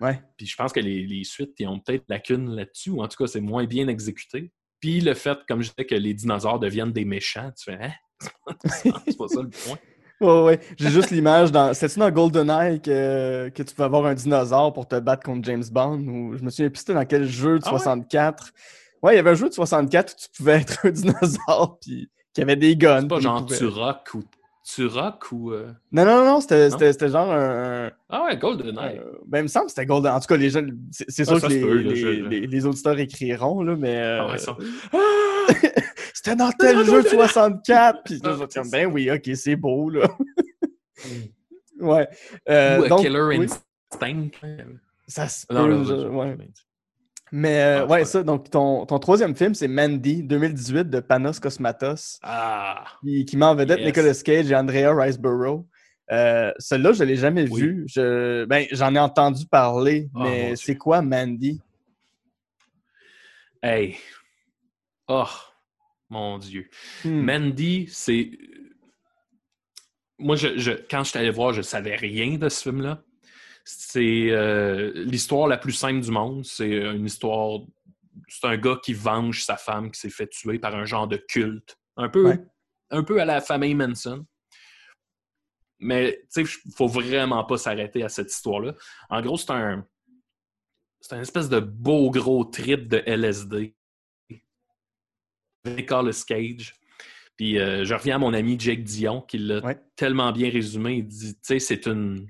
Ouais. 0.00 0.22
Puis 0.36 0.46
je 0.46 0.56
pense 0.56 0.72
que 0.72 0.80
les, 0.80 1.06
les 1.06 1.24
suites, 1.24 1.54
ils 1.58 1.66
ont 1.66 1.78
peut-être 1.78 2.04
lacune 2.08 2.54
là-dessus, 2.54 2.90
ou 2.90 3.02
en 3.02 3.08
tout 3.08 3.16
cas, 3.16 3.26
c'est 3.26 3.40
moins 3.40 3.64
bien 3.64 3.88
exécuté. 3.88 4.50
Puis 4.80 5.00
le 5.00 5.14
fait, 5.14 5.38
comme 5.48 5.62
je 5.62 5.68
disais, 5.70 5.86
que 5.86 5.94
les 5.94 6.12
dinosaures 6.14 6.58
deviennent 6.58 6.92
des 6.92 7.04
méchants, 7.04 7.52
tu 7.56 7.64
fais, 7.64 7.78
hein? 7.82 7.92
c'est 9.06 9.16
pas 9.18 9.28
ça 9.28 9.42
le 9.42 9.50
point. 9.50 9.78
Ouais, 10.22 10.42
ouais. 10.42 10.60
J'ai 10.78 10.88
juste 10.90 11.10
l'image 11.10 11.52
dans. 11.52 11.74
C'était-tu 11.74 11.98
dans 11.98 12.10
GoldenEye 12.10 12.80
que, 12.80 13.48
que 13.50 13.62
tu 13.62 13.74
pouvais 13.74 13.86
avoir 13.86 14.06
un 14.06 14.14
dinosaure 14.14 14.72
pour 14.72 14.86
te 14.88 14.98
battre 14.98 15.24
contre 15.24 15.44
James 15.44 15.64
Bond? 15.70 15.98
Ou 16.00 16.36
je 16.38 16.42
me 16.42 16.50
souviens 16.50 16.70
plus 16.70 16.78
c'était 16.80 16.94
dans 16.94 17.04
quel 17.04 17.26
jeu 17.26 17.58
de 17.58 17.64
Ah 17.66 17.72
ouais? 17.72 17.78
64. 17.78 18.52
Ouais, 19.02 19.14
il 19.14 19.16
y 19.16 19.18
avait 19.18 19.30
un 19.30 19.34
jeu 19.34 19.48
de 19.48 19.54
64 19.54 20.12
où 20.12 20.16
tu 20.16 20.28
pouvais 20.36 20.60
être 20.60 20.86
un 20.86 20.90
dinosaure 20.92 21.78
puis 21.80 22.08
qui 22.32 22.40
avait 22.40 22.56
des 22.56 22.76
guns. 22.76 23.00
C'est 23.02 23.08
pas 23.08 23.20
genre 23.20 23.44
pouvait- 23.44 23.58
Turok 23.58 24.14
ou 24.14 24.22
Turok 24.64 25.32
ou. 25.32 25.50
euh, 25.52 25.72
Non, 25.90 26.04
non, 26.04 26.18
non, 26.18 26.24
non, 26.34 26.40
c'était 26.40 27.08
genre 27.08 27.32
un. 27.32 27.90
Ah 28.08 28.24
ouais, 28.26 28.36
GoldenEye. 28.38 28.98
Euh, 29.00 29.18
ben, 29.26 29.40
il 29.40 29.42
me 29.42 29.48
semble 29.48 29.66
que 29.66 29.72
c'était 29.72 29.86
Golden. 29.86 30.12
En 30.12 30.20
tout 30.20 30.26
cas, 30.28 30.36
les 30.36 30.50
gens, 30.50 30.62
c'est 30.92 31.24
sûr 31.24 31.34
Ah, 31.36 31.40
ça 31.40 31.48
que 31.48 31.52
les, 31.52 31.60
peut, 31.60 31.74
les- 31.78 31.96
je- 31.96 32.08
les- 32.08 32.46
les 32.46 32.66
auditeurs 32.66 32.96
écriront, 33.00 33.62
là, 33.64 33.74
mais. 33.76 33.96
Ah 34.00 34.24
euh, 34.24 34.30
ouais, 34.30 34.38
ça- 34.38 34.56
c'était 36.22 36.36
dans 36.36 36.50
tel 36.52 36.76
jeu 36.78 36.84
de 36.84 36.90
Goldeneye. 36.90 37.10
64. 37.18 38.02
Puis 38.04 38.18
là, 38.22 38.36
Ah, 38.40 38.46
je 38.64 38.70
ben 38.70 38.86
oui, 38.92 39.10
ok, 39.10 39.30
c'est 39.34 39.56
beau, 39.56 39.90
là. 39.90 40.08
ouais. 41.80 42.08
Euh, 42.48 42.78
ou 42.80 42.84
euh, 42.84 42.88
donc, 42.88 43.00
Killer 43.00 43.20
oui, 43.22 43.46
Instinct. 43.92 44.28
ça 45.08 45.28
se 45.28 45.46
Non, 45.52 45.64
peut, 45.64 45.70
là, 45.70 45.84
je- 45.84 46.02
je- 46.02 46.06
ouais. 46.08 46.36
Mais 47.34 47.62
euh, 47.62 47.80
Ah, 47.82 47.86
ouais, 47.86 48.04
ça, 48.04 48.22
donc 48.22 48.50
ton, 48.50 48.84
ton 48.86 48.98
troisième 48.98 49.34
film, 49.34 49.54
c'est 49.54 49.66
Mandy, 49.68 50.22
2018, 50.22 50.90
de 50.90 51.00
Panos 51.00 51.40
Cosmatos, 51.40 52.18
Ah! 52.22 52.84
qui, 53.02 53.24
qui 53.24 53.36
met 53.38 53.46
en 53.46 53.54
vedette 53.54 53.78
Yes. 53.78 53.86
Nicolas 53.86 54.22
Cage 54.22 54.50
et 54.50 54.54
Andrea 54.54 54.92
Riseborough. 54.94 55.64
Euh, 56.10 56.52
Celui-là, 56.58 56.92
je 56.92 57.02
ne 57.04 57.08
l'ai 57.08 57.16
jamais 57.16 57.48
Oui. 57.50 57.60
vu. 57.62 57.84
Je, 57.88 58.44
ben, 58.44 58.66
j'en 58.70 58.94
ai 58.94 58.98
entendu 58.98 59.46
parler, 59.46 60.10
Oh, 60.14 60.20
mais 60.22 60.54
c'est 60.56 60.76
quoi 60.76 61.00
Mandy? 61.00 61.58
Hey! 63.62 63.96
Oh! 65.08 65.24
Mon 66.12 66.38
Dieu. 66.38 66.68
Hmm. 67.04 67.22
Mandy, 67.24 67.86
c'est. 67.90 68.30
Moi, 70.18 70.36
je, 70.36 70.56
je- 70.58 70.72
quand 70.90 71.02
je 71.04 71.10
suis 71.10 71.18
allé 71.18 71.30
voir, 71.30 71.52
je 71.52 71.62
savais 71.62 71.96
rien 71.96 72.36
de 72.38 72.48
ce 72.48 72.62
film-là. 72.62 73.02
C'est 73.64 74.30
euh, 74.30 74.92
l'histoire 75.04 75.48
la 75.48 75.56
plus 75.56 75.72
simple 75.72 76.00
du 76.00 76.10
monde. 76.10 76.44
C'est 76.44 76.70
une 76.70 77.06
histoire. 77.06 77.60
C'est 78.28 78.46
un 78.46 78.56
gars 78.56 78.78
qui 78.82 78.92
venge 78.92 79.42
sa 79.44 79.56
femme 79.56 79.90
qui 79.90 79.98
s'est 80.00 80.10
fait 80.10 80.28
tuer 80.28 80.58
par 80.58 80.74
un 80.76 80.84
genre 80.84 81.08
de 81.08 81.16
culte. 81.16 81.76
Un 81.96 82.08
peu, 82.08 82.26
Ouais. 82.28 82.40
un 82.90 83.02
peu 83.02 83.20
à 83.20 83.24
la 83.24 83.40
famille 83.40 83.74
Manson. 83.74 84.24
Mais, 85.80 86.20
tu 86.32 86.44
sais, 86.46 86.58
il 86.66 86.72
faut 86.72 86.86
vraiment 86.86 87.44
pas 87.44 87.56
s'arrêter 87.58 88.04
à 88.04 88.08
cette 88.08 88.30
histoire-là. 88.32 88.74
En 89.10 89.20
gros, 89.20 89.36
c'est 89.36 89.50
un. 89.50 89.86
C'est 91.00 91.16
un 91.16 91.20
espèce 91.20 91.48
de 91.48 91.58
beau 91.58 92.10
gros 92.12 92.44
trip 92.44 92.86
de 92.86 93.02
LSD. 93.06 93.74
Nicolas 95.64 96.24
Cage. 96.26 96.74
Puis 97.36 97.58
euh, 97.58 97.84
je 97.84 97.94
reviens 97.94 98.16
à 98.16 98.18
mon 98.18 98.34
ami 98.34 98.56
Jake 98.58 98.82
Dion 98.84 99.22
qui 99.22 99.38
l'a 99.38 99.60
Ouais. 99.64 99.80
tellement 99.96 100.32
bien 100.32 100.50
résumé. 100.50 100.96
Il 100.96 101.06
dit, 101.06 101.34
tu 101.34 101.40
sais, 101.42 101.58
c'est 101.58 101.86
une, 101.86 102.28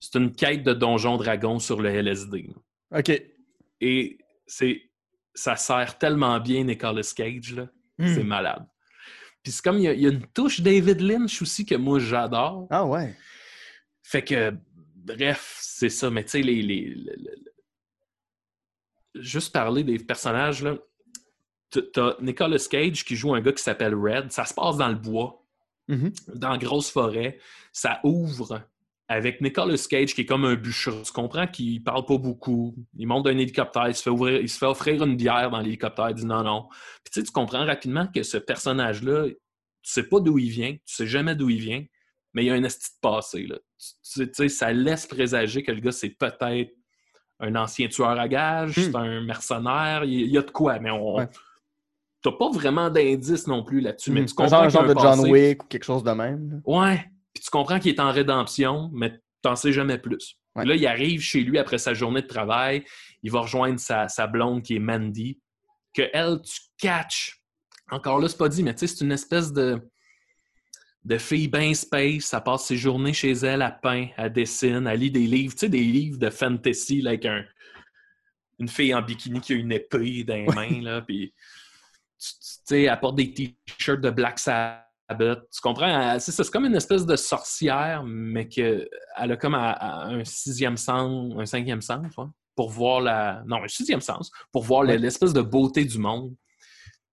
c'est 0.00 0.16
une 0.18 0.32
quête 0.34 0.62
de 0.62 0.72
Donjon 0.72 1.16
Dragon 1.16 1.58
sur 1.58 1.80
le 1.80 1.90
LSD. 1.90 2.50
OK. 2.94 3.22
Et 3.80 4.18
c'est, 4.46 4.82
ça 5.34 5.56
sert 5.56 5.98
tellement 5.98 6.38
bien 6.40 6.64
Nicolas 6.64 7.12
Cage, 7.16 7.54
là. 7.54 7.68
Hmm. 7.98 8.14
C'est 8.14 8.22
malade. 8.24 8.64
Puis 9.42 9.52
c'est 9.52 9.62
comme, 9.62 9.78
il 9.78 9.84
y, 9.84 9.88
a, 9.88 9.92
il 9.92 10.00
y 10.00 10.06
a 10.06 10.10
une 10.10 10.26
touche 10.28 10.60
David 10.60 11.00
Lynch 11.00 11.42
aussi 11.42 11.66
que 11.66 11.74
moi 11.74 11.98
j'adore. 11.98 12.68
Ah 12.70 12.86
ouais. 12.86 13.14
Fait 14.04 14.22
que, 14.22 14.54
bref, 14.94 15.56
c'est 15.60 15.88
ça. 15.88 16.10
Mais 16.10 16.22
tu 16.24 16.30
sais, 16.30 16.42
les, 16.42 16.62
les- 16.62 16.84
le- 16.94 17.14
le- 17.16 17.34
le- 19.14 19.22
juste 19.22 19.52
parler 19.52 19.82
des 19.84 19.98
personnages, 19.98 20.62
là. 20.62 20.78
T'as 21.92 22.14
Nicolas 22.20 22.64
Cage 22.70 23.04
qui 23.04 23.16
joue 23.16 23.34
un 23.34 23.40
gars 23.40 23.52
qui 23.52 23.62
s'appelle 23.62 23.94
Red. 23.94 24.30
Ça 24.32 24.44
se 24.44 24.54
passe 24.54 24.76
dans 24.76 24.88
le 24.88 24.94
bois, 24.94 25.42
Mhm. 25.88 26.12
dans 26.34 26.50
la 26.50 26.58
grosse 26.58 26.90
forêt. 26.90 27.38
Ça 27.72 28.00
ouvre 28.04 28.62
avec 29.08 29.40
Nicolas 29.40 29.76
Cage 29.88 30.14
qui 30.14 30.22
est 30.22 30.26
comme 30.26 30.44
un 30.44 30.54
bûcheron. 30.54 31.02
Tu 31.02 31.12
comprends 31.12 31.46
qu'il 31.46 31.82
parle 31.82 32.04
pas 32.06 32.18
beaucoup. 32.18 32.74
Il 32.96 33.06
monte 33.06 33.24
d'un 33.24 33.36
hélicoptère, 33.36 33.88
il 33.88 33.94
se 33.94 34.02
fait, 34.02 34.10
ouvrir, 34.10 34.40
il 34.40 34.48
se 34.48 34.58
fait 34.58 34.66
offrir 34.66 35.02
une 35.02 35.16
bière 35.16 35.50
dans 35.50 35.60
l'hélicoptère, 35.60 36.10
il 36.10 36.14
dit 36.14 36.24
non, 36.26 36.42
non. 36.42 36.68
Puis 37.04 37.12
tu 37.12 37.20
sais, 37.20 37.22
tu 37.26 37.32
comprends 37.32 37.64
rapidement 37.66 38.06
que 38.06 38.22
ce 38.22 38.38
personnage-là, 38.38 39.26
tu 39.28 39.36
sais 39.82 40.04
pas 40.08 40.20
d'où 40.20 40.38
il 40.38 40.48
vient, 40.50 40.72
tu 40.72 40.80
sais 40.84 41.06
jamais 41.06 41.34
d'où 41.34 41.50
il 41.50 41.60
vient, 41.60 41.84
mais 42.32 42.44
il 42.44 42.46
y 42.46 42.50
a 42.50 42.54
un 42.54 42.62
esti 42.64 42.90
de 42.94 43.00
passé. 43.00 43.46
Là. 43.46 43.56
Tu, 43.78 44.26
tu 44.26 44.30
sais, 44.34 44.48
ça 44.48 44.72
laisse 44.72 45.06
présager 45.06 45.62
que 45.62 45.72
le 45.72 45.80
gars, 45.80 45.92
c'est 45.92 46.10
peut-être 46.10 46.70
un 47.40 47.56
ancien 47.56 47.88
tueur 47.88 48.18
à 48.20 48.28
gages, 48.28 48.78
Hmm. 48.78 48.82
c'est 48.82 48.96
un 48.96 49.20
mercenaire, 49.22 50.04
il 50.04 50.12
il 50.20 50.30
y 50.30 50.38
a 50.38 50.42
de 50.42 50.50
quoi, 50.50 50.78
mais 50.78 50.90
on. 50.90 51.16
Ouais. 51.16 51.28
T'as 52.22 52.32
pas 52.32 52.50
vraiment 52.50 52.88
d'indices 52.88 53.46
non 53.46 53.64
plus 53.64 53.80
là-dessus, 53.80 54.10
mais 54.12 54.22
Hmm. 54.22 54.26
tu 54.26 54.32
Un 54.32 54.44
comprends 54.44 54.60
a 54.60 54.68
genre 54.68 54.82
un 54.84 54.94
de 54.94 54.98
John 55.00 55.18
passé. 55.18 55.30
Wick 55.30 55.64
ou 55.64 55.66
quelque 55.66 55.84
chose 55.84 56.04
de 56.04 56.10
même. 56.12 56.62
Ouais. 56.64 57.04
Puis 57.34 57.42
tu 57.44 57.50
comprends 57.50 57.78
qu'il 57.80 57.92
est 57.92 58.00
en 58.00 58.12
rédemption, 58.12 58.90
mais 58.92 59.18
t'en 59.42 59.56
sais 59.56 59.72
jamais 59.72 59.98
plus. 59.98 60.36
Ouais. 60.54 60.64
Là, 60.64 60.74
il 60.76 60.86
arrive 60.86 61.20
chez 61.20 61.40
lui 61.42 61.58
après 61.58 61.78
sa 61.78 61.94
journée 61.94 62.22
de 62.22 62.26
travail. 62.26 62.84
Il 63.22 63.32
va 63.32 63.40
rejoindre 63.40 63.80
sa, 63.80 64.06
sa 64.08 64.26
blonde 64.26 64.62
qui 64.62 64.76
est 64.76 64.78
Mandy. 64.78 65.40
Que 65.94 66.02
elle, 66.12 66.40
tu 66.42 66.60
catches. 66.78 67.40
Encore 67.90 68.20
là, 68.20 68.28
c'est 68.28 68.38
pas 68.38 68.48
dit, 68.48 68.62
mais 68.62 68.74
tu 68.74 68.86
sais, 68.86 68.94
c'est 68.94 69.04
une 69.04 69.12
espèce 69.12 69.52
de, 69.52 69.80
de 71.04 71.18
fille 71.18 71.48
bien 71.48 71.74
space. 71.74 72.24
Ça 72.24 72.40
passe 72.40 72.66
ses 72.66 72.76
journées 72.76 73.12
chez 73.12 73.32
elle, 73.32 73.62
elle 73.62 73.78
peint, 73.82 74.06
elle 74.16 74.32
dessine, 74.32 74.86
elle 74.86 75.00
lit 75.00 75.10
des 75.10 75.26
livres. 75.26 75.54
Tu 75.54 75.60
sais, 75.60 75.68
des 75.68 75.82
livres 75.82 76.18
de 76.18 76.30
fantasy, 76.30 77.00
là, 77.02 77.10
avec 77.10 77.26
un, 77.26 77.44
une 78.58 78.68
fille 78.68 78.94
en 78.94 79.02
bikini 79.02 79.40
qui 79.40 79.54
a 79.54 79.56
une 79.56 79.72
épée 79.72 80.22
dans 80.24 80.34
les 80.34 80.46
mains, 80.46 80.80
là. 80.82 81.02
Puis, 81.02 81.34
tu 82.22 82.34
tu- 82.34 82.38
tu 82.40 82.60
sais, 82.64 82.82
elle 82.82 83.00
porte 83.00 83.16
des 83.16 83.32
t-shirts 83.32 84.00
de 84.00 84.10
Black 84.10 84.38
Sabbath. 84.38 84.88
Tu 85.52 85.60
comprends? 85.62 86.12
Elle- 86.12 86.20
C'est 86.20 86.50
comme 86.50 86.66
une 86.66 86.76
espèce 86.76 87.04
de 87.06 87.16
sorcière, 87.16 88.02
mais 88.04 88.48
qu'elle 88.48 88.88
a 89.16 89.36
comme 89.36 89.54
à- 89.54 89.72
à 89.72 90.06
un 90.08 90.24
sixième 90.24 90.76
sens, 90.76 91.34
un 91.38 91.46
cinquième 91.46 91.82
sens, 91.82 92.06
ouais, 92.16 92.24
pour 92.54 92.70
voir 92.70 93.00
la. 93.00 93.42
Non, 93.46 93.62
un 93.64 93.68
sixième 93.68 94.00
sens, 94.00 94.30
pour 94.52 94.62
voir 94.62 94.82
Ouais. 94.82 94.96
l'espèce 94.98 95.32
de 95.32 95.42
beauté 95.42 95.84
du 95.84 95.98
monde. 95.98 96.34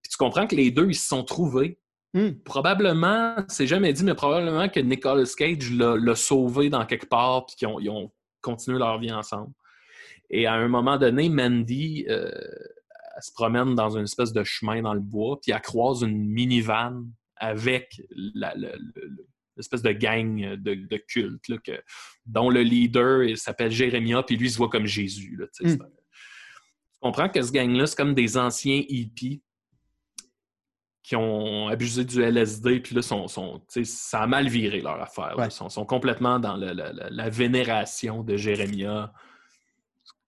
Puis 0.01 0.11
tu 0.11 0.17
comprends 0.17 0.47
que 0.47 0.55
les 0.55 0.71
deux, 0.71 0.87
ils 0.89 0.95
se 0.95 1.07
sont 1.07 1.23
trouvés. 1.23 1.79
Hmm. 2.13 2.31
Probablement, 2.43 3.35
c'est 3.49 3.67
jamais 3.67 3.93
dit, 3.93 4.03
mais 4.03 4.15
probablement 4.15 4.67
que 4.69 4.79
Nicolas 4.79 5.29
Cage 5.37 5.71
l'a 5.71 5.95
l'a 5.97 6.15
sauvé 6.15 6.69
dans 6.69 6.85
quelque 6.85 7.05
part, 7.05 7.45
puis 7.45 7.55
qu'ils 7.55 7.67
ont, 7.67 7.79
ils 7.79 7.89
ont 7.89 8.11
continué 8.41 8.79
leur 8.79 8.97
vie 8.99 9.11
ensemble. 9.11 9.51
Et 10.31 10.47
à 10.47 10.53
un 10.53 10.67
moment 10.67 10.97
donné, 10.97 11.29
Mandy, 11.29 12.05
euh, 12.09 12.31
elle 13.19 13.23
se 13.23 13.31
promène 13.33 13.75
dans 13.75 13.97
une 13.97 14.03
espèce 14.05 14.31
de 14.31 14.43
chemin 14.45 14.81
dans 14.81 14.93
le 14.93 15.01
bois, 15.01 15.39
puis 15.41 15.51
elle 15.51 15.59
croise 15.61 16.01
une 16.03 16.17
minivan 16.17 17.03
avec 17.35 18.01
l'espèce 19.57 19.81
de 19.81 19.91
gang 19.91 20.55
de, 20.55 20.73
de 20.75 20.97
culte, 20.97 21.47
là, 21.49 21.57
que- 21.57 21.81
dont 22.25 22.49
le 22.49 22.61
leader 22.61 23.23
il 23.23 23.37
s'appelle 23.37 23.71
Jérémia, 23.71 24.23
puis 24.23 24.37
lui, 24.37 24.47
il 24.47 24.51
se 24.51 24.57
voit 24.57 24.69
comme 24.69 24.85
Jésus. 24.85 25.35
Là, 25.37 25.45
tu 25.53 25.65
Mm. 25.67 25.77
comprends 27.01 27.29
que 27.29 27.41
ce 27.41 27.51
gang-là, 27.51 27.85
c'est 27.87 27.95
comme 27.97 28.13
des 28.13 28.37
anciens 28.37 28.83
hippies 28.87 29.41
qui 31.03 31.15
ont 31.15 31.67
abusé 31.67 32.05
du 32.05 32.21
LSD, 32.21 32.81
puis 32.81 32.95
là, 32.95 33.01
sont, 33.01 33.27
sont, 33.27 33.61
ça 33.83 34.21
a 34.21 34.27
mal 34.27 34.47
viré 34.47 34.79
leur 34.79 35.01
affaire. 35.01 35.35
Ouais. 35.37 35.47
Ils 35.47 35.51
sont, 35.51 35.67
sont 35.69 35.85
complètement 35.85 36.39
dans 36.39 36.55
le- 36.55 36.71
la- 36.71 36.93
la- 36.93 37.09
la 37.09 37.29
vénération 37.29 38.23
de 38.23 38.37
Jérémia. 38.37 39.11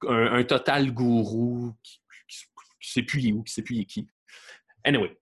Un, 0.07 0.33
un 0.33 0.43
total 0.43 0.91
gourou 0.91 1.73
qui, 1.83 2.00
sait 2.91 3.03
plus 3.03 3.21
il 3.21 3.29
est 3.29 3.31
où, 3.33 3.43
qui 3.43 3.53
sait 3.53 3.61
plus 3.61 3.75
il 3.75 3.81
est 3.81 3.85
qui. 3.85 4.07
Anyway. 4.83 5.17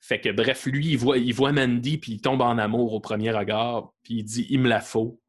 Fait 0.00 0.20
que 0.20 0.30
bref, 0.30 0.66
lui, 0.66 0.90
il 0.90 0.98
voit, 0.98 1.18
il 1.18 1.34
voit 1.34 1.52
Mandy, 1.52 1.98
puis 1.98 2.12
il 2.12 2.20
tombe 2.20 2.40
en 2.40 2.56
amour 2.56 2.94
au 2.94 3.00
premier 3.00 3.30
regard, 3.30 3.92
puis 4.02 4.14
il 4.18 4.24
dit 4.24 4.46
il 4.48 4.60
me 4.60 4.68
la 4.68 4.80
faut. 4.80 5.20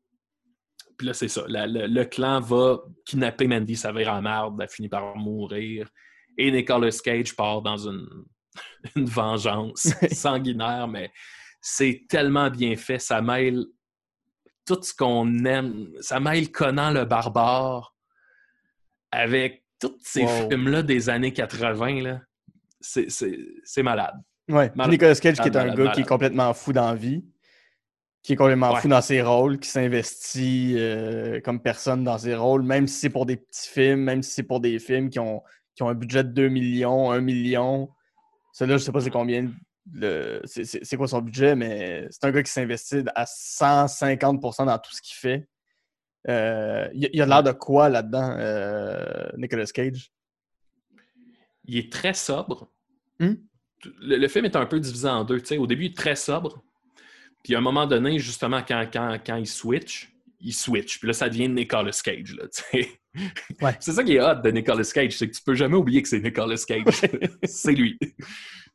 Puis 0.98 1.08
là, 1.08 1.14
c'est 1.14 1.28
ça. 1.28 1.44
La- 1.48 1.66
le, 1.68 1.88
le 1.88 2.06
clan 2.06 2.40
va 2.40 2.80
kidnapper 3.06 3.48
Mandy, 3.48 3.76
ça 3.76 3.92
vire 3.92 4.14
en 4.14 4.22
marde, 4.22 4.62
elle 4.62 4.70
finit 4.70 4.90
par 4.90 5.16
mourir. 5.16 5.90
Et 6.38 6.52
Nicolas 6.52 6.98
Cage 7.04 7.36
part 7.36 7.62
dans 7.62 7.88
une, 7.88 8.08
une 8.96 9.06
vengeance 9.06 9.94
sanguinaire, 10.12 10.88
mais 10.88 11.12
c'est 11.62 12.06
tellement 12.08 12.50
bien 12.50 12.76
fait. 12.76 13.00
Ça 13.00 13.22
mêle 13.22 13.66
tout 14.66 14.82
ce 14.82 14.94
qu'on 14.94 15.46
aime. 15.46 15.90
Ça 16.00 16.20
mêle 16.20 16.52
Conan 16.52 16.92
le 16.92 17.06
barbare 17.06 17.96
avec 19.12 19.66
tous 19.80 19.96
ces 20.04 20.24
Wow. 20.24 20.50
films-là 20.50 20.84
des 20.84 21.10
années 21.10 21.34
80. 21.34 22.02
Là. 22.04 22.22
C'est, 22.82 23.08
malade. 23.84 24.16
Malade. 24.48 24.74
Nicolas 24.90 25.16
Cage, 25.16 25.36
qui 25.40 25.48
est 25.48 25.56
un 25.56 25.60
Malade, 25.60 25.68
gars 25.76 25.84
malade. 25.84 25.96
qui 25.96 26.02
est 26.02 26.06
complètement 26.08 26.54
fou 26.54 26.74
dans 26.74 26.88
la 26.90 26.96
vie, 26.96 27.24
qui 28.24 28.34
est 28.34 28.36
complètement 28.36 28.74
Ouais. 28.74 28.82
fou 28.82 28.88
dans 28.88 29.02
ses 29.02 29.22
rôles, 29.22 29.60
qui 29.60 29.70
s'investit 29.70 30.76
euh, 30.78 31.40
comme 31.42 31.62
personne 31.62 32.04
dans 32.04 32.18
ses 32.18 32.36
rôles, 32.36 32.64
même 32.64 32.88
si 32.88 33.00
c'est 33.00 33.10
pour 33.10 33.26
des 33.26 33.38
petits 33.38 33.70
films, 33.70 34.02
même 34.02 34.24
si 34.24 34.32
c'est 34.32 34.44
pour 34.44 34.60
des 34.60 34.80
films 34.80 35.10
qui 35.10 35.20
ont, 35.20 35.42
qui 35.76 35.84
ont 35.84 35.90
un 35.90 35.94
budget 35.96 36.24
de 36.24 36.30
2 36.30 36.50
millions, 36.50 37.12
1 37.12 37.22
million. 37.22 37.90
Celui-là, 38.54 38.78
je 38.78 38.84
sais 38.84 38.92
pas 38.92 39.02
c'est 39.02 39.10
combien, 39.12 39.50
le- 39.94 40.42
c'est 40.46 40.98
quoi 40.98 41.08
son 41.08 41.22
budget, 41.22 41.56
mais 41.56 42.08
c'est 42.10 42.26
un 42.26 42.32
gars 42.32 42.44
qui 42.44 42.52
s'investit 42.52 43.04
à 43.16 43.26
150% 43.26 44.66
dans 44.66 44.78
tout 44.80 44.92
ce 44.94 45.02
qu'il 45.02 45.16
fait. 45.16 45.48
Euh, 46.28 46.88
il, 46.94 47.10
il 47.14 47.22
a 47.22 47.26
l'air 47.26 47.44
de 47.44 47.52
quoi 47.52 47.90
là-dedans, 47.90 48.36
euh, 48.38 49.30
Nicolas 49.38 49.66
Cage? 49.66 50.12
Il 51.66 51.78
est 51.78 51.92
très 51.92 52.14
sobre. 52.14 52.70
Hmm? 53.20 53.36
Le, 54.02 54.18
le 54.18 54.28
film 54.28 54.46
est 54.46 54.56
un 54.56 54.66
peu 54.66 54.80
divisé 54.80 55.08
en 55.08 55.24
deux. 55.24 55.42
Au 55.58 55.68
début, 55.68 55.86
il 55.86 55.92
est 55.92 55.98
très 55.98 56.16
sobre. 56.16 56.64
Puis 57.44 57.56
à 57.56 57.60
un 57.60 57.62
moment 57.62 57.88
donné, 57.88 58.20
justement, 58.20 58.62
quand, 58.68 58.86
quand, 58.92 59.18
quand 59.26 59.38
il 59.38 59.48
switch, 59.48 60.12
il 60.42 60.54
switch. 60.54 61.00
Puis 61.00 61.08
là, 61.08 61.14
ça 61.14 61.30
devient 61.30 61.50
Nicolas 61.50 62.00
Cage. 62.04 62.36
Là. 62.36 62.46
Ouais. 63.60 63.76
C'est 63.80 63.92
ça 63.92 64.04
qui 64.04 64.16
est 64.16 64.22
hot 64.22 64.36
de 64.36 64.52
Nicolas 64.52 64.84
Cage, 64.94 65.18
c'est 65.18 65.28
que 65.28 65.36
tu 65.36 65.42
peux 65.42 65.56
jamais 65.56 65.76
oublier 65.76 66.04
que 66.04 66.08
c'est 66.08 66.20
Nicolas 66.20 66.64
Cage. 66.66 67.02
c'est 67.44 67.72
lui. 67.72 67.98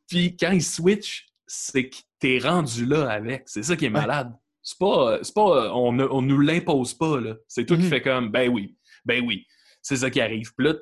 Puis 0.07 0.35
quand 0.35 0.51
il 0.51 0.61
switch, 0.61 1.25
c'est 1.47 1.89
que 1.89 1.95
t'es 2.19 2.39
rendu 2.39 2.85
là 2.85 3.09
avec. 3.09 3.43
C'est 3.45 3.63
ça 3.63 3.77
qui 3.77 3.85
est 3.85 3.89
malade. 3.89 4.33
C'est 4.67 4.79
pas, 4.79 5.19
c'est 5.21 5.33
pas 5.35 5.71
on, 5.75 5.91
ne- 5.93 6.07
on 6.09 6.23
nous 6.23 6.39
l'impose 6.41 6.95
pas. 6.95 7.21
là. 7.21 7.35
C'est 7.47 7.65
toi 7.67 7.77
qui 7.77 7.83
Mhm. 7.83 7.89
fais 7.89 8.01
comme, 8.01 8.31
ben 8.31 8.49
oui, 8.51 8.75
ben 9.05 9.23
oui. 9.23 9.45
C'est 9.83 9.97
ça 9.97 10.09
qui 10.09 10.19
arrive. 10.19 10.51
Puis 10.57 10.65
là, 10.67 10.73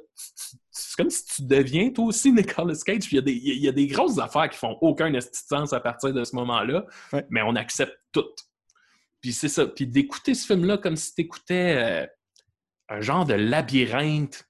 c'est 0.71 0.95
comme 0.95 1.09
si 1.09 1.25
tu 1.25 1.41
deviens 1.43 1.89
toi 1.91 2.05
aussi 2.05 2.31
Nicolas 2.31 2.73
Cage. 2.85 3.01
Puis 3.07 3.09
il 3.11 3.15
y, 3.15 3.19
a 3.19 3.21
des- 3.21 3.33
il 3.33 3.61
y 3.61 3.67
a 3.67 3.73
des 3.73 3.87
grosses 3.87 4.17
affaires 4.19 4.49
qui 4.49 4.57
font 4.57 4.77
aucun 4.79 5.11
sens 5.19 5.73
à 5.73 5.81
partir 5.81 6.13
de 6.13 6.23
ce 6.23 6.33
moment-là. 6.37 6.85
Ouais. 7.11 7.25
Mais 7.29 7.41
on 7.41 7.55
accepte 7.57 7.97
tout. 8.13 8.25
Puis 9.19 9.33
c'est 9.33 9.49
ça. 9.49 9.67
Puis 9.67 9.85
d'écouter 9.85 10.33
ce 10.33 10.45
film-là 10.47 10.77
comme 10.77 10.95
si 10.95 11.13
t'écoutais 11.13 11.75
euh, 11.75 12.07
un 12.87 13.01
genre 13.01 13.25
de 13.25 13.33
labyrinthe 13.33 14.45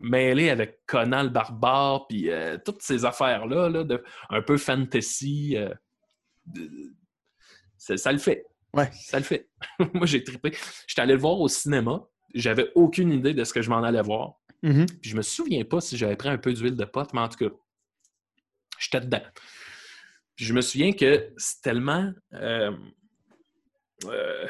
mêlé 0.00 0.50
avec 0.50 0.80
Conan 0.86 1.22
le 1.22 1.28
barbare, 1.28 2.06
puis 2.08 2.28
euh, 2.30 2.58
toutes 2.64 2.82
ces 2.82 3.04
affaires-là, 3.04 3.68
là, 3.68 3.84
un 4.30 4.42
peu 4.42 4.56
fantasy. 4.58 5.56
euh, 5.56 5.72
de- 6.46 6.92
ça, 7.78 7.96
ça 7.96 8.10
le 8.10 8.18
fait. 8.18 8.44
Ouais. 8.74 8.90
Ça 8.92 9.18
le 9.18 9.24
fait. 9.24 9.48
Moi, 9.94 10.06
j'ai 10.06 10.22
trippé. 10.22 10.52
J'étais 10.86 11.00
allé 11.02 11.14
le 11.14 11.20
voir 11.20 11.40
au 11.40 11.48
cinéma. 11.48 12.04
J'avais 12.34 12.70
aucune 12.74 13.12
idée 13.12 13.32
de 13.34 13.44
ce 13.44 13.52
que 13.54 13.62
je 13.62 13.70
m'en 13.70 13.82
allais 13.82 14.02
voir. 14.02 14.34
Mhm. 14.62 14.86
Puis 15.00 15.10
je 15.10 15.16
me 15.16 15.22
souviens 15.22 15.64
pas 15.64 15.80
si 15.80 15.96
j'avais 15.96 16.16
pris 16.16 16.28
un 16.28 16.38
peu 16.38 16.52
d'huile 16.52 16.76
de 16.76 16.84
pote, 16.84 17.12
mais 17.14 17.20
en 17.20 17.28
tout 17.28 17.38
cas, 17.48 17.54
J'étais 18.78 19.00
dedans. 19.00 19.22
Puis 20.34 20.44
je 20.44 20.52
me 20.52 20.60
souviens 20.60 20.92
que 20.92 21.32
c'est 21.38 21.62
tellement. 21.62 22.12
euh, 22.34 22.70
euh, 24.04 24.46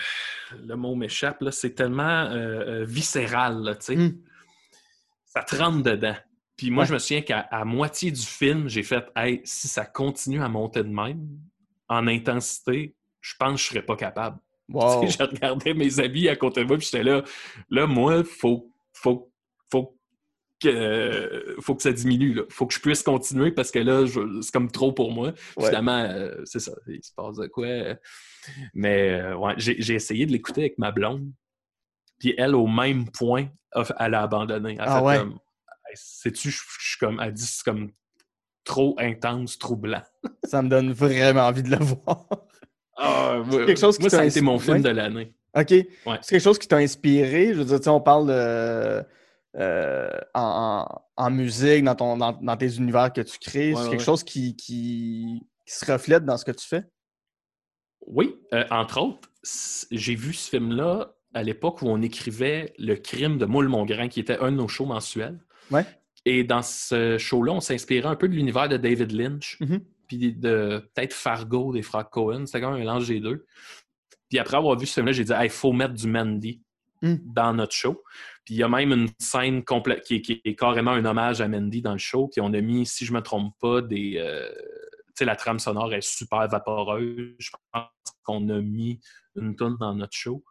le 0.59 0.74
mot 0.74 0.96
m'échappe, 0.96 1.44
c'est 1.52 1.74
tellement 1.76 2.24
euh, 2.33 2.85
viscéral, 2.85 3.62
là, 3.62 3.76
tu 3.76 3.85
sais. 3.87 3.96
Hmm. 3.96 4.20
Ça 5.26 5.44
te 5.44 5.55
rentre 5.55 5.85
dedans. 5.85 6.16
Puis 6.57 6.72
moi, 6.72 6.83
Ouais. 6.83 6.88
je 6.88 6.94
me 6.94 6.98
souviens 6.98 7.22
qu'à 7.22 7.64
moitié 7.64 8.11
du 8.11 8.22
film, 8.22 8.66
j'ai 8.68 8.83
fait 8.83 9.07
Hey, 9.14 9.42
si 9.44 9.68
ça 9.68 9.85
continue 9.87 10.42
à 10.42 10.48
monter 10.48 10.83
de 10.83 10.88
même, 10.88 11.29
en 11.88 12.09
intensité, 12.09 12.95
je 13.26 13.34
pense 13.38 13.52
que 13.54 13.58
je 13.58 13.64
serais 13.70 13.82
pas 13.82 13.96
capable. 13.96 14.38
Wow. 14.68 15.00
Tu 15.04 15.10
sais, 15.10 15.18
Je 15.18 15.24
regardais 15.30 15.74
mes 15.74 16.00
amis 16.00 16.28
à 16.28 16.36
côté 16.36 16.62
de 16.62 16.66
moi, 16.68 16.76
puis 16.78 16.88
j'étais 16.90 17.04
là, 17.04 17.22
là, 17.70 17.86
moi, 17.86 18.22
faut, 18.24 18.72
faut, 18.92 19.32
faut 19.70 19.98
que, 20.60 21.56
faut 21.60 21.74
que 21.74 21.82
ça 21.82 21.92
diminue. 21.92 22.34
Là. 22.34 22.42
Faut 22.48 22.66
que 22.66 22.74
je 22.74 22.80
puisse 22.80 23.02
continuer 23.02 23.50
parce 23.52 23.70
que 23.70 23.78
là, 23.78 24.06
c'est 24.42 24.52
comme 24.52 24.70
trop 24.70 24.92
pour 24.92 25.12
moi. 25.12 25.32
Ouais. 25.56 25.66
Finalement, 25.66 26.04
euh, 26.04 26.34
c'est 26.44 26.60
ça, 26.60 26.72
il 26.86 27.02
se 27.02 27.12
passe 27.14 27.36
de 27.36 27.46
quoi? 27.46 27.66
euh. 27.66 27.94
Mais 28.74 29.10
euh, 29.20 29.36
ouais, 29.36 29.54
j'ai 29.56 29.94
essayé 29.94 30.24
de 30.26 30.32
l'écouter 30.32 30.62
avec 30.62 30.78
ma 30.78 30.92
blonde. 30.92 31.30
Puis 32.18 32.34
elle, 32.38 32.54
au 32.54 32.66
même 32.66 33.10
point, 33.10 33.48
elle 33.98 34.14
a 34.14 34.22
abandonné. 34.22 34.72
Elle 34.78 34.84
Ah 34.86 34.98
fait 35.00 35.04
ouais? 35.04 35.18
comme, 35.18 35.38
sais-tu, 35.94 36.50
je 36.50 36.62
je 36.80 36.88
suis 36.88 36.98
comme, 36.98 37.20
elle 37.20 37.32
dit, 37.32 37.44
c'est 37.46 37.64
comme 37.64 37.90
trop 38.64 38.96
intense, 38.98 39.58
troublant. 39.58 40.02
Ça 40.44 40.62
me 40.62 40.68
donne 40.68 40.92
vraiment 40.92 41.42
envie 41.46 41.62
de 41.62 41.70
le 41.70 41.76
voir. 41.84 42.26
Ah, 42.96 43.42
moi, 43.44 43.66
quelque 43.66 43.80
chose 43.80 43.96
qui 43.96 44.04
moi, 44.04 44.11
ça 44.11 44.20
a 44.20 44.24
été 44.24 44.40
mon 44.40 44.59
film 44.59 44.82
de 44.82 44.88
l'année. 44.88 45.35
OK. 45.54 45.68
C'est 45.68 45.87
quelque 46.28 46.40
chose 46.40 46.59
qui 46.59 46.68
t'a 46.68 46.76
inspiré? 46.76 47.54
Je 47.54 47.62
veux 47.62 47.78
dire, 47.78 47.94
on 47.94 48.00
parle 48.00 48.28
de, 48.28 49.02
euh, 49.56 50.11
en, 50.35 51.30
musique, 51.30 51.85
dans, 51.85 51.94
ton, 51.94 52.16
dans, 52.16 52.32
dans 52.32 52.56
tes 52.56 52.76
univers 52.76 53.12
que 53.12 53.22
tu 53.22 53.38
crées. 53.38 53.74
C'est 53.76 53.90
quelque 53.90 54.02
chose 54.02 54.22
qui, 54.22 54.56
qui, 54.56 55.46
qui 55.66 55.74
se 55.74 55.90
reflète 55.90 56.24
dans 56.24 56.37
ce 56.37 56.44
que 56.44 56.52
tu 56.52 56.66
fais? 56.66 56.85
Oui, 58.06 58.37
euh, 58.52 58.64
entre 58.70 59.00
autres, 59.00 59.28
j'ai 59.90 60.14
vu 60.14 60.32
ce 60.32 60.50
film-là 60.50 61.12
à 61.35 61.42
l'époque 61.42 61.82
où 61.82 61.87
on 61.88 62.00
écrivait 62.02 62.72
Le 62.78 62.94
crime 62.94 63.37
de 63.38 63.46
Moule 63.46 63.68
Mongrain, 63.68 64.09
qui 64.09 64.20
était 64.20 64.38
un 64.38 64.52
de 64.52 64.56
nos 64.56 64.68
shows 64.68 64.87
mensuels. 64.87 65.38
Ouais. 65.70 65.85
Et 66.24 66.44
dans 66.44 66.62
ce 66.62 67.18
show-là, 67.18 67.52
on 67.52 67.61
s'inspirait 67.61 68.09
un 68.09 68.16
peu 68.16 68.28
de 68.28 68.35
l'univers 68.35 68.68
de 68.68 68.76
David 68.76 69.12
Lynch, 69.12 69.59
Mhm. 69.61 69.80
Puis 70.07 70.33
de 70.33 70.88
peut-être 70.95 71.12
Fargo 71.14 71.73
des 71.73 71.83
frères 71.83 72.09
Cohen. 72.11 72.47
C'était 72.47 72.61
quand 72.61 72.69
même 72.71 72.77
un 72.77 72.81
mélange 72.81 73.09
des 73.09 73.21
deux. 73.21 73.45
Puis 74.29 74.38
après 74.38 74.57
avoir 74.57 74.79
vu 74.79 74.87
ce 74.87 74.95
film-là, 74.95 75.12
j'ai 75.12 75.25
dit, 75.25 75.33
il 75.42 75.51
faut 75.51 75.73
mettre 75.73 75.95
du 75.95 76.09
Mandy 76.09 76.62
Mm. 77.03 77.16
dans 77.27 77.53
notre 77.53 77.75
show. 77.75 78.03
Puis 78.45 78.55
il 78.55 78.57
y 78.57 78.62
a 78.62 78.69
même 78.71 78.90
une 78.90 79.09
scène 79.19 79.62
complète 79.64 80.03
qui, 80.03 80.14
est- 80.16 80.23
qui 80.23 80.40
est 80.42 80.55
carrément 80.55 80.92
un 80.92 81.05
hommage 81.05 81.42
à 81.42 81.47
Mandy 81.49 81.83
dans 81.83 81.92
le 81.92 81.99
show. 81.99 82.29
Puis 82.29 82.40
on 82.40 82.53
a 82.55 82.61
mis, 82.62 82.87
si 82.87 83.05
je 83.05 83.12
me 83.12 83.21
trompe 83.21 83.53
pas, 83.61 83.83
des. 83.83 84.14
euh, 84.16 84.49
tu 85.09 85.12
sais, 85.19 85.25
la 85.27 85.37
trame 85.37 85.59
sonore 85.59 85.92
est 85.92 86.01
super 86.01 86.49
vaporeuse. 86.49 87.35
Je 87.38 87.51
pense 87.71 87.85
qu'on 88.25 88.49
a 88.49 88.61
mis 88.62 88.99
une 89.37 89.55
tonne 89.57 89.77
dans 89.79 89.95
notre 89.95 90.14
show. 90.16 90.42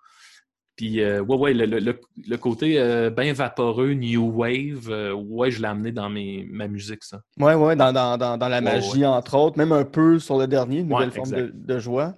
Puis, 0.75 0.99
euh, 1.01 1.21
ouais, 1.21 1.38
ouais, 1.38 1.53
le, 1.53 1.65
le- 1.79 1.99
le- 2.27 2.38
côté 2.38 2.77
euh, 2.79 3.09
bien 3.09 3.31
vaporeux, 3.31 3.93
New 3.93 4.29
Wave, 4.29 4.89
euh, 4.89 5.13
ouais, 5.13 5.49
je 5.49 5.61
l'ai 5.61 5.67
amené 5.67 5.93
dans 5.93 6.09
mes, 6.09 6.45
ma 6.51 6.67
musique, 6.67 7.03
ça. 7.03 7.21
Ouais, 7.39 7.53
ouais, 7.53 7.77
dans, 7.77 7.93
dans, 7.93 8.17
dans, 8.17 8.38
dans 8.38 8.49
la 8.49 8.57
Ouais, 8.57 8.63
magie, 8.63 9.05
entre 9.05 9.38
autres, 9.38 9.57
même 9.57 9.71
un 9.71 9.85
peu 9.85 10.19
sur 10.19 10.38
le 10.38 10.47
dernier, 10.47 10.79
une 10.79 10.89
nouvelle 10.89 11.09
Ouais, 11.09 11.15
forme 11.15 11.31
de, 11.31 11.79
joie. 11.79 12.15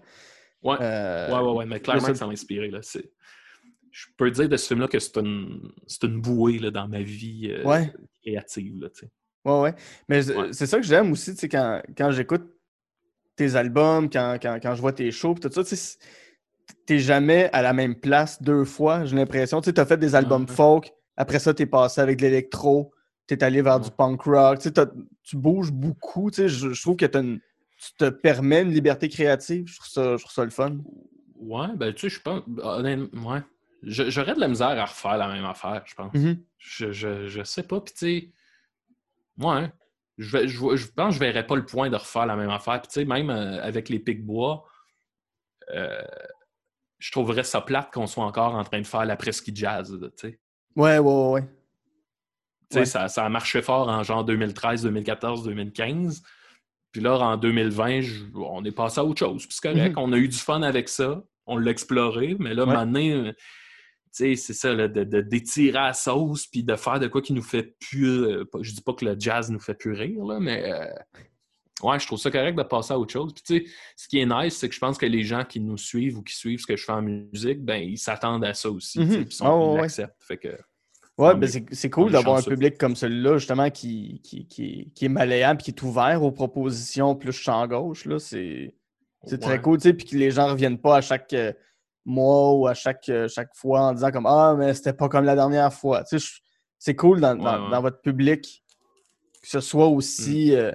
Ouais, 0.63 0.75
Euh, 0.81 1.29
ouais, 1.31 1.47
ouais, 1.47 1.57
ouais, 1.59 1.65
mais 1.67 1.79
clairement 1.79 2.13
ça- 2.15 2.25
m'a 2.25 2.31
inspiré. 2.33 2.69
Là. 2.71 2.79
Je 3.91 4.05
peux 4.17 4.31
dire 4.31 4.49
de 4.49 4.57
ce 4.57 4.67
film-là 4.67 4.87
que 4.87 4.97
c'est 4.99 5.17
une, 5.17 5.71
une 6.03 6.19
bouée 6.21 6.57
là, 6.57 6.71
dans 6.71 6.87
ma 6.87 7.01
vie 7.01 7.53
créative. 8.23 8.81
Là, 8.81 8.89
tu 8.89 9.01
sais. 9.01 9.11
Ouais, 9.45 9.59
ouais. 9.61 9.75
Mais 10.09 10.23
c'est- 10.23 10.65
ça 10.65 10.77
que 10.79 10.85
j'aime 10.85 11.11
aussi, 11.11 11.33
tu 11.33 11.41
sais, 11.41 11.49
quand, 11.49 11.81
quand 11.95 12.11
j'écoute 12.11 12.43
tes 13.35 13.55
albums, 13.55 14.09
quand, 14.09 14.37
quand, 14.41 14.57
quand 14.61 14.73
je 14.75 14.81
vois 14.81 14.93
tes 14.93 15.11
shows, 15.11 15.35
tout 15.35 15.49
ça, 15.51 15.63
tu 15.63 15.75
sais, 15.75 15.97
t'es 16.85 16.99
jamais 16.99 17.49
à 17.53 17.61
la 17.61 17.73
même 17.73 17.95
place 17.95 18.41
deux 18.41 18.63
fois, 18.65 19.05
j'ai 19.05 19.15
l'impression. 19.15 19.61
Tu 19.61 19.65
sais, 19.65 19.73
t'as 19.73 19.85
fait 19.85 19.97
des 19.97 20.15
albums 20.15 20.45
Ouais. 20.47 20.55
folk, 20.55 20.91
après 21.15 21.39
ça, 21.39 21.53
t'es 21.53 21.65
passé 21.65 22.01
avec 22.01 22.17
de 22.17 22.23
l'électro, 22.23 22.91
t'es 23.27 23.43
allé 23.43 23.61
vers 23.61 23.79
du 23.79 23.87
Ouais. 23.89 23.95
punk 23.97 24.21
rock, 24.23 24.57
tu 24.59 24.63
sais, 24.63 24.71
t'as- 24.71 24.91
tu 25.23 25.35
bouges 25.37 25.71
beaucoup, 25.71 26.31
tu 26.31 26.37
sais, 26.43 26.49
je, 26.49 26.71
je 26.71 26.81
trouve 26.81 26.95
que 26.95 27.05
une- 27.17 27.39
tu 27.77 27.93
te 27.97 28.09
permets 28.09 28.61
une 28.63 28.71
liberté 28.71 29.07
créative, 29.09 29.67
je 29.67 29.75
trouve 29.77 29.89
ça, 29.89 30.17
je 30.17 30.23
trouve 30.23 30.33
ça 30.33 30.43
le 30.43 30.49
fun. 30.49 30.77
Ouais, 31.35 31.67
ben 31.75 31.93
tu 31.93 32.09
sais, 32.09 32.15
je 32.15 32.21
pense. 32.21 32.41
Honnêtement, 32.61 33.31
ouais. 33.33 33.41
J'aurais 33.83 34.33
de 34.33 34.39
la 34.39 34.47
misère 34.47 34.69
à 34.69 34.85
refaire 34.85 35.17
la 35.17 35.27
même 35.27 35.45
affaire, 35.45 35.83
je 35.85 35.93
pense. 35.93 36.11
Mhm. 36.15 36.41
je, 36.57 36.91
je, 36.91 37.27
je 37.27 37.43
sais 37.43 37.61
pas. 37.63 37.79
Puis 37.79 37.93
tu 37.93 37.99
sais, 37.99 38.31
ouais, 39.45 39.71
je, 40.17 40.47
je, 40.47 40.75
je 40.75 40.87
pense 40.87 41.09
que 41.09 41.13
je 41.13 41.19
verrais 41.19 41.45
pas 41.45 41.55
le 41.55 41.63
point 41.65 41.89
de 41.91 41.95
refaire 41.95 42.25
la 42.25 42.35
même 42.35 42.49
affaire. 42.49 42.81
Puis 42.81 42.87
tu 42.87 42.93
sais, 43.01 43.05
même 43.05 43.29
euh, 43.29 43.61
avec 43.61 43.89
les 43.89 43.99
Pic-Bois, 43.99 44.65
euh, 45.75 46.01
je 46.99 47.11
trouverais 47.11 47.43
ça 47.43 47.61
plate 47.61 47.91
qu'on 47.93 48.07
soit 48.07 48.25
encore 48.25 48.55
en 48.55 48.63
train 48.63 48.81
de 48.81 48.87
faire 48.87 49.05
la 49.05 49.15
presqu'île 49.15 49.55
jazz. 49.55 49.97
Tu 50.17 50.29
sais, 50.29 50.39
Ouais, 50.75 50.97
ouais, 50.99 51.29
ouais. 51.31 51.41
Tu 51.41 52.73
sais, 52.73 52.79
Ouais. 52.79 52.85
ça, 52.85 53.07
ça 53.07 53.25
a 53.25 53.29
marché 53.29 53.61
fort 53.61 53.87
en 53.87 54.03
genre 54.03 54.23
2013, 54.25 54.83
2014, 54.83 55.43
2015. 55.43 56.21
Puis 56.91 57.01
là, 57.01 57.17
en 57.17 57.37
2020, 57.37 58.01
je- 58.01 58.23
on 58.35 58.63
est 58.65 58.71
passé 58.71 58.99
à 58.99 59.05
autre 59.05 59.19
chose. 59.19 59.45
Puis 59.45 59.57
c'est 59.61 59.71
correct, 59.73 59.91
Mhm. 59.95 60.03
on 60.03 60.13
a 60.13 60.17
eu 60.17 60.27
du 60.27 60.37
fun 60.37 60.61
avec 60.63 60.89
ça. 60.89 61.23
On 61.45 61.57
l'a 61.57 61.71
exploré, 61.71 62.35
mais 62.39 62.53
là, 62.53 62.65
Ouais. 62.65 62.73
maintenant, 62.73 62.99
euh, 62.99 63.31
tu 63.31 63.37
sais, 64.11 64.35
c'est 64.35 64.53
ça, 64.53 64.73
là, 64.73 64.87
de, 64.87 65.03
d'étirer 65.21 65.77
à 65.77 65.87
la 65.87 65.93
sauce, 65.93 66.45
puis 66.47 66.63
de 66.63 66.75
faire 66.75 66.99
de 66.99 67.07
quoi 67.07 67.21
qui 67.21 67.33
nous 67.33 67.41
fait 67.43 67.75
plus. 67.79 68.23
euh, 68.25 68.43
je 68.61 68.71
dis 68.73 68.81
pas 68.81 68.93
que 68.93 69.05
le 69.05 69.15
jazz 69.17 69.49
nous 69.49 69.59
fait 69.59 69.75
plus 69.75 69.93
rire, 69.93 70.25
là, 70.25 70.39
mais 70.39 70.71
euh, 70.71 70.87
ouais, 71.83 71.99
je 71.99 72.07
trouve 72.07 72.19
ça 72.19 72.31
correct 72.31 72.55
de 72.57 72.63
passer 72.63 72.93
à 72.93 72.99
autre 72.99 73.13
chose. 73.13 73.33
Puis 73.33 73.43
tu 73.43 73.65
sais, 73.65 73.71
ce 73.95 74.07
qui 74.07 74.19
est 74.19 74.25
nice, 74.25 74.57
c'est 74.57 74.69
que 74.69 74.75
je 74.75 74.79
pense 74.79 74.97
que 74.97 75.05
les 75.05 75.23
gens 75.23 75.43
qui 75.43 75.59
nous 75.59 75.77
suivent 75.77 76.17
ou 76.17 76.23
qui 76.23 76.35
suivent 76.35 76.59
ce 76.59 76.65
que 76.67 76.75
je 76.75 76.83
fais 76.83 76.91
en 76.93 77.01
musique, 77.01 77.63
ben 77.63 77.81
ils 77.81 77.97
s'attendent 77.97 78.45
à 78.45 78.53
ça 78.53 78.69
aussi, 78.69 78.99
puis 79.05 79.25
ils 79.27 79.31
sont- 79.31 79.45
Ah 79.45 79.55
ouais, 79.57 79.65
ils 79.65 79.69
ouais. 79.75 79.81
l'acceptent. 79.81 80.15
Fait 80.23 80.37
que, 80.37 80.57
Ouais, 81.17 81.33
ben 81.33 81.49
c'est 81.71 81.89
cool 81.89 82.11
d'avoir 82.11 82.37
un 82.37 82.43
public 82.43 82.77
comme 82.77 82.95
celui-là, 82.95 83.39
justement, 83.39 83.71
qui, 83.71 84.21
qui, 84.23 84.45
qui, 84.47 84.91
qui 84.93 85.05
est 85.05 85.09
malléable, 85.09 85.59
qui 85.61 85.71
est 85.71 85.81
ouvert 85.81 86.21
aux 86.21 86.31
propositions 86.31 87.15
plus 87.15 87.31
champ-gauche. 87.31 88.05
là, 88.05 88.19
C'est 88.19 88.73
très 89.41 89.59
cool, 89.59 89.77
tu 89.79 89.83
sais, 89.89 89.93
puis 89.95 90.05
que 90.05 90.15
les 90.15 90.29
gens 90.29 90.45
ne 90.45 90.51
reviennent 90.51 90.77
pas 90.77 90.97
à 90.97 91.01
chaque 91.01 91.33
euh, 91.33 91.51
mois 92.05 92.53
ou 92.53 92.67
à 92.67 92.75
chaque, 92.75 93.09
euh, 93.09 93.27
chaque 93.27 93.49
fois 93.55 93.81
en 93.81 93.93
disant 93.93 94.11
comme 94.11 94.27
Ah, 94.27 94.55
mais 94.57 94.73
c'était 94.75 94.93
pas 94.93 95.09
comme 95.09 95.25
la 95.25 95.33
dernière 95.35 95.73
fois. 95.73 96.03
Tu 96.03 96.19
sais, 96.19 96.27
c'est 96.77 96.95
cool 96.95 97.19
dans, 97.19 97.35
dans- 97.35 97.43
Ouais, 97.61 97.65
ouais. 97.65 97.71
dans 97.71 97.81
votre 97.81 97.99
public 98.01 98.63
que 99.41 99.47
ce 99.49 99.59
soit 99.59 99.87
aussi, 99.87 100.53
euh, 100.55 100.71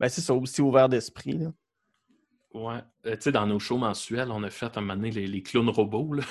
ben, 0.00 0.08
c'est 0.08 0.20
ça, 0.20 0.34
aussi 0.34 0.60
ouvert 0.62 0.88
d'esprit. 0.88 1.38
là. 1.38 1.52
Ouais. 2.54 2.80
Euh, 3.06 3.16
tu 3.16 3.22
sais, 3.22 3.32
dans 3.32 3.46
nos 3.46 3.58
shows 3.58 3.76
mensuels, 3.78 4.30
on 4.30 4.42
a 4.42 4.50
fait 4.50 4.76
un 4.76 4.80
moment 4.80 4.96
donné 4.96 5.10
les, 5.10 5.26
les 5.26 5.42
clowns 5.42 5.68
robots. 5.68 6.14
Là. 6.14 6.22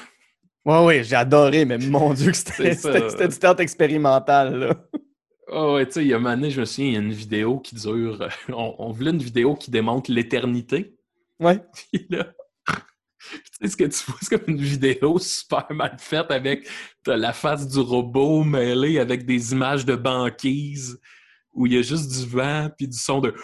Ouais, 0.66 0.84
ouais, 0.84 1.04
j'ai 1.04 1.16
adoré, 1.16 1.64
mais 1.66 1.78
mon 1.78 2.14
Dieu, 2.14 2.32
que 2.32 2.38
c'était 2.38 3.28
du 3.28 3.38
théâtre 3.40 3.62
expérimental. 3.62 4.56
Là. 4.60 4.76
Ah 5.52 5.72
ouais, 5.74 5.86
tu 5.86 5.92
sais, 5.94 6.02
il 6.04 6.08
y 6.08 6.14
a 6.14 6.16
un 6.16 6.20
moment 6.20 6.36
donné, 6.36 6.50
je 6.50 6.60
me 6.62 6.66
souviens, 6.66 6.88
il 6.90 6.94
y 6.94 6.98
a 6.98 7.02
une 7.02 7.14
vidéo 7.14 7.60
qui 7.60 7.76
dure. 7.76 8.20
euh, 8.24 8.30
On, 8.50 8.74
on 8.80 8.92
voulait 8.92 9.12
une 9.12 9.22
vidéo 9.22 9.54
qui 9.54 9.70
démontre 9.70 10.12
l'éternité. 10.12 10.96
Ouais. 11.40 11.60
Puis 11.94 12.08
là, 12.10 12.34
tu 13.28 13.32
sais, 13.62 13.68
ce 13.68 13.78
que 13.78 13.84
tu 13.84 14.12
vois, 14.12 14.18
c'est 14.22 14.40
comme 14.40 14.56
une 14.56 14.62
vidéo 14.64 15.20
super 15.20 15.68
mal 15.72 15.96
faite 16.00 16.32
avec 16.32 16.68
t'as 17.04 17.16
la 17.18 17.32
face 17.34 17.68
du 17.68 17.80
robot 17.80 18.44
mêlée 18.44 18.98
avec 18.98 19.26
des 19.28 19.52
images 19.52 19.86
de 19.86 19.96
banquise 19.96 21.00
où 21.56 21.66
il 21.66 21.74
y 21.74 21.78
a 21.78 21.82
juste 21.82 22.12
du 22.12 22.30
vent 22.30 22.70
puis 22.78 22.88
du 22.88 22.98
son 22.98 23.20
de. 23.20 23.32
du 23.32 23.38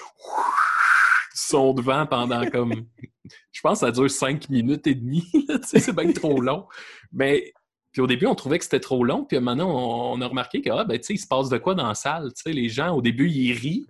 son 1.34 1.74
de 1.74 1.82
vent 1.82 2.06
pendant 2.06 2.46
comme. 2.50 2.74
Je 3.52 3.62
pense 3.62 3.80
que 3.80 3.86
ça 3.88 3.92
dure 3.92 4.10
cinq 4.10 4.50
minutes 4.50 4.86
et 4.88 4.96
demie. 4.96 5.26
c'est 5.64 5.96
bien 5.96 6.12
trop 6.12 6.40
long. 6.42 6.68
Mais. 7.12 7.54
Puis 7.92 8.02
au 8.02 8.08
début, 8.08 8.26
on 8.26 8.36
trouvait 8.36 8.58
que 8.58 8.64
c'était 8.64 8.80
trop 8.80 9.04
long. 9.04 9.26
Puis 9.26 9.38
maintenant, 9.40 9.70
on, 9.70 10.14
on 10.14 10.22
a 10.22 10.28
remarqué 10.28 10.62
que, 10.62 10.70
ah, 10.70 10.86
ben, 10.86 10.98
il 11.10 11.20
se 11.20 11.28
passe 11.28 11.50
de 11.50 11.58
quoi 11.58 11.76
dans 11.76 11.88
la 11.88 11.94
salle. 11.94 12.32
Les 12.46 12.70
gens, 12.70 12.96
au 12.96 13.02
début, 13.02 13.30
ils 13.30 13.52
rient. 13.52 13.86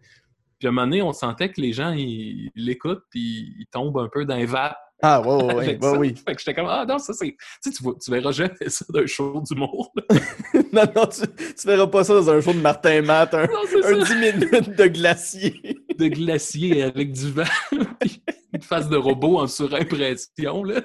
Puis 0.57 0.67
à 0.67 0.69
un 0.69 0.73
moment 0.73 0.87
donné, 0.87 1.03
on 1.03 1.13
sentait 1.13 1.51
que 1.51 1.61
les 1.61 1.71
gens, 1.71 1.91
ils 1.91 2.51
l'écoutent, 2.55 3.03
puis 3.11 3.55
ils 3.59 3.67
tombent 3.71 3.99
un 3.99 4.09
peu 4.11 4.25
dans 4.25 4.37
les 4.37 4.47
vapes 4.47 4.77
Ah, 5.01 5.21
ouais, 5.21 5.43
ouais, 5.43 5.53
ouais, 5.55 5.77
ça. 5.81 5.97
oui. 5.97 6.15
Fait 6.15 6.33
que 6.35 6.39
j'étais 6.39 6.53
comme, 6.53 6.67
ah 6.69 6.85
non, 6.87 6.97
ça 6.99 7.13
c'est. 7.13 7.31
Tu 7.31 7.37
sais, 7.61 7.71
tu, 7.71 7.83
tu 8.03 8.11
verras 8.11 8.31
jamais 8.31 8.53
ça 8.67 8.85
d'un 8.89 9.05
show 9.07 9.41
d'humour. 9.49 9.91
non, 10.73 10.83
non, 10.95 11.05
tu, 11.07 11.21
tu 11.21 11.67
verras 11.67 11.87
pas 11.87 12.03
ça 12.03 12.13
dans 12.13 12.29
un 12.29 12.39
show 12.41 12.53
de 12.53 12.59
Martin 12.59 13.01
Matt, 13.01 13.33
un, 13.33 13.47
Non, 13.47 13.53
un 13.83 14.05
ça. 14.05 14.13
10 14.13 14.15
minutes 14.15 14.77
de 14.77 14.87
glacier. 14.87 15.77
De 15.97 16.07
glacier 16.07 16.81
avec 16.83 17.11
du 17.11 17.29
vent, 17.31 17.43
puis 17.99 18.23
une 18.53 18.61
face 18.61 18.89
de 18.89 18.97
robot 18.97 19.39
en 19.39 19.45
surimpression, 19.47 20.63
là. 20.63 20.81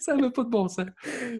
ça 0.00 0.16
n'avait 0.16 0.30
pas 0.32 0.42
de 0.42 0.48
bon 0.48 0.66
sens. 0.66 0.86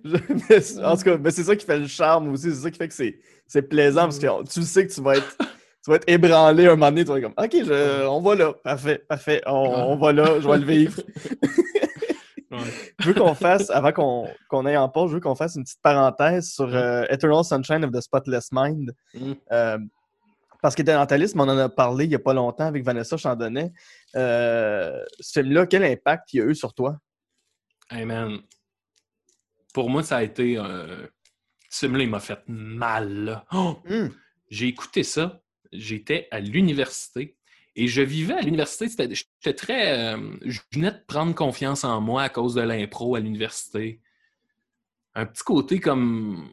Je- 0.04 0.84
en 0.84 0.96
tout 0.96 1.02
cas, 1.02 1.16
mais 1.18 1.30
c'est 1.32 1.42
ça 1.44 1.56
qui 1.56 1.66
fait 1.66 1.78
le 1.78 1.86
charme 1.88 2.28
aussi. 2.32 2.50
C'est 2.50 2.60
ça 2.62 2.70
qui 2.70 2.78
fait 2.78 2.86
que 2.88 2.94
c'est, 2.94 3.18
c'est 3.48 3.62
plaisant 3.62 4.02
parce 4.02 4.18
que 4.18 4.44
tu 4.48 4.62
sais 4.62 4.86
que 4.86 4.92
tu 4.92 5.00
vas 5.00 5.16
être, 5.16 5.36
tu 5.84 5.90
vas 5.90 5.96
être 5.96 6.08
ébranlé 6.08 6.66
un 6.66 6.70
moment 6.70 6.90
donné. 6.90 7.04
Tu 7.04 7.10
vas 7.10 7.18
être 7.18 7.24
comme, 7.24 7.44
OK, 7.44 7.50
je- 7.52 8.06
on 8.06 8.20
va 8.20 8.34
là. 8.34 8.52
Parfait, 8.64 8.98
parfait. 9.08 9.42
On, 9.46 9.52
on 9.52 9.96
va 9.96 10.12
là. 10.12 10.40
Je 10.40 10.48
vais 10.48 10.58
le 10.58 10.64
vivre. 10.64 11.00
Ouais. 12.52 12.58
Je 12.98 13.08
veux 13.08 13.14
qu'on 13.14 13.34
fasse, 13.34 13.70
avant 13.70 13.92
qu'on, 13.92 14.66
aille 14.66 14.76
en 14.76 14.90
pause, 14.90 15.08
je 15.10 15.14
veux 15.14 15.20
qu'on 15.20 15.34
fasse 15.34 15.56
une 15.56 15.64
petite 15.64 15.80
parenthèse 15.80 16.50
sur 16.50 16.66
euh, 16.66 17.02
Eternal 17.08 17.42
Sunshine 17.44 17.82
of 17.82 17.92
the 17.92 18.02
Spotless 18.02 18.50
Mind. 18.52 18.94
Mm. 19.14 19.32
Euh, 19.50 19.78
Parce 20.60 20.74
que 20.74 20.82
dans 20.82 21.06
ta 21.06 21.16
liste, 21.16 21.34
mais 21.34 21.42
on 21.44 21.48
en 21.48 21.56
a 21.56 21.70
parlé 21.70 22.04
il 22.04 22.08
n'y 22.10 22.14
a 22.14 22.18
pas 22.18 22.34
longtemps 22.34 22.66
avec 22.66 22.84
Vanessa 22.84 23.16
Chandonnet. 23.16 23.72
Euh, 24.16 25.02
ce 25.18 25.40
film-là, 25.40 25.66
quel 25.66 25.82
impact 25.82 26.34
il 26.34 26.42
a 26.42 26.44
eu 26.44 26.54
sur 26.54 26.74
toi? 26.74 26.98
Hey 27.90 28.04
man, 28.04 28.38
pour 29.72 29.88
moi, 29.88 30.02
ça 30.02 30.18
a 30.18 30.22
été. 30.22 30.58
Euh, 30.58 31.06
ce 31.70 31.86
film-là, 31.86 32.04
il 32.04 32.10
m'a 32.10 32.20
fait 32.20 32.40
mal. 32.48 33.44
Oh! 33.54 33.78
Hmm. 33.88 34.08
J'ai 34.50 34.66
écouté 34.66 35.04
ça. 35.04 35.40
J'étais 35.72 36.28
à 36.30 36.40
l'université 36.40 37.36
et 37.74 37.88
je 37.88 38.02
vivais 38.02 38.34
à 38.34 38.40
l'université. 38.40 38.86
J'étais 38.88 39.54
très. 39.54 39.98
euh, 40.14 40.18
je 40.44 40.60
venais 40.72 40.90
de 40.90 41.00
prendre 41.06 41.34
confiance 41.34 41.84
en 41.84 42.00
moi 42.00 42.22
à 42.22 42.28
cause 42.28 42.54
de 42.54 42.60
l'impro 42.62 43.16
à 43.16 43.20
l'université. 43.20 44.00
Un 45.14 45.26
petit 45.26 45.42
côté 45.44 45.80
comme. 45.80 46.48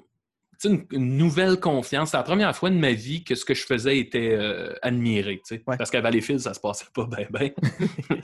tu 0.62 0.70
sais, 0.70 0.74
Une, 0.74 0.86
une 0.92 1.18
nouvelle 1.18 1.60
confiance. 1.60 2.12
C'est 2.12 2.18
la 2.18 2.24
première 2.24 2.56
fois 2.56 2.70
de 2.70 2.76
ma 2.78 2.94
vie 2.94 3.24
que 3.24 3.36
ce 3.36 3.46
que 3.46 3.54
je 3.54 3.66
faisais 3.66 3.98
était 4.00 4.32
euh, 4.34 4.74
admiré. 4.82 5.38
tu 5.46 5.56
sais. 5.56 5.64
Ouais. 5.68 5.78
Parce 5.78 5.90
qu'à 5.92 6.02
Valleyfield, 6.02 6.40
ça 6.40 6.54
se 6.54 6.60
passait 6.60 6.86
pas 6.94 7.06
bien, 7.06 7.28
bien. 7.32 7.52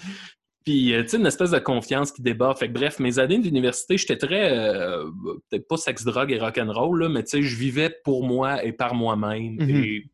Puis, 0.66 0.96
euh, 0.96 1.04
tu 1.04 1.10
sais, 1.10 1.18
une 1.18 1.28
espèce 1.28 1.52
de 1.52 1.60
confiance 1.60 2.12
qui 2.12 2.24
débat. 2.24 2.56
Fait 2.56 2.68
que, 2.68 2.74
bref, 2.74 3.00
mes 3.00 3.20
années 3.20 3.38
d'université, 3.38 3.98
j'étais 4.00 4.18
très, 4.18 4.52
euh, 4.58 5.06
peut-être 5.50 5.68
pas 5.68 5.78
sexe, 5.78 6.04
drogue 6.04 6.32
et 6.32 6.40
rock'n'roll, 6.40 7.02
là, 7.04 7.08
mais 7.10 7.24
tu 7.24 7.30
sais, 7.30 7.42
je 7.44 7.56
vivais 7.56 7.96
pour 8.04 8.26
moi 8.26 8.64
et 8.66 8.72
par 8.72 8.96
moi-même. 8.96 9.58
Mhm. 9.60 9.70
Et 9.70 10.06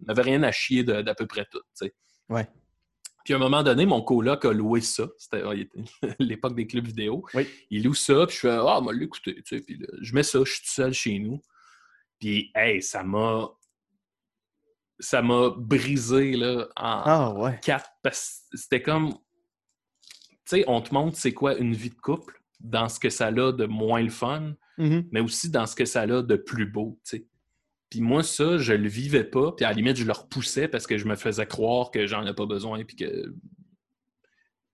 je 0.00 0.06
n'avais 0.06 0.22
rien 0.22 0.42
à 0.42 0.52
chier 0.52 0.84
d'à 0.84 1.14
peu 1.14 1.26
près 1.26 1.46
tout, 1.50 1.60
tu 1.60 1.86
sais. 1.86 1.94
Ouais. 2.28 2.46
Puis, 3.24 3.32
à 3.32 3.36
un 3.36 3.40
moment 3.40 3.62
donné, 3.62 3.86
mon 3.86 4.02
coloc 4.02 4.44
a 4.44 4.52
loué 4.52 4.80
ça. 4.82 5.08
C'était 5.16 5.42
l'époque 6.18 6.54
des 6.54 6.66
clubs 6.66 6.86
vidéo. 6.86 7.24
Oui. 7.32 7.48
Il 7.70 7.84
loue 7.84 7.94
ça, 7.94 8.26
puis 8.26 8.34
je 8.36 8.40
fais 8.40 8.48
«Ah, 8.68 8.80
moi, 8.82 8.92
l'écouter, 8.92 9.34
tu 9.42 9.56
sais. 9.56 9.64
Puis 9.64 9.78
là, 9.78 9.86
je 10.02 10.14
mets 10.14 10.22
ça, 10.22 10.40
je 10.44 10.50
suis 10.52 10.60
tout 10.62 10.70
seul 10.70 10.92
chez 10.92 11.18
nous. 11.18 11.40
Puis, 12.18 12.50
hey, 12.54 12.82
ça 12.82 13.02
m'a... 13.02 13.48
Ça 15.00 15.22
m'a 15.22 15.50
brisé, 15.56 16.36
là, 16.36 16.68
en, 16.76 17.02
Ah 17.04 17.34
ouais. 17.34 17.58
quatre 17.62 17.90
parce 18.02 18.44
que 18.52 18.56
c'était 18.56 18.80
comme 18.80 19.12
tu 19.12 19.18
sais 20.58 20.64
on 20.68 20.80
te 20.82 20.94
montre 20.94 21.16
c'est 21.18 21.32
quoi 21.34 21.56
une 21.56 21.74
vie 21.74 21.90
de 21.90 21.96
couple 21.96 22.40
dans 22.60 22.88
ce 22.88 23.00
que 23.00 23.10
ça 23.10 23.26
a 23.26 23.32
de 23.52 23.64
moins 23.66 24.02
le 24.02 24.10
fun 24.10 24.54
Mhm. 24.78 25.08
mais 25.10 25.20
aussi 25.20 25.50
dans 25.50 25.66
ce 25.66 25.74
que 25.74 25.84
ça 25.84 26.02
a 26.02 26.06
de 26.22 26.36
plus 26.36 26.66
beau 26.66 27.00
tu 27.04 27.16
sais 27.18 27.26
puis 27.94 28.00
moi 28.00 28.24
ça 28.24 28.58
je 28.58 28.72
le 28.72 28.88
vivais 28.88 29.22
pas 29.22 29.52
puis 29.52 29.64
à 29.64 29.68
la 29.68 29.74
limite 29.74 29.96
je 29.96 30.04
le 30.04 30.12
repoussais 30.12 30.66
parce 30.66 30.84
que 30.84 30.98
je 30.98 31.06
me 31.06 31.14
faisais 31.14 31.46
croire 31.46 31.92
que 31.92 32.08
j'en 32.08 32.26
ai 32.26 32.34
pas 32.34 32.44
besoin 32.44 32.82
puis 32.82 32.96
que 32.96 33.32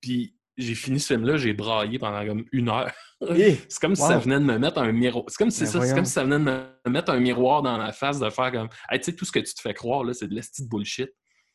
puis 0.00 0.34
j'ai 0.56 0.74
fini 0.74 0.98
ce 0.98 1.08
film 1.12 1.26
là 1.26 1.36
j'ai 1.36 1.52
braillé 1.52 1.98
pendant 1.98 2.26
comme 2.26 2.46
une 2.50 2.70
heure 2.70 2.90
c'est 3.20 3.78
comme 3.78 3.94
si 3.94 4.00
ça 4.00 4.16
venait 4.16 4.40
de 4.40 4.44
me 4.44 4.56
mettre 4.56 4.78
un 4.78 4.92
miroir. 4.92 5.26
C'est 5.28 5.36
comme 5.36 5.50
si 5.50 5.64
Ben 5.64 5.66
ça, 5.66 5.82
c'est 5.82 5.94
comme 5.94 6.06
si 6.06 6.12
ça 6.12 6.24
venait 6.24 6.38
de 6.38 6.42
me 6.44 6.90
mettre 6.90 7.12
un 7.12 7.20
miroir 7.20 7.60
dans 7.60 7.76
la 7.76 7.92
face, 7.92 8.18
de 8.18 8.30
faire 8.30 8.50
comme 8.50 8.70
Hey, 8.88 8.98
tu 8.98 9.04
sais, 9.04 9.14
tout 9.14 9.26
ce 9.26 9.32
que 9.32 9.40
tu 9.40 9.52
te 9.52 9.60
fais 9.60 9.74
croire, 9.74 10.04
là, 10.04 10.14
c'est 10.14 10.26
de 10.26 10.34
l'esti 10.34 10.64
de 10.64 10.70
bullshit. 10.70 11.10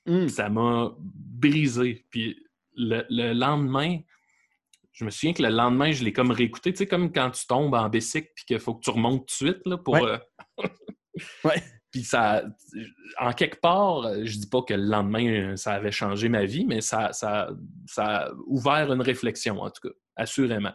hmm. 0.05 0.27
Puis 0.27 0.29
ça 0.29 0.47
m'a 0.47 0.93
brisé. 0.99 2.05
Puis 2.11 2.37
le, 2.75 3.03
le 3.09 3.33
lendemain, 3.33 3.97
je 4.91 5.05
me 5.05 5.09
souviens 5.09 5.33
que 5.33 5.41
le 5.41 5.49
lendemain, 5.49 5.91
je 5.91 6.03
l'ai 6.03 6.13
comme 6.13 6.29
réécouté. 6.29 6.71
Tu 6.71 6.77
sais, 6.77 6.85
comme 6.85 7.11
quand 7.11 7.31
tu 7.31 7.47
tombes 7.47 7.73
en 7.73 7.89
bicycle 7.89 8.29
puis 8.35 8.45
qu'il 8.45 8.59
faut 8.59 8.75
que 8.75 8.83
tu 8.83 8.91
remontes 8.91 9.27
tout 9.27 9.45
de 9.45 9.49
suite 9.49 9.65
là, 9.65 9.77
pour. 9.79 9.95
Ouais. 9.95 10.19
euh, 10.59 10.67
Ouais. 11.43 11.61
Puis 11.91 12.03
ça. 12.03 12.43
En 13.19 13.31
quelque 13.31 13.61
part, 13.61 14.03
je 14.25 14.37
dis 14.37 14.49
pas 14.49 14.61
que 14.63 14.73
le 14.73 14.83
lendemain, 14.83 15.55
ça 15.55 15.73
avait 15.73 15.91
changé 15.91 16.27
ma 16.27 16.43
vie, 16.43 16.65
mais 16.65 16.81
ça, 16.81 17.13
ça, 17.13 17.49
ça 17.85 18.05
a 18.05 18.31
ouvert 18.47 18.91
une 18.91 19.01
réflexion, 19.01 19.61
en 19.61 19.69
tout 19.69 19.87
cas, 19.87 19.95
assurément. 20.17 20.73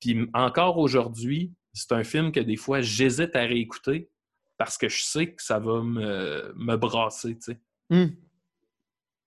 Puis 0.00 0.28
encore 0.34 0.78
aujourd'hui, 0.78 1.52
c'est 1.72 1.92
un 1.92 2.04
film 2.04 2.30
que 2.30 2.40
des 2.40 2.56
fois, 2.56 2.80
j'hésite 2.80 3.34
à 3.34 3.40
réécouter 3.40 4.08
parce 4.56 4.78
que 4.78 4.88
je 4.88 5.02
sais 5.02 5.34
que 5.34 5.42
ça 5.42 5.58
va 5.58 5.82
me, 5.82 6.52
me 6.56 6.76
brasser, 6.76 7.36
tu 7.36 7.52
sais. 7.52 7.60
Hmm. 7.90 8.14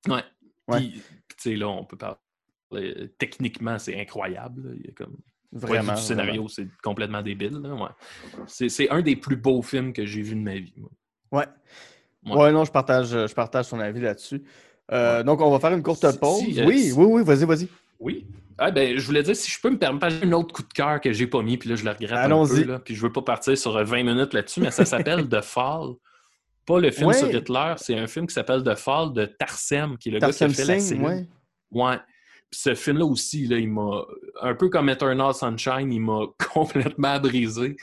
Ouais. 0.07 0.23
Ouais. 0.67 0.79
Puis, 0.79 1.01
tu 1.01 1.35
sais, 1.37 1.55
là, 1.55 1.67
on 1.67 1.85
peut 1.85 1.97
parler. 1.97 3.09
Techniquement, 3.17 3.77
c'est 3.79 3.99
incroyable. 3.99 4.69
là. 4.69 4.75
Il 4.79 4.85
y 4.85 4.89
a 4.89 4.93
comme. 4.93 5.17
Vraiment. 5.51 5.93
du 5.95 6.01
scénario, 6.01 6.47
c'est 6.47 6.67
complètement 6.83 7.21
débile. 7.21 7.57
là, 7.61 7.73
ouais. 7.73 7.89
C'est 8.47 8.89
un 8.89 9.01
des 9.01 9.15
plus 9.15 9.35
beaux 9.35 9.61
films 9.61 9.93
que 9.93 10.05
j'ai 10.05 10.21
vu 10.21 10.35
de 10.35 10.41
ma 10.41 10.55
vie. 10.55 10.73
moi. 10.77 10.89
Ouais. 11.31 11.45
Ouais. 12.25 12.37
Ouais, 12.43 12.51
non, 12.51 12.65
je 12.65 12.71
partage, 12.71 13.07
je 13.09 13.33
partage 13.33 13.65
son 13.65 13.79
avis 13.79 14.01
là-dessus. 14.01 14.43
Euh, 14.91 15.17
Ouais. 15.19 15.23
Donc, 15.23 15.41
on 15.41 15.49
va 15.51 15.59
faire 15.59 15.73
une 15.73 15.83
courte 15.83 16.05
Si- 16.09 16.17
pause. 16.19 16.39
si, 16.39 16.59
euh, 16.61 16.65
oui, 16.65 16.91
oui, 16.95 17.05
oui, 17.07 17.23
vas-y, 17.23 17.45
vas-y. 17.45 17.67
Oui. 17.99 18.27
Ah, 18.57 18.71
ben, 18.71 18.97
je 18.97 19.05
voulais 19.05 19.23
dire, 19.23 19.35
si 19.35 19.49
je 19.49 19.59
peux 19.61 19.69
me 19.69 19.77
permettre, 19.79 20.09
j'ai 20.09 20.25
un 20.25 20.31
autre 20.33 20.53
coup 20.53 20.63
de 20.63 20.73
cœur 20.73 20.99
que 20.99 21.13
j'ai 21.13 21.27
pas 21.27 21.41
mis, 21.41 21.57
puis 21.57 21.69
là, 21.69 21.75
je 21.75 21.85
le 21.85 21.91
regrette 21.91 22.11
un 22.11 22.15
Allons-y. 22.15 22.63
peu. 22.65 22.71
Là, 22.71 22.79
puis 22.79 22.93
je 22.95 23.01
veux 23.01 23.11
pas 23.11 23.21
partir 23.21 23.57
sur 23.57 23.77
euh, 23.77 23.83
20 23.85 24.03
minutes 24.03 24.33
là-dessus, 24.33 24.59
mais 24.61 24.71
ça 24.71 24.83
s'appelle 24.85 25.29
The 25.29 25.41
Fall. 25.41 25.93
Pas 26.65 26.79
le 26.79 26.91
film 26.91 27.07
Ouais. 27.07 27.13
sur 27.17 27.33
Hitler, 27.33 27.73
c'est 27.77 27.97
un 27.97 28.05
film 28.07 28.27
qui 28.27 28.33
s'appelle 28.33 28.63
The 28.63 28.75
Fall 28.75 29.13
de 29.13 29.25
Tarsem, 29.25 29.97
qui 29.97 30.09
est 30.09 30.11
le 30.11 30.19
gars 30.19 30.31
qui 30.31 30.43
a 30.43 30.49
fait 30.49 30.65
la 30.65 30.75
ouais. 31.07 31.27
Ouais. 31.71 31.97
Ce 32.51 32.73
film-là 32.73 33.05
aussi, 33.05 33.45
il 33.45 33.69
m'a. 33.69 34.05
Un 34.41 34.55
peu 34.55 34.69
comme 34.69 34.89
Eternal 34.89 35.33
Sunshine, 35.33 35.91
il 35.91 36.01
m'a 36.01 36.25
complètement 36.53 37.19
brisé. 37.19 37.75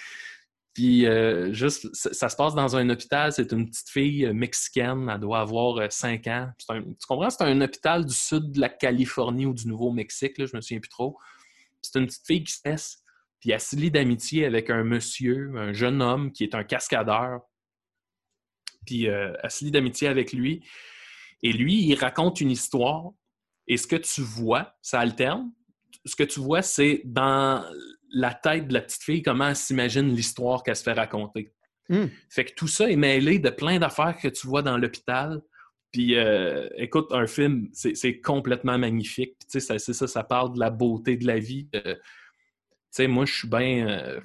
Puis 0.74 1.06
euh, 1.06 1.54
juste, 1.54 1.88
ça, 1.94 2.28
se 2.28 2.36
passe 2.36 2.54
dans 2.54 2.76
un 2.76 2.90
hôpital, 2.90 3.32
c'est 3.32 3.50
une 3.52 3.66
petite 3.66 3.88
fille 3.88 4.26
euh, 4.26 4.34
mexicaine, 4.34 5.08
elle 5.10 5.20
doit 5.20 5.40
avoir 5.40 5.90
5 5.90 6.26
ans. 6.26 6.50
C'est 6.58 6.70
un- 6.74 6.82
tu 6.82 7.06
comprends? 7.08 7.30
C'est 7.30 7.44
un 7.44 7.58
hôpital 7.62 8.04
du 8.04 8.12
sud 8.12 8.52
de 8.52 8.60
la 8.60 8.68
Californie 8.68 9.46
ou 9.46 9.54
du 9.54 9.68
Nouveau-Mexique, 9.68 10.34
je 10.36 10.54
me 10.54 10.60
souviens 10.60 10.80
plus 10.80 10.90
trop. 10.90 11.16
C'est 11.80 11.98
une 11.98 12.06
petite 12.06 12.26
fille 12.26 12.44
qui 12.44 12.52
se 12.52 12.60
laisse, 12.66 13.02
puis 13.40 13.52
elle 13.52 13.60
se 13.60 13.74
lie 13.74 13.90
d'amitié 13.90 14.44
avec 14.44 14.68
un 14.68 14.84
monsieur, 14.84 15.50
un 15.56 15.72
jeune 15.72 16.02
homme 16.02 16.30
qui 16.30 16.44
est 16.44 16.54
un 16.54 16.64
cascadeur. 16.64 17.40
Puis 18.84 19.08
euh, 19.08 19.32
elle 19.42 19.50
se 19.50 19.64
lie 19.64 19.70
d'amitié 19.70 20.08
avec 20.08 20.34
lui. 20.34 20.62
Et 21.42 21.54
lui, 21.54 21.84
il 21.86 21.94
raconte 21.94 22.42
une 22.42 22.50
histoire. 22.50 23.12
Et 23.68 23.76
ce 23.76 23.86
que 23.86 23.96
tu 23.96 24.20
vois, 24.20 24.74
ça 24.82 25.00
alterne. 25.00 25.50
Ce 26.04 26.14
que 26.14 26.22
tu 26.24 26.40
vois, 26.40 26.62
c'est 26.62 27.02
dans 27.04 27.64
la 28.10 28.32
tête 28.34 28.68
de 28.68 28.74
la 28.74 28.80
petite 28.80 29.02
fille, 29.02 29.22
comment 29.22 29.48
elle 29.48 29.56
s'imagine 29.56 30.14
l'histoire 30.14 30.62
qu'elle 30.62 30.76
se 30.76 30.84
fait 30.84 30.92
raconter. 30.92 31.52
Hmm. 31.88 32.06
Fait 32.30 32.44
que 32.44 32.54
tout 32.54 32.68
ça 32.68 32.90
est 32.90 32.96
mêlé 32.96 33.38
de 33.38 33.50
plein 33.50 33.78
d'affaires 33.78 34.16
que 34.16 34.28
tu 34.28 34.46
vois 34.46 34.62
dans 34.62 34.76
l'hôpital. 34.78 35.40
Puis, 35.92 36.16
euh, 36.16 36.68
écoute, 36.76 37.06
un 37.12 37.26
film, 37.26 37.68
c'est 37.72 37.94
c'est 37.94 38.20
complètement 38.20 38.76
magnifique. 38.78 39.36
Puis, 39.38 39.48
tu 39.48 39.52
sais, 39.52 39.60
ça- 39.60 39.78
c'est 39.78 39.92
ça, 39.94 40.06
ça 40.06 40.22
parle 40.24 40.52
de 40.54 40.60
la 40.60 40.70
beauté 40.70 41.16
de 41.16 41.26
la 41.26 41.38
vie. 41.38 41.68
Euh, 41.74 41.94
tu 41.94 42.00
sais, 42.90 43.06
moi, 43.08 43.24
je 43.24 43.34
suis 43.34 43.48
bien. 43.48 43.88
euh, 43.88 44.20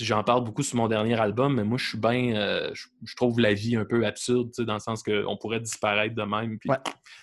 j'en 0.00 0.22
parle 0.24 0.44
beaucoup 0.44 0.62
sur 0.62 0.76
mon 0.76 0.88
dernier 0.88 1.18
album, 1.20 1.54
mais 1.56 1.64
moi, 1.64 1.78
je 1.78 1.88
suis 1.88 1.98
bien. 1.98 2.34
euh, 2.36 2.70
je, 2.74 2.86
je 3.04 3.16
trouve 3.16 3.38
la 3.40 3.54
vie 3.54 3.76
un 3.76 3.84
peu 3.84 4.04
absurde, 4.06 4.50
dans 4.58 4.74
le 4.74 4.80
sens 4.80 5.02
qu'on 5.02 5.36
pourrait 5.36 5.60
disparaître 5.60 6.14
de 6.14 6.22
même, 6.22 6.58
puis 6.58 6.70
Ouais. 6.70 6.76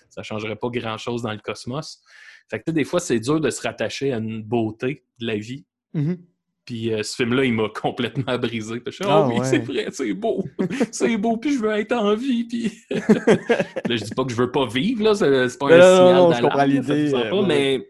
ça 0.10 0.24
changerait 0.24 0.56
pas 0.56 0.70
grand-chose 0.70 1.22
dans 1.24 1.32
le 1.32 1.40
cosmos. 1.40 2.02
Fait 2.50 2.60
que, 2.62 2.72
des 2.72 2.84
fois, 2.84 3.00
c'est 3.00 3.20
dur 3.20 3.40
de 3.40 3.50
se 3.50 3.62
rattacher 3.62 4.12
à 4.14 4.18
une 4.18 4.42
beauté 4.44 5.04
de 5.20 5.28
la 5.28 5.38
vie. 5.38 5.66
Mhm. 5.94 6.18
Puis 6.66 6.94
euh, 6.94 7.02
ce 7.02 7.16
film-là, 7.16 7.46
il 7.46 7.54
m'a 7.54 7.68
complètement 7.82 8.38
brisé. 8.38 8.80
Puis 8.80 8.92
je 8.92 8.96
suis, 8.98 9.06
Ah, 9.08 9.24
oh 9.26 9.30
oui, 9.32 9.40
ouais. 9.40 9.46
c'est 9.46 9.60
vrai, 9.60 9.88
c'est 9.92 10.14
beau. 10.14 10.44
c'est 10.92 11.18
beau, 11.18 11.38
puis 11.38 11.54
je 11.56 11.60
veux 11.60 11.72
être 11.72 11.94
en 11.94 12.14
vie. 12.16 12.44
Puis... 12.46 12.72
là, 12.90 13.96
je 13.96 14.04
dis 14.04 14.14
pas 14.16 14.24
que 14.24 14.32
je 14.32 14.36
veux 14.36 14.52
pas 14.52 14.68
vivre, 14.68 15.04
là. 15.04 15.16
C'est, 15.16 15.58
pas 15.58 15.70
Non, 15.70 15.74
un 15.76 16.14
non, 16.14 16.34
signal 16.34 16.52
d'alarme, 16.52 16.70
l'idée, 16.70 17.14
euh, 17.16 17.42
mais... 17.46 17.90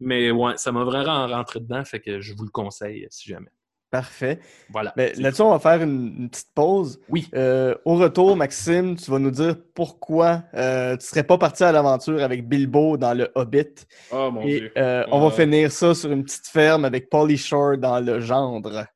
mais 0.00 0.30
ouais, 0.30 0.52
ça 0.56 0.72
m'a 0.72 0.84
vraiment 0.84 1.26
rentré 1.26 1.60
dedans, 1.60 1.84
fait 1.86 2.00
que 2.00 2.20
je 2.20 2.34
vous 2.34 2.44
le 2.44 2.50
conseille 2.50 3.06
si 3.10 3.30
jamais. 3.30 3.50
Parfait. 3.90 4.40
Voilà. 4.70 4.92
Ben, 4.96 5.12
C'est 5.14 5.22
Là-dessus, 5.22 5.42
on 5.42 5.50
va 5.50 5.58
faire 5.60 5.80
une, 5.82 6.14
une 6.18 6.28
petite 6.28 6.52
pause. 6.54 6.98
Oui. 7.08 7.28
Euh, 7.34 7.74
au 7.84 7.94
retour, 7.94 8.36
Maxime, 8.36 8.96
tu 8.96 9.10
vas 9.10 9.20
nous 9.20 9.30
dire 9.30 9.56
pourquoi 9.74 10.42
euh, 10.54 10.96
tu 10.96 11.06
serais 11.06 11.22
pas 11.22 11.38
parti 11.38 11.62
à 11.62 11.70
l'aventure 11.70 12.22
avec 12.22 12.48
Bilbo 12.48 12.96
dans 12.96 13.14
le 13.14 13.30
Hobbit. 13.36 13.86
Oh 14.10 14.30
mon 14.32 14.42
Et 14.42 14.72
euh, 14.76 15.04
on 15.12 15.20
va 15.20 15.30
finir 15.30 15.70
ça 15.70 15.94
sur 15.94 16.10
une 16.10 16.24
petite 16.24 16.48
ferme 16.48 16.84
avec 16.84 17.08
Polly 17.08 17.36
Shore 17.36 17.78
dans 17.78 18.00
le 18.00 18.20
gendre. 18.20 18.86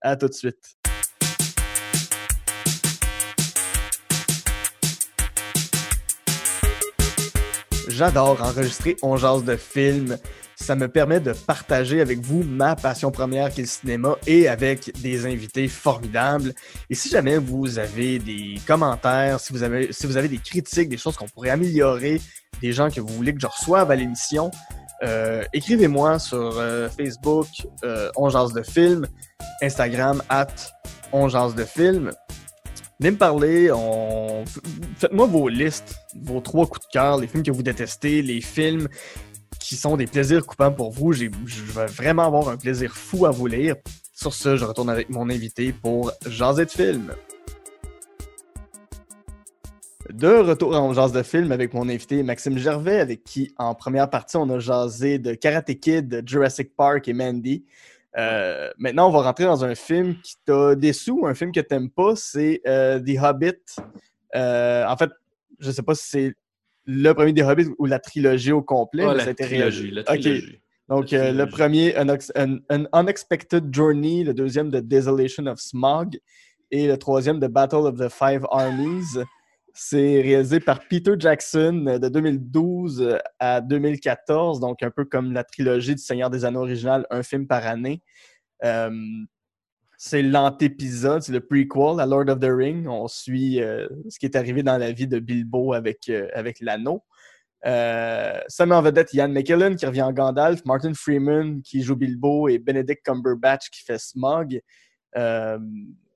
À 0.00 0.16
tout 0.16 0.28
de 0.28 0.32
suite. 0.32 0.76
J'adore 7.88 8.40
enregistrer 8.40 8.96
On 9.02 9.18
jase 9.18 9.44
de 9.44 9.56
films. 9.56 10.16
Ça 10.60 10.76
me 10.76 10.88
permet 10.88 11.20
de 11.20 11.32
partager 11.32 12.00
avec 12.02 12.20
vous 12.20 12.44
ma 12.44 12.76
passion 12.76 13.10
première 13.10 13.50
qui 13.50 13.60
est 13.60 13.64
le 13.64 13.68
cinéma 13.68 14.16
et 14.26 14.46
avec 14.46 14.92
des 15.00 15.24
invités 15.24 15.68
formidables. 15.68 16.52
Et 16.90 16.94
si 16.94 17.08
jamais 17.08 17.38
vous 17.38 17.78
avez 17.78 18.18
des 18.18 18.60
commentaires, 18.66 19.40
si 19.40 19.54
vous 19.54 19.62
avez, 19.62 19.90
si 19.92 20.06
vous 20.06 20.18
avez 20.18 20.28
des 20.28 20.38
critiques, 20.38 20.90
des 20.90 20.98
choses 20.98 21.16
qu'on 21.16 21.28
pourrait 21.28 21.50
améliorer, 21.50 22.20
des 22.60 22.72
gens 22.72 22.90
que 22.90 23.00
vous 23.00 23.08
voulez 23.08 23.34
que 23.34 23.40
je 23.40 23.46
reçoive 23.46 23.90
à 23.90 23.96
l'émission, 23.96 24.50
euh, 25.02 25.42
écrivez-moi 25.54 26.18
sur 26.18 26.58
euh, 26.58 26.90
Facebook, 26.90 27.46
euh, 27.84 28.10
de 28.54 28.62
film, 28.62 29.06
Instagram, 29.62 30.22
at 30.28 30.48
On 31.12 31.28
jase 31.28 31.54
de 31.54 31.64
film. 31.64 32.12
Venez 33.00 33.12
me 33.12 33.16
parler, 33.16 33.70
faites-moi 34.98 35.26
vos 35.26 35.48
listes, 35.48 35.94
vos 36.22 36.40
trois 36.40 36.66
coups 36.66 36.86
de 36.86 36.92
cœur, 36.92 37.16
les 37.16 37.28
films 37.28 37.42
que 37.42 37.50
vous 37.50 37.62
détestez, 37.62 38.20
les 38.20 38.42
films 38.42 38.88
qui 39.60 39.76
sont 39.76 39.96
des 39.96 40.06
plaisirs 40.06 40.44
coupants 40.44 40.72
pour 40.72 40.90
vous. 40.90 41.12
Je 41.12 41.26
vais 41.26 41.86
vraiment 41.86 42.26
avoir 42.26 42.48
un 42.48 42.56
plaisir 42.56 42.96
fou 42.96 43.26
à 43.26 43.30
vous 43.30 43.46
lire. 43.46 43.76
Sur 44.12 44.34
ce, 44.34 44.56
je 44.56 44.64
retourne 44.64 44.90
avec 44.90 45.08
mon 45.10 45.30
invité 45.30 45.72
pour 45.72 46.12
Jaser 46.26 46.66
de 46.66 46.70
film. 46.70 47.14
De 50.12 50.28
retour 50.28 50.74
en 50.74 50.92
jazz 50.92 51.12
de 51.12 51.22
film 51.22 51.52
avec 51.52 51.72
mon 51.72 51.88
invité 51.88 52.22
Maxime 52.24 52.58
Gervais, 52.58 52.98
avec 52.98 53.22
qui, 53.22 53.54
en 53.58 53.76
première 53.76 54.10
partie, 54.10 54.36
on 54.36 54.50
a 54.50 54.58
jasé 54.58 55.18
de 55.18 55.34
Karate 55.34 55.78
Kid, 55.78 56.22
Jurassic 56.26 56.74
Park 56.74 57.06
et 57.06 57.12
Mandy. 57.12 57.64
Euh, 58.18 58.70
maintenant, 58.76 59.08
on 59.08 59.12
va 59.12 59.22
rentrer 59.22 59.44
dans 59.44 59.64
un 59.64 59.76
film 59.76 60.16
qui 60.20 60.34
t'a 60.44 60.74
déçu, 60.74 61.12
un 61.24 61.34
film 61.34 61.52
que 61.52 61.60
t'aimes 61.60 61.90
pas, 61.90 62.16
c'est 62.16 62.60
euh, 62.66 62.98
The 62.98 63.22
Hobbit. 63.22 63.54
Euh, 64.34 64.84
en 64.84 64.96
fait, 64.96 65.10
je 65.60 65.70
sais 65.70 65.82
pas 65.82 65.94
si 65.94 66.08
c'est 66.08 66.34
le 66.90 67.12
premier 67.12 67.34
The 67.34 67.44
Hobbit 67.44 67.68
ou 67.78 67.86
la 67.86 67.98
trilogie 67.98 68.52
au 68.52 68.62
complet. 68.62 69.06
Mais 69.06 69.14
la, 69.14 69.34
trilogie, 69.34 69.90
la. 69.90 70.02
Donc, 70.88 71.12
La 71.12 71.18
euh, 71.20 71.32
le 71.32 71.46
premier, 71.46 71.96
An, 71.96 72.06
Unex- 72.06 72.32
An- 72.36 72.58
An 72.68 72.84
Unexpected 72.92 73.72
Journey, 73.72 74.24
le 74.24 74.34
deuxième, 74.34 74.70
The 74.72 74.78
Desolation 74.84 75.46
of 75.46 75.60
Smog, 75.60 76.18
et 76.72 76.88
le 76.88 76.96
troisième, 76.98 77.38
The 77.38 77.46
Battle 77.46 77.86
of 77.86 77.96
the 77.96 78.08
Five 78.08 78.44
Armies. 78.50 79.24
C'est 79.72 80.20
réalisé 80.20 80.58
par 80.58 80.80
Peter 80.88 81.12
Jackson 81.16 81.84
euh, 81.86 81.98
de 82.00 82.08
2012 82.08 83.18
à 83.38 83.60
2014, 83.60 84.58
donc 84.58 84.82
un 84.82 84.90
peu 84.90 85.04
comme 85.04 85.32
la 85.32 85.44
trilogie 85.44 85.94
du 85.94 86.02
Seigneur 86.02 86.28
des 86.28 86.44
Anneaux 86.44 86.62
original, 86.62 87.06
un 87.10 87.22
film 87.22 87.46
par 87.46 87.64
année. 87.64 88.02
Euh, 88.64 88.90
c'est 90.02 90.22
l'antépisode, 90.22 91.20
c'est 91.20 91.30
le 91.32 91.40
prequel 91.40 92.00
à 92.00 92.06
Lord 92.06 92.30
of 92.30 92.40
the 92.40 92.48
Ring. 92.48 92.88
On 92.88 93.06
suit 93.06 93.60
euh, 93.60 93.86
ce 94.08 94.18
qui 94.18 94.24
est 94.24 94.34
arrivé 94.34 94.62
dans 94.62 94.78
la 94.78 94.92
vie 94.92 95.06
de 95.06 95.18
Bilbo 95.18 95.74
avec, 95.74 96.08
euh, 96.08 96.26
avec 96.32 96.58
l'anneau. 96.60 97.04
Euh, 97.66 98.40
ça 98.48 98.64
met 98.64 98.74
en 98.74 98.80
vedette 98.80 99.12
Ian 99.12 99.28
McKellen 99.28 99.76
qui 99.76 99.84
revient 99.84 100.00
en 100.00 100.14
Gandalf, 100.14 100.64
Martin 100.64 100.94
Freeman 100.94 101.60
qui 101.60 101.82
joue 101.82 101.96
Bilbo 101.96 102.48
et 102.48 102.58
Benedict 102.58 103.04
Cumberbatch 103.04 103.68
qui 103.68 103.84
fait 103.84 103.98
Smog. 103.98 104.62
Euh, 105.18 105.58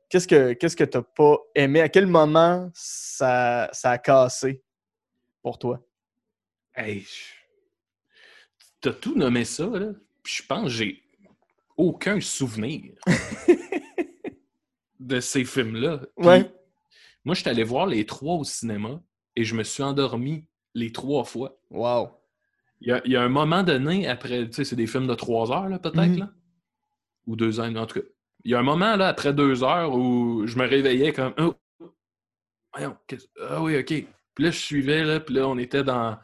qu'est-ce 0.08 0.28
que 0.28 0.54
qu'est-ce 0.54 0.76
que 0.76 0.84
pas 0.84 1.36
aimé? 1.54 1.82
À 1.82 1.90
quel 1.90 2.06
moment 2.06 2.70
ça, 2.72 3.68
ça 3.74 3.90
a 3.90 3.98
cassé 3.98 4.62
pour 5.42 5.58
toi? 5.58 5.86
Hey, 6.74 7.06
t'as 8.80 8.94
tout 8.94 9.14
nommé 9.14 9.44
ça, 9.44 9.66
là. 9.66 9.88
Puis 10.22 10.36
je 10.38 10.46
pense 10.46 10.62
que 10.62 10.70
j'ai 10.70 11.03
aucun 11.76 12.20
souvenir 12.20 12.94
de 15.00 15.20
ces 15.20 15.44
films-là. 15.44 16.00
Ouais. 16.16 16.50
Moi, 17.24 17.34
je 17.34 17.40
suis 17.40 17.50
allé 17.50 17.64
voir 17.64 17.86
les 17.86 18.06
trois 18.06 18.36
au 18.36 18.44
cinéma 18.44 19.02
et 19.36 19.44
je 19.44 19.54
me 19.54 19.62
suis 19.62 19.82
endormi 19.82 20.46
les 20.74 20.92
trois 20.92 21.24
fois. 21.24 21.58
Wow. 21.70 22.10
Il 22.80 22.88
y 22.88 22.92
a, 22.92 23.00
il 23.04 23.12
y 23.12 23.16
a 23.16 23.22
un 23.22 23.28
moment 23.28 23.62
donné, 23.62 24.06
après, 24.06 24.46
tu 24.46 24.52
sais, 24.52 24.64
c'est 24.64 24.76
des 24.76 24.86
films 24.86 25.06
de 25.06 25.14
trois 25.14 25.50
heures, 25.50 25.68
là, 25.68 25.78
peut-être, 25.78 26.16
là? 26.18 26.30
Ou 27.26 27.36
deux 27.36 27.60
heures, 27.60 27.74
en 27.74 27.86
tout 27.86 28.00
cas. 28.00 28.06
Il 28.44 28.50
y 28.50 28.54
a 28.54 28.58
un 28.58 28.64
moment, 28.64 28.96
là, 28.96 29.08
après 29.08 29.32
deux 29.32 29.64
heures, 29.64 29.94
où 29.94 30.46
je 30.46 30.58
me 30.58 30.66
réveillais 30.66 31.12
comme... 31.12 31.32
Oh, 31.38 31.54
voyons, 32.74 32.96
ah 33.48 33.62
oui, 33.62 33.78
OK. 33.78 33.86
Puis 33.86 34.44
là, 34.44 34.50
je 34.50 34.58
suivais, 34.58 35.02
là, 35.04 35.20
puis 35.20 35.34
là, 35.34 35.48
on 35.48 35.56
était 35.56 35.84
dans... 35.84 36.18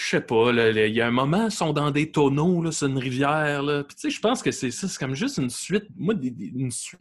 Je 0.00 0.10
sais 0.10 0.20
pas, 0.20 0.52
il 0.52 0.94
y 0.94 1.00
a 1.00 1.08
un 1.08 1.10
moment, 1.10 1.46
ils 1.46 1.50
sont 1.50 1.72
dans 1.72 1.90
des 1.90 2.12
tonneaux, 2.12 2.62
là, 2.62 2.70
sur 2.70 2.86
une 2.86 2.98
rivière, 2.98 3.64
là. 3.64 3.82
Puis 3.82 3.96
tu 3.96 4.02
sais, 4.02 4.10
je 4.10 4.20
pense 4.20 4.42
que 4.44 4.52
c'est 4.52 4.70
ça, 4.70 4.86
c'est 4.86 4.96
comme 4.98 5.16
juste 5.16 5.38
une 5.38 5.50
suite, 5.50 5.86
moi, 5.96 6.14
des- 6.14 6.30
des- 6.30 6.52
une 6.54 6.70
suite 6.70 7.00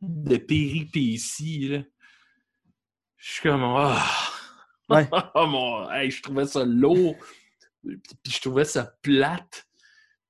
de 0.00 0.36
péripéties, 0.36 1.68
là. 1.68 1.82
Je 3.18 3.32
suis 3.34 3.42
comme... 3.42 3.62
Ah! 3.62 4.04
Ouais. 4.88 5.08
oh 5.36 5.46
mon... 5.46 5.90
Hey, 5.92 6.10
je 6.10 6.20
trouvais 6.22 6.46
ça 6.46 6.64
lourd. 6.64 7.14
Puis, 7.84 7.96
puis 8.22 8.32
je 8.32 8.40
trouvais 8.40 8.64
ça 8.64 8.92
plate. 9.00 9.68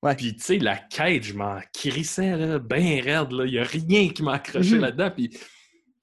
Ouais. 0.03 0.15
Puis, 0.15 0.37
tu 0.37 0.43
sais, 0.43 0.59
la 0.59 0.77
quête, 0.77 1.23
je 1.23 1.33
m'en 1.33 1.59
crissais, 1.73 2.37
là, 2.37 2.59
bien 2.59 3.01
raide. 3.03 3.29
Il 3.31 3.51
n'y 3.53 3.59
a 3.59 3.65
rien 3.65 4.11
qui 4.11 4.23
m'a 4.23 4.35
accroché 4.35 4.75
Mhm. 4.75 4.81
là-dedans. 4.83 5.11
Puis, 5.11 5.31
tu 5.31 5.39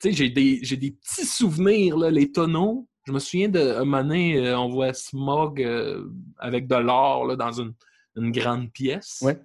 sais, 0.02 0.14
j'ai 0.14 0.30
des, 0.30 0.62
petits 0.62 1.28
souvenirs, 1.28 1.96
là, 1.96 2.10
les 2.10 2.32
tonneaux. 2.32 2.88
Je 3.10 3.14
me 3.14 3.18
souviens 3.20 3.50
de 3.50 3.60
un 3.60 3.86
moment 3.86 4.04
donné, 4.04 4.38
euh, 4.38 4.56
on 4.60 4.70
voit 4.70 4.94
Smog 4.94 5.64
euh, 5.64 6.06
avec 6.38 6.68
de 6.68 6.76
l'or, 6.76 7.36
dans 7.36 7.52
une, 7.60 7.74
une 8.16 8.32
grande 8.32 8.72
pièce. 8.72 9.18
Ouais. 9.24 9.36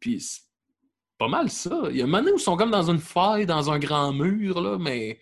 Puis, 0.00 0.20
c'est 0.20 0.40
pas 1.16 1.28
mal 1.28 1.48
ça. 1.48 1.82
Il 1.90 1.96
y 1.96 2.00
a 2.00 2.04
un 2.04 2.06
moment 2.08 2.18
donné 2.18 2.32
où 2.32 2.38
ils 2.38 2.42
sont 2.42 2.56
comme 2.56 2.72
dans 2.72 2.90
une 2.90 2.98
faille, 2.98 3.46
dans 3.46 3.70
un 3.70 3.78
grand 3.78 4.12
mur, 4.12 4.60
là, 4.60 4.78
mais 4.78 5.20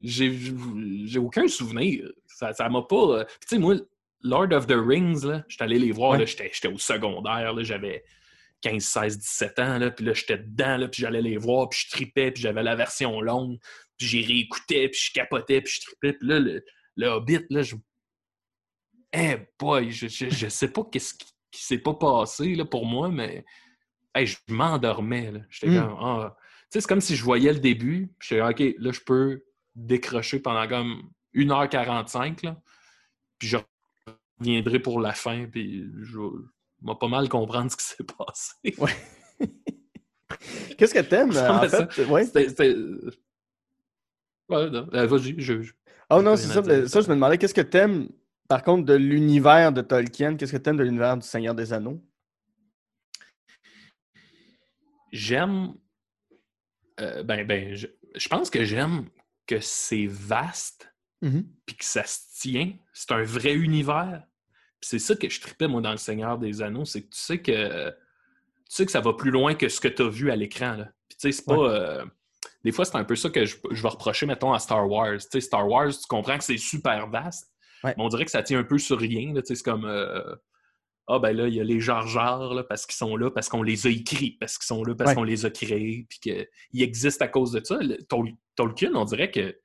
j'ai 0.00 1.18
aucun 1.18 1.46
souvenir. 1.48 2.10
Ça 2.26 2.68
m'a 2.70 2.80
pas. 2.80 2.96
euh, 2.96 3.24
Tu 3.42 3.48
sais, 3.48 3.58
moi, 3.58 3.74
Lord 4.22 4.52
of 4.52 4.66
the 4.66 4.74
Rings, 4.74 5.24
là, 5.26 5.44
j'étais 5.48 5.64
allé 5.64 5.78
les 5.78 5.92
voir, 5.92 6.12
Ouais. 6.18 6.26
j'étais 6.26 6.68
au 6.68 6.78
secondaire, 6.78 7.54
j'avais 7.62 8.04
15, 8.62 8.82
16, 8.82 9.18
17 9.18 9.58
ans, 9.58 9.78
là, 9.78 9.90
puis 9.90 10.04
là, 10.06 10.14
j'étais 10.14 10.38
dedans, 10.38 10.78
là, 10.78 10.88
puis 10.88 11.02
j'allais 11.02 11.20
les 11.20 11.36
voir, 11.36 11.68
puis 11.68 11.80
je 11.84 11.90
tripais, 11.90 12.30
puis 12.32 12.42
j'avais 12.42 12.62
la 12.62 12.74
version 12.74 13.20
longue, 13.20 13.58
puis 13.98 14.06
j'y 14.06 14.24
réécoutais, 14.24 14.88
puis 14.88 15.00
je 15.00 15.12
capotais, 15.12 15.60
puis 15.60 15.74
je 15.74 15.80
tripais, 15.86 16.12
puis 16.14 16.28
là, 16.28 16.38
le, 16.40 16.64
le 16.96 17.06
Hobbit, 17.08 17.40
là, 17.50 17.62
je... 17.62 17.76
Eh 19.12 19.36
boy, 19.58 19.90
je, 19.90 20.08
je, 20.08 20.28
je 20.28 20.48
sais 20.48 20.68
pas 20.72 20.82
qu'est-ce 20.90 21.14
qui, 21.14 21.26
qui 21.50 21.62
s'est 21.62 21.78
pas 21.78 21.94
passé, 21.94 22.54
là, 22.54 22.64
pour 22.64 22.86
moi, 22.86 23.08
mais... 23.08 23.44
Hey, 24.14 24.26
je 24.26 24.36
m'endormais, 24.48 25.30
là. 25.30 25.40
J'étais 25.50 25.72
Mm. 25.72 25.80
comme... 25.80 25.96
ah. 26.00 26.36
Tu 26.38 26.44
sais, 26.70 26.80
c'est 26.80 26.88
comme 26.88 27.00
si 27.00 27.14
je 27.16 27.22
voyais 27.22 27.52
le 27.52 27.60
début, 27.60 28.12
puis 28.18 28.28
j'étais 28.30 28.42
OK, 28.42 28.74
là, 28.78 28.90
je 28.92 29.00
peux 29.00 29.44
décrocher 29.74 30.40
pendant 30.40 30.66
comme 30.66 31.10
1h45, 31.34 32.44
là, 32.44 32.60
puis 33.38 33.46
je 33.48 33.58
reviendrai 34.40 34.80
pour 34.80 35.00
la 35.00 35.12
fin, 35.12 35.46
puis 35.46 35.84
je 36.02 36.18
vais 36.18 36.94
pas 36.98 37.08
mal 37.08 37.28
comprendre 37.28 37.70
ce 37.70 37.76
qui 37.76 37.84
s'est 37.84 38.04
passé. 38.04 38.52
Qu'est-ce 40.76 40.94
que 40.94 41.00
t'aimes 41.00 41.30
en 41.36 41.68
fait? 41.68 42.06
Ouais. 42.06 42.26
Ouais, 44.48 44.70
non, 44.70 44.88
euh, 44.94 45.06
vas-y, 45.06 45.40
je... 45.40 45.62
je- 45.62 45.72
Oh 46.10 46.22
non, 46.22 46.36
c'est 46.36 46.46
ça. 46.46 46.60
dire. 46.62 46.72
mais 46.82 46.88
Ça, 46.88 47.00
je 47.00 47.08
me 47.08 47.14
demandais, 47.14 47.36
qu'est-ce 47.36 47.54
que 47.54 47.60
t'aimes, 47.60 48.08
par 48.48 48.62
contre, 48.62 48.84
de 48.84 48.94
l'univers 48.94 49.72
de 49.72 49.80
Tolkien? 49.82 50.36
Qu'est-ce 50.36 50.52
que 50.52 50.56
t'aimes 50.56 50.76
de 50.76 50.84
l'univers 50.84 51.16
du 51.16 51.26
Seigneur 51.26 51.54
des 51.54 51.72
Anneaux? 51.72 52.00
J'aime... 55.12 55.74
euh, 57.00 57.22
ben, 57.22 57.46
ben, 57.46 57.74
je, 57.74 57.86
je 58.14 58.28
pense 58.28 58.50
que 58.50 58.64
j'aime 58.64 59.08
que 59.46 59.60
c'est 59.60 60.06
vaste, 60.06 60.92
Mhm. 61.22 61.46
puis 61.64 61.76
que 61.76 61.84
ça 61.84 62.04
se 62.04 62.18
tient. 62.40 62.74
C'est 62.92 63.12
un 63.12 63.22
vrai 63.22 63.54
univers. 63.54 64.22
C'est 64.80 64.98
ça 64.98 65.16
que 65.16 65.28
je 65.28 65.40
tripais, 65.40 65.66
moi, 65.66 65.80
dans 65.80 65.90
Le 65.92 65.96
Seigneur 65.96 66.38
des 66.38 66.60
Anneaux, 66.62 66.84
c'est 66.84 67.02
que 67.02 67.08
tu 67.08 67.18
sais 67.18 67.38
que 67.40 67.88
tu 67.90 67.94
sais 68.68 68.84
que 68.86 68.92
ça 68.92 69.00
va 69.00 69.14
plus 69.14 69.30
loin 69.30 69.54
que 69.54 69.68
ce 69.68 69.80
que 69.80 69.88
tu 69.88 70.02
as 70.02 70.08
vu 70.08 70.30
à 70.30 70.36
l'écran. 70.36 70.76
là. 70.76 70.92
Puis 71.08 71.16
tu 71.18 71.22
sais, 71.22 71.32
c'est 71.32 71.44
pas... 71.46 71.54
euh, 71.54 72.04
des 72.66 72.72
fois, 72.72 72.84
c'est 72.84 72.96
un 72.96 73.04
peu 73.04 73.14
ça 73.16 73.30
que 73.30 73.44
je, 73.44 73.56
je 73.70 73.80
vais 73.82 73.88
reprocher, 73.88 74.26
mettons, 74.26 74.52
à 74.52 74.58
Star 74.58 74.90
Wars. 74.90 75.18
Tu 75.18 75.26
sais, 75.30 75.40
Star 75.40 75.66
Wars, 75.68 75.88
tu 75.90 76.06
comprends 76.08 76.36
que 76.36 76.44
c'est 76.44 76.58
super 76.58 77.08
vaste, 77.08 77.48
Ouais. 77.84 77.94
mais 77.96 78.02
on 78.02 78.08
dirait 78.08 78.24
que 78.24 78.30
ça 78.30 78.42
tient 78.42 78.58
un 78.58 78.64
peu 78.64 78.76
sur 78.78 78.98
rien. 78.98 79.32
c'est 79.44 79.62
comme... 79.62 79.84
euh, 79.84 80.34
ah 81.06 81.20
ben 81.20 81.30
là, 81.36 81.46
il 81.46 81.54
y 81.54 81.60
a 81.60 81.64
les 81.64 81.78
Jar 81.78 82.04
parce 82.68 82.84
qu'ils 82.86 82.96
sont 82.96 83.16
là, 83.16 83.30
parce 83.30 83.48
qu'on 83.48 83.62
les 83.62 83.86
a 83.86 83.90
écrits, 83.90 84.32
parce 84.40 84.58
qu'ils 84.58 84.66
sont 84.66 84.82
là, 84.82 84.94
parce 84.96 85.10
Ouais. 85.10 85.14
qu'on 85.14 85.22
les 85.22 85.46
a 85.46 85.50
créés, 85.50 86.06
puis 86.08 86.18
qu'ils 86.18 86.82
existent 86.82 87.24
à 87.24 87.28
cause 87.28 87.52
de 87.52 87.64
ça. 87.64 87.76
Le- 87.78 87.98
Tol- 88.08 88.34
Tolkien, 88.56 88.90
on 88.94 89.04
dirait 89.04 89.30
que 89.30 89.56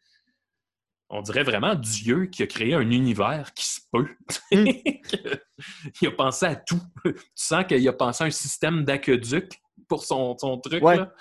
on 1.10 1.22
dirait 1.22 1.44
vraiment 1.44 1.74
Dieu 1.76 2.28
qui 2.28 2.44
a 2.44 2.48
créé 2.48 2.74
un 2.76 2.90
univers 2.92 3.54
qui 3.56 3.66
se 3.66 3.80
peut. 3.92 4.08
Mm. 4.52 4.66
il 6.02 6.08
a 6.08 6.12
pensé 6.12 6.46
à 6.46 6.56
tout. 6.56 6.80
tu 7.06 7.14
sens 7.34 7.66
qu'il 7.68 7.88
a 7.88 7.94
pensé 7.94 8.24
à 8.24 8.28
un 8.28 8.32
système 8.32 8.84
d'aqueduc 8.86 9.52
pour 9.88 10.04
son, 10.06 10.38
son 10.38 10.58
truc. 10.60 10.84
Ouais. 10.84 10.98
là. 10.98 11.14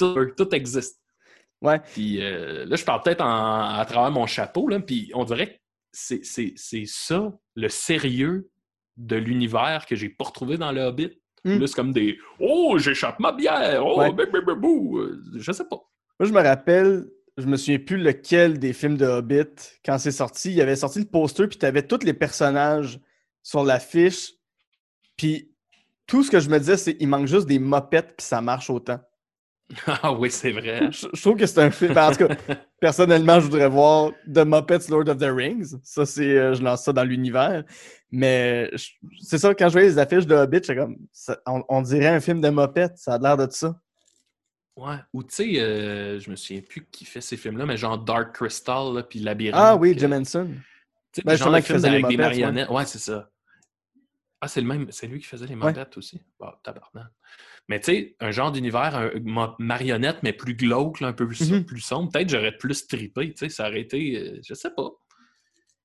Tout, 0.00 0.26
tout 0.36 0.54
existe. 0.54 1.00
Ouais. 1.62 1.78
Puis 1.92 2.22
euh, 2.22 2.64
là, 2.64 2.76
je 2.76 2.84
parle 2.84 3.02
peut-être 3.02 3.22
à 3.22 3.84
travers 3.88 4.10
mon 4.10 4.26
chapeau, 4.26 4.68
là, 4.68 4.80
puis 4.80 5.10
on 5.14 5.24
dirait 5.24 5.54
que 5.54 5.58
c'est, 5.92 6.24
c'est- 6.24 6.54
c'est 6.56 6.84
ça, 6.86 7.32
le 7.54 7.68
sérieux 7.68 8.48
de 8.96 9.16
l'univers 9.16 9.84
que 9.86 9.96
j'ai 9.96 10.08
pas 10.08 10.24
retrouvé 10.26 10.56
dans 10.56 10.72
le 10.72 10.80
Hobbit. 10.82 11.10
Mm. 11.44 11.58
Là, 11.58 11.66
c'est 11.66 11.74
comme 11.74 11.92
des 11.92 12.18
Oh, 12.38 12.76
j'échappe 12.78 13.18
ma 13.20 13.32
bière! 13.32 13.84
Oh, 13.84 13.98
Ouais. 13.98 14.10
bou! 14.56 14.98
Euh, 14.98 15.22
Je 15.36 15.52
sais 15.52 15.64
pas. 15.64 15.76
Moi, 16.18 16.28
je 16.28 16.32
me 16.32 16.40
rappelle, 16.42 17.06
je 17.38 17.46
me 17.46 17.56
souviens 17.56 17.78
plus 17.78 17.96
lequel 17.96 18.58
des 18.58 18.72
films 18.74 18.96
de 18.98 19.06
Hobbit, 19.06 19.46
quand 19.84 19.98
c'est 19.98 20.10
sorti, 20.12 20.50
il 20.50 20.56
y 20.56 20.60
avait 20.62 20.76
sorti 20.76 20.98
le 20.98 21.06
poster, 21.06 21.46
puis 21.48 21.58
tu 21.58 21.64
avais 21.66 21.86
tous 21.86 22.04
les 22.04 22.12
personnages 22.14 23.00
sur 23.42 23.64
l'affiche. 23.64 24.32
Puis 25.16 25.50
tout 26.06 26.22
ce 26.22 26.30
que 26.30 26.40
je 26.40 26.50
me 26.50 26.58
disais, 26.58 26.76
c'est 26.76 26.96
il 27.00 27.08
manque 27.08 27.26
juste 27.26 27.46
des 27.46 27.58
mopettes, 27.58 28.14
puis 28.18 28.26
ça 28.26 28.40
marche 28.42 28.68
autant. 28.70 29.00
Ah 29.86 30.12
oui, 30.12 30.30
c'est 30.30 30.52
vrai. 30.52 30.90
Je, 30.90 31.06
je 31.12 31.20
trouve 31.20 31.36
que 31.36 31.46
c'est 31.46 31.60
un 31.62 31.70
film. 31.70 31.96
en 31.96 32.10
tout 32.10 32.26
cas, 32.26 32.34
personnellement, 32.80 33.38
je 33.40 33.44
voudrais 33.46 33.68
voir 33.68 34.10
The 34.26 34.44
Muppets 34.44 34.88
Lord 34.88 35.08
of 35.08 35.18
the 35.18 35.30
Rings. 35.30 35.76
Ça, 35.82 36.04
c'est. 36.06 36.36
euh, 36.36 36.54
je 36.54 36.62
lance 36.62 36.82
ça 36.84 36.92
dans 36.92 37.04
l'univers. 37.04 37.62
Mais 38.10 38.70
c'est 39.20 39.38
ça, 39.38 39.54
quand 39.54 39.68
je 39.68 39.72
voyais 39.72 39.88
les 39.88 39.98
affiches 39.98 40.26
de 40.26 40.34
Hobbit, 40.34 40.56
j'étais 40.58 40.76
comme. 40.76 40.96
ça- 41.12 41.38
on, 41.46 41.62
on 41.68 41.82
dirait 41.82 42.08
un 42.08 42.20
film 42.20 42.40
de 42.40 42.50
Muppets. 42.50 42.96
Ça 42.96 43.14
a 43.14 43.18
l'air 43.18 43.36
de 43.36 43.50
ça. 43.50 43.80
Ouais. 44.76 44.96
Ou 45.12 45.22
tu 45.22 45.34
sais, 45.34 45.60
euh, 45.60 46.18
je 46.18 46.30
me 46.30 46.36
souviens 46.36 46.62
plus 46.62 46.86
qui 46.90 47.04
fait 47.04 47.20
ces 47.20 47.36
films-là, 47.36 47.66
mais 47.66 47.76
genre 47.76 47.98
Dark 47.98 48.34
Crystal, 48.34 48.94
là, 48.94 49.02
puis 49.02 49.18
Labyrinthe. 49.20 49.60
Ah 49.62 49.76
oui, 49.76 49.94
que- 49.94 50.00
Jim 50.00 50.12
Henson. 50.12 50.48
Tu 51.12 51.20
sais, 51.20 51.22
Ben, 51.24 51.32
des 51.32 51.36
justement, 51.36 51.52
de 51.52 51.86
avec 51.86 52.06
des 52.06 52.16
Muppets, 52.16 52.16
ouais. 52.16 52.16
marionnettes. 52.16 52.70
Ouais, 52.70 52.86
c'est 52.86 52.98
ça. 52.98 53.28
Ah, 54.40 54.48
c'est 54.48 54.60
le 54.62 54.66
même, 54.66 54.86
c'est 54.90 55.06
lui 55.06 55.20
qui 55.20 55.26
faisait 55.26 55.46
les 55.46 55.54
modettes 55.54 55.96
aussi? 55.98 56.22
Bah, 56.38 56.58
tabarnak. 56.64 57.08
Mais 57.70 57.78
tu 57.78 57.92
sais, 57.92 58.16
un 58.18 58.32
genre 58.32 58.50
d'univers, 58.50 58.96
un, 58.96 59.10
ma- 59.22 59.54
marionnette, 59.60 60.24
mais 60.24 60.32
plus 60.32 60.54
glauque, 60.54 60.98
là, 60.98 61.06
un 61.06 61.12
peu 61.12 61.24
plus, 61.26 61.52
Mhm. 61.52 61.64
plus 61.64 61.80
sombre. 61.80 62.10
Peut-être 62.10 62.28
j'aurais 62.28 62.56
plus 62.56 62.88
trippé, 62.88 63.30
tu 63.32 63.36
sais, 63.38 63.48
ça 63.48 63.68
aurait 63.68 63.82
été, 63.82 64.16
euh, 64.18 64.40
je 64.44 64.54
sais 64.54 64.72
pas. 64.74 64.90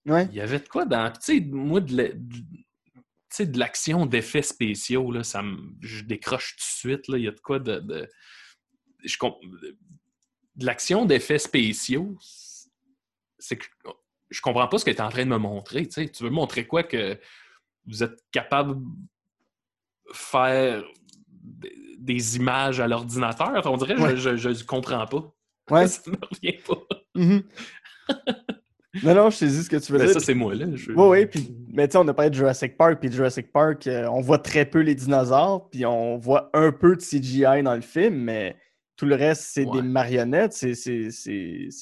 Ouais. 0.08 0.28
Il 0.32 0.36
y 0.36 0.42
avait 0.42 0.58
de 0.60 0.68
quoi 0.68 0.86
dans, 0.86 1.12
tu 1.12 1.20
sais, 1.22 1.40
moi, 1.42 1.82
de 1.82 1.96
la- 1.96 2.10
de- 2.12 3.46
de 3.46 3.60
l'action 3.60 4.08
d'effets 4.08 4.42
spéciaux, 4.42 5.12
là, 5.12 5.24
ça 5.24 5.44
me, 5.44 5.58
je 5.82 6.04
décroche 6.04 6.56
tout 6.56 6.64
de 6.64 6.94
suite, 6.96 7.08
là, 7.08 7.18
il 7.20 7.26
y 7.26 7.28
a 7.28 7.32
de 7.32 7.40
quoi 7.40 7.60
de... 7.60 7.80
de 7.80 8.10
je 9.04 9.18
comp- 9.20 9.40
de 10.56 10.66
l'action 10.66 11.06
d'effets 11.06 11.38
spéciaux, 11.38 12.18
c'est 13.38 13.58
que 13.58 13.66
je 14.32 14.42
comprends 14.42 14.68
pas 14.68 14.80
ce 14.80 14.86
que 14.86 14.90
tu 14.90 14.98
es 14.98 15.02
en 15.02 15.10
train 15.10 15.26
de 15.26 15.30
me 15.30 15.38
montrer, 15.38 15.86
tu 15.86 15.92
sais. 15.92 16.10
Tu 16.10 16.24
veux 16.24 16.30
me 16.32 16.36
montrer 16.36 16.66
quoi 16.66 16.82
que 16.82 17.20
vous 17.86 18.02
êtes 18.02 18.24
capable 18.32 18.74
de 18.82 20.14
faire 20.14 20.84
des- 21.98 22.38
images 22.38 22.80
à 22.80 22.88
l'ordinateur? 22.88 23.62
On 23.66 23.78
dirait 23.78 24.00
Ouais. 24.00 24.16
je, 24.18 24.36
je 24.38 24.64
comprends 24.66 25.06
pas. 25.06 25.34
Ouais. 25.72 25.88
ça 25.88 26.02
me 26.10 26.16
revient 26.32 26.58
pas. 26.68 26.78
Mhm. 27.16 27.44
non, 29.04 29.14
non, 29.16 29.30
je 29.30 29.36
sais 29.38 29.50
ce 29.50 29.70
que 29.70 29.76
tu 29.78 29.92
veux 29.92 29.98
Ben, 30.00 30.06
dire. 30.06 30.14
ça, 30.14 30.20
c'est 30.20 30.34
moi, 30.34 30.54
là. 30.56 30.68
Je- 30.74 30.92
Oui, 30.92 31.08
oui, 31.08 31.26
puis, 31.26 31.56
mais 31.74 31.88
tu 31.88 31.94
sais, 31.94 31.98
on 31.98 32.08
a 32.08 32.14
parlé 32.14 32.30
de 32.30 32.36
Jurassic 32.36 32.78
Park, 32.78 33.00
puis 33.02 33.12
Jurassic 33.12 33.52
Park, 33.52 33.88
euh, 33.88 34.08
on 34.10 34.22
voit 34.22 34.38
très 34.40 34.66
peu 34.66 34.80
les 34.80 34.96
dinosaures, 34.96 35.70
puis 35.70 35.86
on 35.86 36.18
voit 36.18 36.50
un 36.54 36.72
peu 36.72 36.96
de 36.96 37.02
CGI 37.02 37.62
dans 37.64 37.76
le 37.76 37.82
film, 37.82 38.16
mais 38.16 38.56
tout 38.96 39.06
le 39.06 39.16
reste, 39.16 39.44
c'est 39.52 39.66
Ouais. 39.66 39.82
des 39.82 39.88
marionnettes, 39.88 40.54
c'est, 40.54 40.74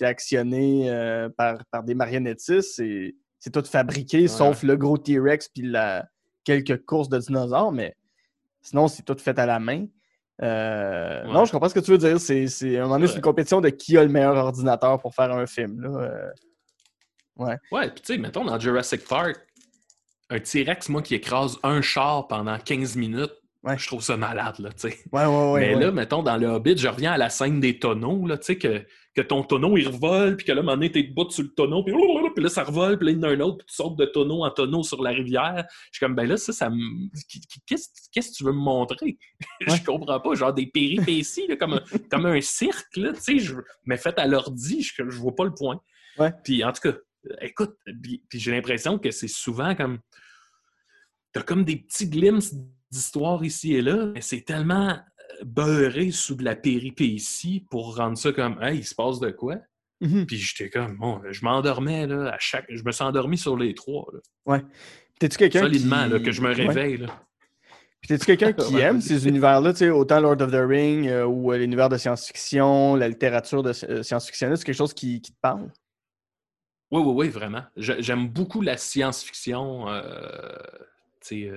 actionné 0.01 0.89
euh, 0.89 1.29
par, 1.37 1.63
par 1.71 1.83
des 1.83 1.93
marionnettistes, 1.93 2.73
c'est, 2.75 3.15
c'est 3.39 3.51
tout 3.51 3.63
fabriqué, 3.63 4.27
sauf 4.27 4.63
le 4.63 4.75
gros 4.75 4.97
T-Rex, 4.97 5.49
puis 5.49 5.63
la, 5.63 6.05
quelques 6.43 6.83
courses 6.85 7.09
de 7.09 7.19
dinosaures, 7.19 7.71
mais 7.71 7.95
sinon, 8.63 8.87
c'est 8.87 9.03
tout 9.03 9.15
fait 9.19 9.37
à 9.37 9.45
la 9.45 9.59
main. 9.59 9.85
Euh, 10.41 11.23
Ouais. 11.25 11.31
Non, 11.31 11.45
je 11.45 11.51
comprends 11.51 11.69
ce 11.69 11.75
que 11.75 11.79
tu 11.79 11.91
veux 11.91 11.97
dire. 11.99 12.19
C'est, 12.19 12.47
c'est, 12.47 12.77
à 12.77 12.79
un 12.79 12.83
moment 12.83 12.95
donné, 12.95 13.05
c'est 13.07 13.13
Ouais. 13.13 13.17
une 13.17 13.23
compétition 13.23 13.61
de 13.61 13.69
qui 13.69 13.95
a 13.97 14.03
le 14.03 14.09
meilleur 14.09 14.35
ordinateur 14.35 14.99
pour 14.99 15.13
faire 15.13 15.31
un 15.31 15.45
film. 15.45 15.79
Là. 15.81 15.89
euh. 15.99 16.31
Ouais, 17.71 17.89
puis 17.89 18.01
tu 18.01 18.13
sais, 18.13 18.17
mettons 18.19 18.45
dans 18.45 18.59
Jurassic 18.59 19.07
Park, 19.07 19.35
un 20.29 20.39
T-Rex, 20.39 20.89
moi, 20.89 21.01
qui 21.01 21.15
écrase 21.15 21.57
un 21.63 21.81
char 21.81 22.27
pendant 22.27 22.57
15 22.57 22.95
minutes, 22.95 23.33
Ouais. 23.63 23.77
je 23.77 23.87
trouve 23.87 24.01
ça 24.03 24.17
malade, 24.17 24.59
là, 24.59 24.69
tu 24.73 24.89
sais. 24.89 24.97
Ouais, 25.11 25.25
ouais, 25.25 25.51
ouais. 25.51 25.59
Mais 25.61 25.75
ouais. 25.75 25.81
là, 25.85 25.91
mettons, 25.91 26.21
dans 26.21 26.35
le 26.37 26.47
Hobbit, 26.47 26.77
je 26.77 26.87
reviens 26.87 27.13
à 27.13 27.17
la 27.17 27.29
scène 27.29 27.59
des 27.59 27.79
tonneaux, 27.79 28.27
là, 28.27 28.37
tu 28.37 28.45
sais, 28.45 28.57
que, 28.57 28.85
que 29.15 29.21
ton 29.21 29.43
tonneau, 29.43 29.77
il 29.77 29.87
revole, 29.87 30.37
puis 30.37 30.45
que 30.45 30.51
là, 30.51 30.57
à 30.57 30.59
un 30.61 30.63
moment 30.63 30.75
donné, 30.75 30.91
t'es 30.91 31.03
debout 31.03 31.29
sur 31.29 31.43
le 31.43 31.49
tonneau, 31.49 31.83
puis, 31.83 31.93
là, 32.43 32.49
ça 32.49 32.63
revole, 32.63 32.97
puis 32.97 33.05
là, 33.07 33.11
il 33.11 33.17
y 33.17 33.19
en 33.19 33.23
a 33.23 33.29
un 33.29 33.39
autre, 33.41 33.57
puis 33.57 33.67
tu 33.67 33.75
sautes 33.75 33.95
de 33.95 34.05
tonneau 34.05 34.43
en 34.43 34.49
tonneau 34.49 34.81
sur 34.81 35.03
la 35.03 35.11
rivière. 35.11 35.65
Je 35.91 35.97
suis 35.97 36.05
comme, 36.05 36.15
ben 36.15 36.27
là, 36.27 36.37
ça, 36.37 36.51
ça 36.51 36.69
me... 36.69 37.09
Qu'est-ce 37.67 38.09
que 38.31 38.35
tu 38.35 38.43
veux 38.43 38.51
me 38.53 38.57
montrer? 38.57 39.17
Ouais. 39.67 39.77
je 39.77 39.83
comprends 39.83 40.19
pas, 40.19 40.33
genre 40.35 40.53
des 40.53 40.67
péripéties, 40.67 41.47
là, 41.47 41.55
comme, 41.55 41.73
un, 41.73 41.83
comme 42.09 42.25
un 42.25 42.41
cirque, 42.41 42.97
là, 42.97 43.13
tu 43.13 43.21
sais, 43.21 43.39
je- 43.39 43.55
mais 43.85 43.97
fait 43.97 44.17
à 44.17 44.25
l'ordi, 44.27 44.81
je, 44.81 44.93
je 44.97 45.17
vois 45.17 45.35
pas 45.35 45.45
le 45.45 45.53
point. 45.53 45.79
Ouais. 46.17 46.31
Puis, 46.43 46.63
en 46.63 46.71
tout 46.73 46.91
cas, 46.91 46.97
écoute, 47.41 47.75
puis, 48.01 48.23
puis 48.27 48.39
j'ai 48.39 48.51
l'impression 48.51 48.97
que 48.97 49.11
c'est 49.11 49.27
souvent 49.27 49.75
comme... 49.75 49.99
T'as 51.31 51.41
comme 51.43 51.63
des 51.63 51.77
petits 51.77 52.09
glimpses 52.09 52.53
d'histoire 52.91 53.43
ici 53.43 53.73
et 53.73 53.81
là, 53.81 54.07
mais 54.13 54.21
c'est 54.21 54.41
tellement 54.41 54.99
beurré 55.43 56.11
sous 56.11 56.35
de 56.35 56.43
la 56.43 56.55
péripétie 56.55 57.65
pour 57.69 57.95
rendre 57.97 58.17
ça 58.17 58.31
comme 58.31 58.61
Hey, 58.61 58.79
il 58.79 58.83
se 58.85 58.95
passe 58.95 59.19
de 59.19 59.29
quoi? 59.31 59.57
Mhm. 60.01 60.25
Puis 60.25 60.37
j'étais 60.37 60.69
comme 60.69 60.97
bon, 60.97 61.21
je 61.31 61.43
m'endormais 61.45 62.07
là, 62.07 62.29
à 62.33 62.37
chaque. 62.39 62.65
Je 62.69 62.83
me 62.83 62.91
suis 62.91 63.03
endormi 63.03 63.37
sur 63.37 63.55
les 63.57 63.73
trois. 63.73 64.05
là. 64.45 64.59
T'es-tu 65.19 65.37
quelqu'un 65.37 65.61
Solidement, 65.61 66.03
qui... 66.05 66.09
là, 66.11 66.19
que 66.19 66.31
je 66.31 66.41
me 66.41 66.47
Ouais. 66.49 66.65
réveille. 66.67 66.97
Là. 66.97 67.07
Puis 68.01 68.09
t'es-tu 68.09 68.25
quelqu'un 68.25 68.51
qui 68.53 68.75
Ouais, 68.75 68.81
aime 68.81 68.99
ces 68.99 69.27
univers-là, 69.27 69.71
tu 69.71 69.79
sais, 69.79 69.89
autant 69.89 70.19
Lord 70.19 70.41
of 70.41 70.51
the 70.51 70.55
Ring 70.67 71.07
euh, 71.07 71.25
ou 71.25 71.53
euh, 71.53 71.57
l'univers 71.57 71.87
de 71.87 71.95
science-fiction, 71.97 72.95
la 72.95 73.07
littérature 73.07 73.63
de 73.63 73.71
euh, 73.89 74.03
science-fictionniste, 74.03 74.61
c'est 74.61 74.65
quelque 74.65 74.75
chose 74.75 74.93
qui, 74.93 75.21
qui 75.21 75.31
te 75.31 75.39
parle? 75.39 75.71
Oui, 76.91 77.01
oui, 77.01 77.13
oui, 77.15 77.29
vraiment. 77.29 77.63
J'aime 77.77 78.27
beaucoup 78.27 78.61
la 78.61 78.75
science-fiction. 78.77 79.85
tu 81.25 81.47
sais, 81.47 81.51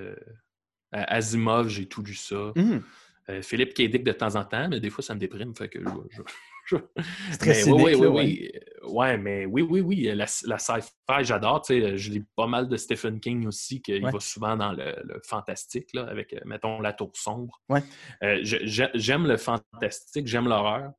Asimov, 0.91 1.67
j'ai 1.67 1.85
tout 1.87 2.01
lu 2.01 2.15
ça. 2.15 2.53
Mhm. 2.55 2.81
Euh, 3.29 3.41
Philippe 3.41 3.73
K. 3.73 3.81
Dick 3.89 4.03
de 4.03 4.11
temps 4.13 4.35
en 4.35 4.45
temps, 4.45 4.69
mais 4.69 4.79
des 4.79 4.89
fois, 4.89 5.03
ça 5.03 5.13
me 5.13 5.19
déprime. 5.19 5.53
Fait 5.55 5.67
que 5.67 5.79
je- 6.09 6.21
très 7.39 7.49
Mais 7.49 7.53
cynique, 7.55 7.85
oui, 7.85 7.95
oui, 7.95 8.01
là, 8.01 8.09
oui, 8.09 8.51
oui. 8.53 8.89
Ouais, 8.93 9.17
mais 9.17 9.45
oui, 9.45 9.61
oui, 9.61 9.81
oui. 9.81 10.03
La, 10.15 10.25
la 10.45 10.57
sci-fi, 10.57 11.23
j'adore. 11.23 11.61
Tu 11.61 11.81
sais, 11.81 11.97
je 11.97 12.11
lis 12.11 12.23
pas 12.35 12.47
mal 12.47 12.67
de 12.69 12.77
Stephen 12.77 13.19
King 13.19 13.45
aussi, 13.47 13.81
qu'il 13.81 14.03
Ouais. 14.03 14.11
va 14.11 14.19
souvent 14.19 14.55
dans 14.55 14.71
le, 14.71 14.95
le 15.03 15.19
fantastique, 15.25 15.89
là, 15.93 16.03
avec, 16.07 16.33
euh, 16.33 16.39
mettons, 16.45 16.79
La 16.79 16.93
Tour 16.93 17.11
Sombre. 17.15 17.61
Ouais. 17.69 17.83
Euh, 18.23 18.39
j'aime 18.43 19.27
le 19.27 19.37
fantastique, 19.37 20.27
j'aime 20.27 20.47
l'horreur. 20.47 20.91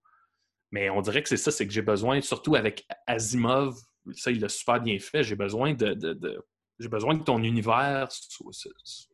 Mais 0.70 0.90
on 0.90 1.00
dirait 1.00 1.22
que 1.22 1.28
c'est 1.30 1.38
ça, 1.38 1.50
c'est 1.50 1.66
que 1.66 1.72
j'ai 1.72 1.80
besoin, 1.82 2.20
surtout 2.20 2.54
avec 2.54 2.86
Asimov, 3.06 3.74
ça, 4.12 4.30
il 4.30 4.40
l'a 4.40 4.48
super 4.50 4.80
bien 4.82 4.98
fait, 4.98 5.22
j'ai 5.22 5.36
besoin 5.36 5.72
de. 5.74 5.94
de- 5.94 6.12
de- 6.12 6.42
j'ai 6.78 6.88
besoin 6.88 7.18
que 7.18 7.24
ton 7.24 7.42
univers 7.42 8.06
soit, 8.12 8.52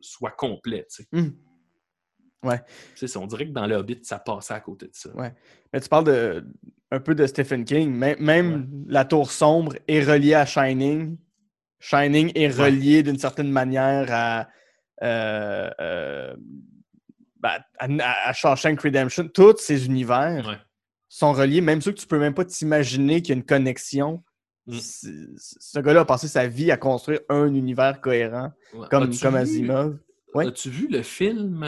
soit 0.01 0.31
complet. 0.31 0.85
tu 0.93 1.03
Mhm. 2.53 2.59
Tu 2.95 3.07
sais, 3.07 3.17
on 3.17 3.27
dirait 3.27 3.47
que 3.47 3.51
dans 3.53 3.65
le 3.67 3.75
Hobbit, 3.75 3.99
ça 4.03 4.19
passait 4.19 4.53
à 4.53 4.59
côté 4.59 4.85
de 4.87 4.91
ça. 4.93 5.09
Ouais. 5.15 5.33
Mais 5.73 5.79
tu 5.81 5.89
parles 5.89 6.05
de, 6.05 6.45
un 6.91 6.99
peu 6.99 7.15
de 7.15 7.25
Stephen 7.27 7.65
King. 7.65 7.91
Même, 7.93 8.17
même 8.19 8.85
La 8.87 9.05
Tour 9.05 9.31
Sombre 9.31 9.73
est 9.87 10.03
reliée 10.03 10.33
à 10.35 10.45
Shining. 10.45 11.17
Shining 11.79 12.31
est 12.35 12.57
Ouais. 12.57 12.65
relié 12.65 13.03
d'une 13.03 13.17
certaine 13.19 13.51
manière 13.51 14.07
à, 14.09 14.47
euh, 15.03 15.69
euh, 15.81 16.35
ben, 17.39 17.59
à, 17.79 18.29
à 18.29 18.33
Shawshank 18.33 18.79
Redemption. 18.81 19.27
Tous 19.27 19.57
ces 19.57 19.85
univers 19.85 20.45
Ouais. 20.47 20.57
sont 21.09 21.33
reliés, 21.33 21.61
même 21.61 21.81
ceux 21.81 21.91
que 21.91 21.99
tu 21.99 22.07
peux 22.07 22.19
même 22.19 22.33
pas 22.33 22.45
t'imaginer 22.45 23.21
qu'il 23.21 23.29
y 23.29 23.31
a 23.33 23.39
une 23.39 23.45
connexion. 23.45 24.23
Mm. 24.67 24.77
C'est- 24.79 25.09
Ce 25.37 25.79
gars-là 25.79 26.01
a 26.01 26.05
passé 26.05 26.27
sa 26.27 26.47
vie 26.47 26.71
à 26.71 26.77
construire 26.77 27.19
un 27.29 27.53
univers 27.53 28.01
cohérent, 28.01 28.51
Ouais. 28.73 28.87
comme, 28.89 29.15
comme 29.19 29.35
vu- 29.35 29.41
Asimov. 29.41 29.99
Ouais. 30.33 30.47
As-tu 30.47 30.69
vu 30.69 30.87
le 30.89 31.03
film 31.03 31.63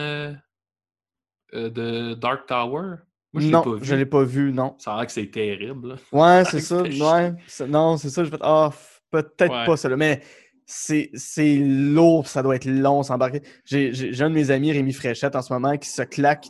euh, 1.53 1.69
de 1.69 2.13
Dark 2.15 2.45
Tower? 2.47 2.95
Moi, 3.33 3.43
je 3.43 3.47
non, 3.49 3.61
pas 3.61 3.75
vu. 3.75 3.79
je 3.85 3.95
l'ai 3.95 4.05
pas 4.05 4.23
vu, 4.23 4.51
non. 4.53 4.75
Ça 4.79 4.93
a 4.93 4.97
l'air 4.97 5.05
que 5.05 5.11
c'est 5.11 5.29
terrible. 5.29 5.89
là. 5.89 5.95
Ouais, 6.11 6.43
c'est 6.45 6.61
ça. 6.61 6.81
Ouais, 6.81 7.33
non, 7.67 7.97
c'est 7.97 8.09
ça. 8.09 8.23
Je 8.23 8.29
vais 8.29 8.37
ah, 8.41 8.71
peut-être 9.11 9.51
Ouais. 9.51 9.65
pas 9.65 9.77
ça, 9.77 9.89
mais 9.95 10.21
c'est 10.65 11.09
lourd, 11.57 12.27
ça 12.27 12.43
doit 12.43 12.55
être 12.55 12.65
long 12.65 13.03
s'embarquer. 13.03 13.41
J'ai 13.65 13.91
un 14.21 14.29
de 14.29 14.35
mes 14.35 14.51
amis, 14.51 14.71
Rémi 14.71 14.93
Fréchette, 14.93 15.35
en 15.35 15.41
ce 15.41 15.51
moment, 15.53 15.77
qui 15.77 15.89
se 15.89 16.01
claque 16.01 16.47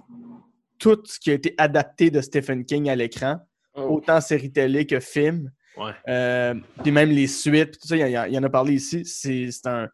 tout 0.79 0.99
ce 1.05 1.19
qui 1.19 1.31
a 1.31 1.33
été 1.33 1.53
adapté 1.57 2.09
de 2.11 2.21
Stephen 2.21 2.63
King 2.65 2.89
à 2.89 2.95
l'écran, 2.95 3.39
autant 3.75 4.21
série 4.21 4.51
télé 4.51 4.85
que 4.87 4.99
film. 4.99 5.51
Ouais. 5.75 5.91
Euh, 6.07 6.55
puis 6.81 6.91
même 6.91 7.09
les 7.11 7.27
suites, 7.27 7.79
tout 7.79 7.87
ça, 7.87 7.95
il 7.97 8.07
y, 8.11 8.17
en- 8.17 8.23
il 8.25 8.33
y 8.33 8.37
en 8.39 8.43
a 8.43 8.49
parlé 8.49 8.73
ici. 8.73 9.03
C'est 9.05 9.49
un, 9.67 9.87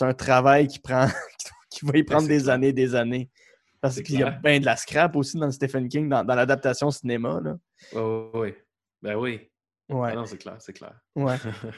un 0.00 0.12
travail 0.14 0.66
qui 0.68 0.78
prend 0.78 1.06
qui 1.70 1.86
va 1.86 1.96
y 1.96 2.02
prendre 2.02 2.28
des 2.28 2.48
années 2.50 2.72
des 2.74 2.94
années. 2.94 3.30
Parce 3.82 4.00
qu'il 4.00 4.20
y 4.20 4.22
a 4.22 4.30
bien 4.30 4.60
de 4.60 4.64
la 4.64 4.76
scrap 4.76 5.16
aussi 5.16 5.36
dans 5.36 5.46
le 5.46 5.52
Stephen 5.52 5.88
King, 5.88 6.08
dans, 6.08 6.24
dans 6.24 6.36
l'adaptation 6.36 6.90
cinéma. 6.92 7.40
Là. 7.42 7.56
Ouais, 7.92 8.30
ouais. 8.32 8.56
Ben 9.02 9.16
oui. 9.16 9.40
Ouais. 9.88 10.10
Ah 10.12 10.14
non, 10.14 10.24
c'est 10.24 10.38
clair, 10.38 10.56
c'est 10.60 10.72
clair. 10.72 10.94
Ouais. 11.16 11.36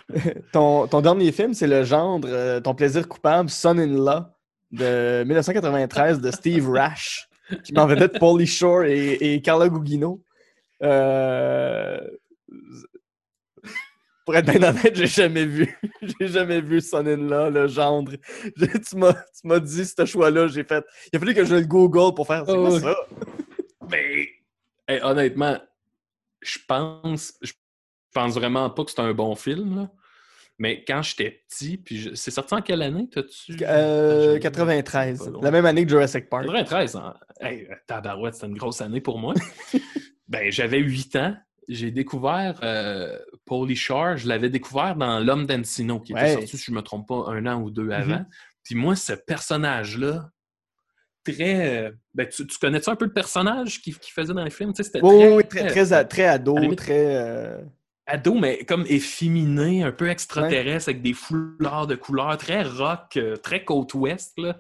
ton, 0.53 0.87
ton 0.87 1.01
dernier 1.01 1.33
film, 1.33 1.55
c'est 1.55 1.67
le 1.67 1.83
gendre 1.83 2.29
euh, 2.31 2.61
Ton 2.61 2.75
plaisir 2.75 3.09
coupable, 3.09 3.49
Son-in-Law, 3.49 4.27
de 4.71 5.25
1993 5.27 6.21
de 6.21 6.31
Steve 6.31 6.69
Rash, 6.69 7.27
qui 7.65 7.73
m'en 7.73 7.87
vedette 7.87 8.19
Paulie 8.19 8.47
Shore 8.47 8.85
et, 8.85 9.15
et 9.15 9.41
Carla 9.41 9.71
Gugino. 9.71 10.23
Euh, 10.83 11.99
Pour 14.25 14.35
être 14.37 14.47
bien 14.51 14.63
honnête, 14.71 14.95
j'ai 14.97 15.07
jamais 15.07 15.45
vu. 15.45 15.77
j'ai 16.21 16.29
jamais 16.29 16.61
vu 16.61 16.81
Son-in-Law, 16.81 17.51
le 17.51 17.67
gendre. 17.69 18.13
Tu 18.57 18.97
m'as 18.97 19.13
tu 19.13 19.41
m'as 19.45 19.59
dit 19.61 19.85
ce 19.85 20.05
choix-là, 20.07 20.49
j'ai 20.49 20.65
fait. 20.65 20.83
Il 21.13 21.17
a 21.17 21.21
fallu 21.21 21.35
que 21.35 21.45
je 21.45 21.55
le 21.57 21.63
Google 21.67 22.15
pour 22.15 22.27
faire. 22.27 22.45
C'est 22.47 22.55
quoi 22.55 22.71
Oh, 22.73 22.79
ça? 22.81 22.97
Mais 23.91 24.29
hey, 24.89 25.01
honnêtement, 25.03 25.59
je 26.41 26.59
pense, 26.67 27.35
je 27.43 27.53
pense 28.15 28.35
vraiment 28.35 28.71
pas 28.71 28.85
que 28.85 28.91
c'est 28.91 29.01
un 29.01 29.13
bon 29.13 29.35
film. 29.35 29.77
là. 29.77 29.91
Mais 30.59 30.85
quand 30.87 31.03
j'étais 31.03 31.43
petit, 31.49 31.77
puis 31.77 31.99
je- 31.99 32.15
c'est 32.15 32.31
sorti 32.31 32.55
en 32.55 32.63
quelle 32.63 32.81
année, 32.83 33.09
t'as-tu? 33.13 33.57
Euh, 33.63 34.35
Je- 34.35 34.39
93. 34.39 35.19
Pas 35.19 35.31
loin. 35.31 35.41
La 35.43 35.51
même 35.51 35.67
année 35.67 35.83
que 35.85 35.91
Jurassic 35.91 36.29
Park. 36.31 36.45
93, 36.47 36.95
hein? 36.97 37.15
Hey, 37.41 37.69
tabarouette, 37.87 38.35
c'était 38.35 38.47
une 38.47 38.57
grosse 38.57 38.81
année 38.81 39.01
pour 39.01 39.19
moi. 39.19 39.35
ben, 40.29 40.51
j'avais 40.53 40.79
8 40.79 41.17
ans. 41.17 41.37
J'ai 41.69 41.91
découvert 41.91 42.59
euh, 42.63 43.19
Paulie 43.47 43.77
Shore. 43.77 44.17
Je 44.17 44.29
l'avais 44.29 44.51
découvert 44.51 44.97
dans 44.97 45.19
L'Homme 45.21 45.47
d'Encino, 45.47 46.01
qui 46.01 46.13
était 46.13 46.21
sorti, 46.35 46.59
si 46.59 46.65
je 46.67 46.71
ne 46.73 46.77
me 46.77 46.83
trompe 46.83 47.09
pas, 47.09 47.25
un 47.29 47.47
an 47.47 47.61
ou 47.61 47.71
deux 47.71 47.85
Mhm. 47.85 47.91
avant. 47.93 48.25
Puis 48.63 48.75
moi, 48.75 48.97
ce 48.97 49.13
personnage-là, 49.13 50.31
très. 51.25 51.85
euh, 51.87 51.91
Ben, 52.15 52.29
tu, 52.29 52.47
tu 52.47 52.59
connais-tu 52.59 52.91
un 52.91 52.97
peu 52.97 53.07
le 53.07 53.13
personnage 53.13 53.81
qu'il 53.81 53.95
faisait 53.95 54.35
dans 54.35 54.45
le 54.45 54.51
film? 54.51 54.73
Tu 54.73 54.83
sais, 54.83 54.83
C'était 54.85 55.01
Oui, 55.03 55.17
très, 55.17 55.29
oui, 55.29 55.35
oui, 55.37 55.49
très, 55.49 56.05
très 56.07 56.25
ado, 56.27 56.57
limite- 56.59 56.77
très. 56.79 57.17
euh, 57.17 57.59
ado, 58.07 58.35
mais 58.35 58.65
comme 58.65 58.85
efféminé, 58.89 59.83
un 59.83 59.93
peu 59.93 60.09
extraterrestre, 60.11 60.91
avec 60.91 61.03
des 61.03 61.15
foulards 61.15 61.87
de 61.87 61.95
couleurs, 61.95 62.37
très 62.37 62.63
rock, 62.63 63.17
euh, 63.17 63.37
très 63.37 63.65
côte 63.65 63.95
ouest. 63.95 64.35
Là. 64.39 64.59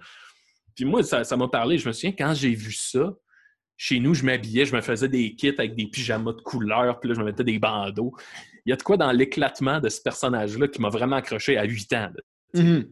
Puis 0.75 0.85
moi, 0.87 1.03
ça 1.03 1.37
m'a 1.37 1.49
parlé. 1.49 1.77
Je 1.79 1.87
me 1.87 1.93
souviens, 1.93 2.13
quand 2.17 2.33
j'ai 2.35 2.55
vu 2.55 2.73
ça, 2.73 3.13
chez 3.85 4.01
nous, 4.01 4.15
je 4.15 4.25
m'habillais, 4.25 4.65
je 4.65 4.75
me 4.75 4.81
faisais 4.81 5.11
des 5.11 5.35
kits 5.35 5.53
avec 5.59 5.75
des 5.75 5.87
pyjamas 5.87 6.33
de 6.33 6.41
couleurs, 6.41 6.99
puis 7.01 7.11
là, 7.11 7.15
je 7.17 7.21
me 7.21 7.27
mettais 7.27 7.45
des 7.45 7.59
bandeaux. 7.59 8.17
Il 8.65 8.71
y 8.71 8.73
a 8.73 8.77
de 8.77 8.83
quoi 8.83 8.97
dans 8.97 9.13
l'éclatement 9.13 9.79
de 9.79 9.91
ce 9.91 10.01
personnage-là 10.01 10.69
qui 10.69 10.81
m'a 10.81 10.89
vraiment 10.89 11.17
accroché 11.17 11.59
à 11.59 11.65
8 11.65 11.93
ans. 11.93 12.11
là. 12.15 12.63
Mhm. 12.63 12.89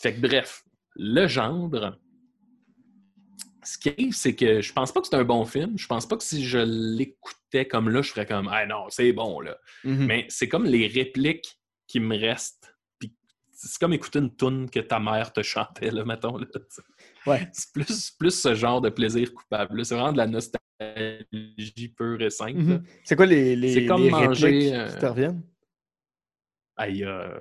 Fait 0.00 0.14
que 0.14 0.20
bref, 0.20 0.64
le 0.96 1.26
gendre. 1.26 1.98
Ce 3.62 3.76
qui 3.76 3.90
arrive, 3.90 4.14
c'est 4.14 4.34
que 4.34 4.62
je 4.62 4.72
pense 4.72 4.90
pas 4.90 5.02
que 5.02 5.08
c'est 5.08 5.16
un 5.16 5.24
bon 5.24 5.44
film. 5.44 5.76
Je 5.76 5.86
pense 5.86 6.08
pas 6.08 6.16
que 6.16 6.24
si 6.24 6.46
je 6.46 6.58
l'écoutais 6.96 7.68
comme 7.68 7.90
là, 7.90 8.00
je 8.00 8.08
ferais 8.08 8.24
comme 8.24 8.48
Ah 8.50 8.64
non, 8.64 8.86
c'est 8.88 9.12
bon 9.12 9.40
là. 9.40 9.58
Mhm. 9.84 10.06
Mais 10.06 10.26
c'est 10.30 10.48
comme 10.48 10.64
les 10.64 10.86
répliques 10.86 11.60
qui 11.86 12.00
me 12.00 12.16
restent. 12.16 12.74
Puis 12.98 13.14
c'est 13.52 13.78
comme 13.78 13.92
écouter 13.92 14.20
une 14.20 14.34
toune 14.34 14.70
que 14.70 14.80
ta 14.80 14.98
mère 14.98 15.30
te 15.30 15.42
chantait, 15.42 15.90
là, 15.90 16.06
mettons. 16.06 16.38
Là. 16.38 16.46
Ouais. 17.26 17.48
C'est 17.52 17.72
plus, 17.72 18.10
plus 18.18 18.30
ce 18.40 18.54
genre 18.54 18.80
de 18.80 18.88
plaisir 18.90 19.32
coupable. 19.32 19.84
C'est 19.84 19.94
vraiment 19.94 20.12
de 20.12 20.18
la 20.18 20.26
nostalgie 20.26 21.88
pure 21.96 22.20
et 22.22 22.30
simple. 22.30 22.58
là. 22.58 22.62
Mhm. 22.78 22.84
C'est 23.04 23.16
quoi 23.16 23.26
les, 23.26 23.54
les, 23.56 23.74
C'est 23.74 23.86
comme 23.86 24.02
les 24.02 24.10
manger, 24.10 24.74
euh, 24.74 24.88
qui 24.88 24.98
te 24.98 25.06
reviennent? 25.06 25.42
Aïe, 26.76 27.04
euh, 27.04 27.38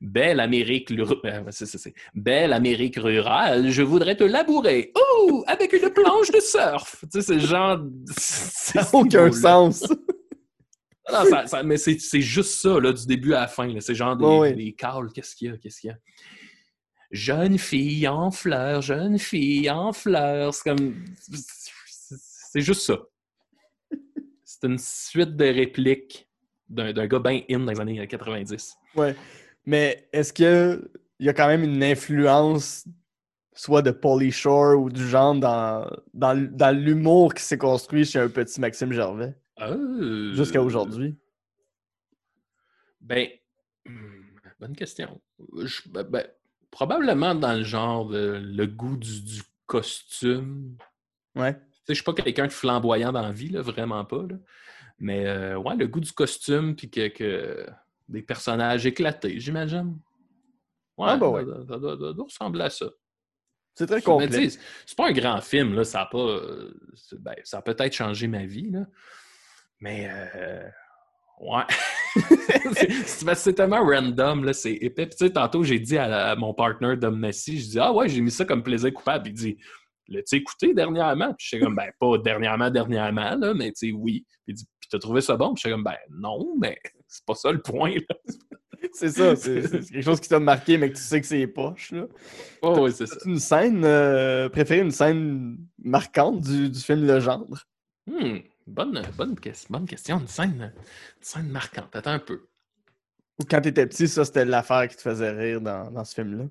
Belle 0.00 0.40
Amérique, 0.40 0.90
euh, 0.92 1.42
c'est- 1.50 1.66
c'est- 1.66 1.78
c'est- 1.78 1.94
Belle 2.14 2.52
Amérique 2.52 2.96
rurale, 2.96 3.70
je 3.70 3.82
voudrais 3.82 4.16
te 4.16 4.24
labourer. 4.24 4.92
Oh, 4.94 5.44
avec 5.46 5.72
une 5.72 5.88
planche 5.90 6.30
de 6.30 6.40
surf. 6.40 7.02
Tu 7.10 7.20
sais, 7.20 7.22
c'est 7.22 7.40
genre. 7.40 7.78
Ça 8.16 8.82
n'a 8.82 8.88
aucun 8.92 9.30
sens. 9.32 9.84
Non, 11.12 11.24
ça- 11.28 11.44
ça- 11.48 11.62
mais 11.64 11.76
c'est 11.76 12.20
juste 12.20 12.60
ça, 12.60 12.78
là, 12.78 12.92
du 12.92 13.04
début 13.04 13.34
à 13.34 13.40
la 13.40 13.48
fin. 13.48 13.74
C'est 13.80 13.96
genre 13.96 14.16
des, 14.16 14.24
Ouais, 14.24 14.38
ouais. 14.38 14.52
des 14.52 14.72
cales. 14.74 15.08
Qu'est-ce 15.12 15.34
qu'il 15.34 15.48
y 15.48 15.50
a? 15.50 15.56
Qu'est-ce 15.56 15.80
qu'il 15.80 15.88
y 15.90 15.92
a? 15.92 15.96
Jeune 17.10 17.58
fille 17.58 18.06
en 18.06 18.30
fleurs, 18.30 18.82
jeune 18.82 19.18
fille 19.18 19.68
en 19.70 19.92
fleurs. 19.92 20.54
C'est 20.54 20.70
comme. 20.70 20.94
c'est- 21.18 22.60
juste 22.60 22.82
ça. 22.82 22.98
C'est 24.44 24.64
une 24.66 24.78
suite 24.78 25.36
de 25.36 25.44
répliques 25.44 26.28
d'un 26.68 26.92
gars 27.06 27.18
bien 27.18 27.42
in 27.50 27.60
dans 27.60 27.72
les 27.72 27.80
années 27.80 28.06
90. 28.06 28.76
Ouais. 28.94 29.16
Mais 29.66 30.08
est-ce 30.12 30.32
qu'il 30.32 30.88
y 31.18 31.28
a 31.28 31.32
quand 31.32 31.46
même 31.48 31.64
une 31.64 31.82
influence, 31.82 32.86
soit 33.54 33.82
de 33.82 33.90
Pauly 33.90 34.30
Shore 34.30 34.78
ou 34.80 34.88
du 34.90 35.06
genre, 35.08 35.34
dans, 35.34 35.90
dans, 36.14 36.48
dans 36.50 36.76
l'humour 36.76 37.34
qui 37.34 37.42
s'est 37.42 37.58
construit 37.58 38.04
chez 38.04 38.18
un 38.20 38.28
petit 38.28 38.60
Maxime 38.60 38.92
Gervais? 38.92 39.34
Euh, 39.60 40.32
jusqu'à 40.34 40.62
aujourd'hui? 40.62 41.16
Ben, 43.00 43.28
hmm, 43.86 44.22
bonne 44.60 44.76
question. 44.76 45.20
Je- 45.62 45.88
ben, 45.88 46.02
ben, 46.04 46.26
probablement 46.70 47.34
dans 47.34 47.52
le 47.54 47.62
genre 47.64 48.06
de 48.08 48.40
le 48.42 48.66
goût 48.66 48.96
du, 48.96 49.22
du 49.22 49.42
costume. 49.66 50.76
Ouais. 51.34 51.56
Je 51.88 51.94
suis 51.94 52.04
pas 52.04 52.12
quelqu'un 52.14 52.46
de 52.46 52.52
flamboyant 52.52 53.12
dans 53.12 53.22
la 53.22 53.32
vie, 53.32 53.48
là, 53.48 53.62
vraiment 53.62 54.04
pas. 54.04 54.22
là. 54.22 54.36
Mais 54.98 55.26
euh, 55.26 55.56
ouais, 55.56 55.76
le 55.76 55.86
goût 55.88 56.00
du 56.00 56.12
costume, 56.12 56.76
puis 56.76 56.90
que, 56.90 57.08
que 57.08 57.66
des 58.08 58.22
personnages 58.22 58.86
éclatés, 58.86 59.40
j'imagine. 59.40 59.98
Ouais, 60.98 61.08
Ah, 61.10 61.16
bah 61.16 61.28
ouais. 61.30 61.44
ça, 61.44 61.66
ça 61.66 61.78
doit, 61.78 62.12
ressembler 62.18 62.64
à 62.64 62.70
ça. 62.70 62.86
C'est 63.74 63.86
très 63.86 64.02
complet. 64.02 64.50
c'est 64.50 64.96
pas 64.96 65.08
un 65.08 65.12
grand 65.12 65.40
film, 65.40 65.74
là. 65.74 65.84
Ça 65.84 66.02
a 66.02 66.06
pas. 66.06 66.18
euh, 66.18 66.74
ben, 67.18 67.34
ça 67.44 67.58
a 67.58 67.62
peut-être 67.62 67.94
changé 67.94 68.26
ma 68.26 68.44
vie, 68.44 68.70
là. 68.70 68.86
Mais 69.80 70.10
euh, 70.12 70.68
ouais. 71.40 71.62
c'est 73.34 73.54
tellement 73.54 73.84
random, 73.84 74.44
là. 74.44 74.52
C'est 74.52 74.72
épais. 74.72 75.06
Puis, 75.06 75.16
tu 75.16 75.26
sais, 75.26 75.32
tantôt, 75.32 75.62
j'ai 75.62 75.78
dit 75.78 75.96
à, 75.98 76.08
la- 76.08 76.30
à 76.32 76.36
mon 76.36 76.54
partner 76.54 76.96
Dom 76.96 77.18
Messi, 77.18 77.60
je 77.60 77.68
dis 77.70 77.78
Ah 77.78 77.92
ouais, 77.92 78.08
j'ai 78.08 78.20
mis 78.20 78.30
ça 78.30 78.44
comme 78.44 78.62
plaisir 78.62 78.92
coupable. 78.92 79.28
Il 79.28 79.34
dit 79.34 79.56
L'as-tu 80.08 80.36
écouté 80.36 80.74
dernièrement? 80.74 81.28
Puis 81.34 81.44
je 81.44 81.48
suis 81.56 81.60
comme 81.60 81.76
ben 81.76 81.90
pas 81.98 82.18
dernièrement, 82.18 82.68
dernièrement, 82.70 83.36
là, 83.36 83.54
mais 83.54 83.68
tu 83.72 83.88
sais, 83.88 83.92
oui. 83.92 84.24
Puis 84.44 84.48
il 84.48 84.54
dit 84.54 84.66
Puis 84.80 84.88
t'as 84.90 84.98
trouvé 84.98 85.20
ça 85.20 85.36
bon? 85.36 85.54
Puis 85.54 85.62
je 85.62 85.68
suis 85.68 85.70
comme 85.74 85.84
ben 85.84 85.96
non, 86.10 86.56
mais 86.60 86.78
c'est 87.06 87.24
pas 87.24 87.34
ça 87.34 87.52
le 87.52 87.60
point. 87.62 87.94
Là. 87.94 88.16
C'est 88.92 89.10
ça, 89.10 89.36
c'est 89.36 89.60
quelque 89.92 90.00
chose 90.02 90.20
qui 90.20 90.28
t'a 90.30 90.40
marqué, 90.40 90.78
mais 90.78 90.90
que 90.90 90.96
tu 90.96 91.02
sais 91.02 91.20
que 91.20 91.26
c'est 91.26 91.46
poche. 91.46 91.92
Là. 91.92 92.06
Oh, 92.62 92.78
oui, 92.80 92.92
c'est 92.92 93.06
ça. 93.06 93.16
Une 93.26 93.38
scène 93.38 93.84
euh, 93.84 94.48
préférée, 94.48 94.80
une 94.80 94.90
scène 94.90 95.58
marquante 95.78 96.40
du, 96.40 96.70
du 96.70 96.80
film 96.80 97.06
Le 97.06 97.20
Gendre? 97.20 97.62
Hmm, 98.06 98.38
bonne, 98.70 99.02
bonne, 99.16 99.36
bonne 99.68 99.86
question. 99.86 100.18
Une 100.18 100.28
scène, 100.28 100.72
une 101.18 101.24
scène 101.24 101.48
marquante. 101.48 101.94
Attends 101.94 102.12
un 102.12 102.18
peu. 102.18 102.46
Quand 103.48 103.60
t'étais 103.60 103.86
petit, 103.86 104.08
ça, 104.08 104.24
c'était 104.24 104.44
l'affaire 104.44 104.86
qui 104.88 104.96
te 104.96 105.02
faisait 105.02 105.30
rire 105.30 105.60
dans, 105.60 105.90
dans 105.90 106.04
ce 106.04 106.14
film-là? 106.14 106.44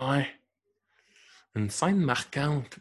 Ouais. 0.00 0.28
Une 1.54 1.70
scène 1.70 1.98
marquante. 1.98 2.78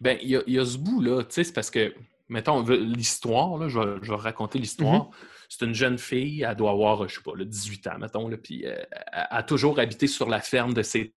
Ben, 0.00 0.18
il 0.22 0.28
y 0.28 0.36
a, 0.36 0.42
il 0.46 0.54
y 0.54 0.58
a 0.58 0.64
ce 0.64 0.78
bout-là, 0.78 1.24
tu 1.24 1.34
sais, 1.34 1.44
c'est 1.44 1.52
parce 1.52 1.70
que, 1.70 1.94
mettons, 2.28 2.62
l'histoire, 2.62 3.58
là, 3.58 3.68
je 3.68 3.78
vais, 3.78 3.96
je 4.02 4.10
vais 4.10 4.18
raconter 4.18 4.58
l'histoire. 4.58 5.10
C'est 5.48 5.66
une 5.66 5.74
jeune 5.74 5.98
fille, 5.98 6.42
elle 6.42 6.56
doit 6.56 6.70
avoir, 6.70 7.06
je 7.08 7.16
sais 7.16 7.22
pas, 7.22 7.34
là, 7.36 7.44
18 7.44 7.86
ans, 7.88 7.98
mettons, 7.98 8.28
là, 8.28 8.36
puis 8.38 8.64
euh, 8.66 8.82
elle 9.12 9.26
a 9.30 9.42
toujours 9.42 9.78
habité 9.78 10.06
sur 10.06 10.28
la 10.28 10.40
ferme 10.40 10.72
de 10.72 10.82
ses 10.82 11.12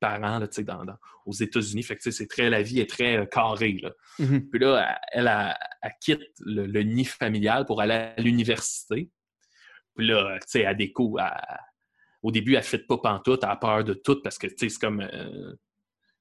parents, 0.00 0.38
là, 0.38 0.46
dans, 0.46 0.84
dans- 0.84 0.96
aux 1.26 1.32
États-Unis. 1.32 1.82
Fait 1.82 1.96
que, 1.96 2.10
c'est 2.10 2.26
très, 2.26 2.50
la 2.50 2.62
vie 2.62 2.80
est 2.80 2.88
très 2.90 3.16
euh, 3.18 3.26
carrée, 3.26 3.78
là. 3.82 3.92
Mhm. 4.18 4.48
Puis 4.50 4.60
là, 4.60 4.98
elle, 5.12 5.26
elle, 5.28 5.54
elle 5.82 5.92
quitte 6.00 6.22
le, 6.40 6.66
le 6.66 6.82
nid 6.82 7.04
familial 7.04 7.64
pour 7.66 7.80
aller 7.80 7.94
à 7.94 8.14
l'université. 8.20 9.10
Puis 9.96 10.06
là, 10.06 10.38
tu 10.40 10.46
sais, 10.48 10.60
elle 10.60 10.76
découvre. 10.76 11.20
elle- 11.20 11.58
au 12.22 12.30
début, 12.30 12.52
elle 12.52 12.60
ne 12.60 12.64
fait 12.64 12.78
pas 12.86 12.96
pantoute, 12.98 13.40
elle 13.44 13.50
a 13.50 13.56
peur 13.56 13.84
de 13.84 13.92
tout 13.94 14.20
parce 14.22 14.38
que, 14.38 14.46
c'est 14.56 14.68
comme. 14.78 15.00
euh, 15.00 15.54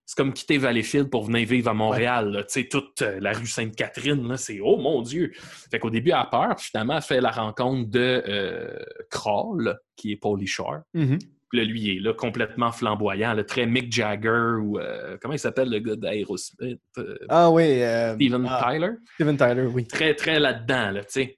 c'est 0.05 0.17
comme 0.17 0.33
quitter 0.33 0.57
Valleyfield 0.57 1.09
pour 1.09 1.23
venir 1.23 1.47
vivre 1.47 1.69
à 1.69 1.73
Montréal. 1.73 2.43
Tu 2.49 2.53
sais, 2.61 2.67
toute 2.67 3.01
euh, 3.01 3.21
la 3.21 3.31
rue 3.31 3.47
Sainte-Catherine, 3.47 4.35
c'est 4.35 4.59
oh 4.61 4.75
mon 4.75 5.01
Dieu! 5.01 5.31
Fait 5.71 5.79
qu'au 5.79 5.89
début, 5.89 6.09
elle 6.09 6.17
a 6.17 6.25
peur. 6.25 6.57
Puis 6.57 6.65
finalement, 6.71 6.97
elle 6.97 7.01
fait 7.01 7.21
la 7.21 7.31
rencontre 7.31 7.89
de 7.89 8.21
euh, 8.27 8.79
Kroll, 9.09 9.79
qui 9.95 10.11
est 10.11 10.17
Paulie 10.17 10.45
Shore. 10.45 10.79
Mhm. 10.93 11.19
Puis 11.53 11.59
là, 11.61 11.67
lui, 11.67 11.81
il 11.81 11.97
est 11.97 11.99
là 11.99 12.13
complètement 12.15 12.71
flamboyant, 12.71 13.33
là, 13.35 13.43
très 13.43 13.67
Mick 13.67 13.93
Jagger 13.93 14.55
ou. 14.59 14.79
euh, 14.79 15.17
comment 15.21 15.35
il 15.35 15.39
s'appelle 15.39 15.69
le 15.69 15.77
gars 15.77 15.95
d'Aerosmith? 15.95 16.79
Euh, 16.97 17.15
Ah 17.29 17.51
oui. 17.51 17.83
euh, 17.83 18.15
Steven 18.15 18.47
ah, 18.49 18.67
Tyler? 18.71 18.89
Steven 19.13 19.37
Tyler, 19.37 19.67
oui. 19.71 19.85
très, 19.85 20.15
très 20.15 20.39
là-dedans, 20.39 20.89
là, 20.89 21.01
tu 21.03 21.11
sais. 21.11 21.37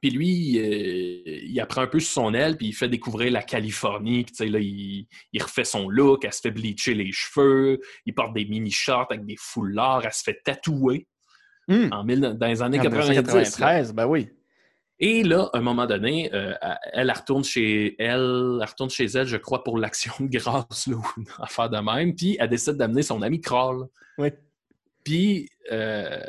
Puis 0.00 0.08
lui, 0.10 0.58
euh, 0.58 1.40
il 1.44 1.60
apprend 1.60 1.82
un 1.82 1.86
peu 1.86 2.00
sur 2.00 2.12
son 2.12 2.32
aile, 2.32 2.56
puis 2.56 2.68
il 2.68 2.72
fait 2.72 2.88
découvrir 2.88 3.30
la 3.30 3.42
Californie. 3.42 4.24
Puis, 4.24 4.32
tu 4.32 4.44
sais, 4.44 4.48
là, 4.48 4.58
il, 4.58 5.06
il 5.34 5.42
refait 5.42 5.64
son 5.64 5.90
look, 5.90 6.24
elle 6.24 6.32
se 6.32 6.40
fait 6.40 6.50
bleacher 6.50 6.94
les 6.94 7.12
cheveux, 7.12 7.80
il 8.06 8.14
porte 8.14 8.32
des 8.32 8.46
mini-shorts 8.46 9.08
avec 9.10 9.26
des 9.26 9.36
foulards, 9.38 10.06
elle 10.06 10.12
se 10.14 10.22
fait 10.22 10.40
tatouer 10.42 11.06
Hmm. 11.70 11.88
en 11.92 12.02
mille- 12.02 12.20
dans 12.40 12.46
les 12.46 12.62
années 12.62 12.78
En 12.80 12.82
90. 12.84 13.08
là. 13.08 13.20
1993, 13.20 13.92
ben 13.92 14.06
oui. 14.06 14.30
Et 15.00 15.22
là, 15.22 15.48
à 15.52 15.58
un 15.58 15.60
moment 15.60 15.86
donné, 15.86 16.32
euh, 16.34 16.54
elle, 16.60 16.78
elle 16.92 17.12
retourne 17.12 17.44
chez 17.44 17.94
elle, 17.98 18.58
elle 18.60 18.68
retourne 18.68 18.90
chez 18.90 19.04
elle, 19.04 19.26
je 19.26 19.36
crois, 19.36 19.62
pour 19.62 19.78
l'action 19.78 20.12
de 20.18 20.26
grâce, 20.26 20.86
là, 20.86 20.96
ou 20.96 21.04
une 21.16 21.26
affaire 21.38 21.70
de 21.70 21.78
même. 21.78 22.14
Puis 22.14 22.36
elle 22.40 22.48
décide 22.48 22.74
d'amener 22.74 23.02
son 23.02 23.22
ami 23.22 23.40
Kroll. 23.40 23.86
Oui. 24.18 24.30
Puis, 25.04 25.48
euh, 25.70 26.20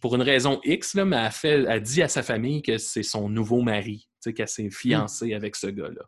pour 0.00 0.14
une 0.16 0.22
raison 0.22 0.60
X, 0.64 0.94
là, 0.94 1.04
mais 1.04 1.16
elle, 1.16 1.30
fait, 1.30 1.64
elle 1.68 1.82
dit 1.82 2.02
à 2.02 2.08
sa 2.08 2.22
famille 2.22 2.62
que 2.62 2.78
c'est 2.78 3.02
son 3.02 3.28
nouveau 3.28 3.62
mari, 3.62 4.08
qu'elle 4.36 4.48
s'est 4.48 4.70
fiancée 4.70 5.34
avec 5.34 5.56
ce 5.56 5.68
gars-là. 5.68 6.02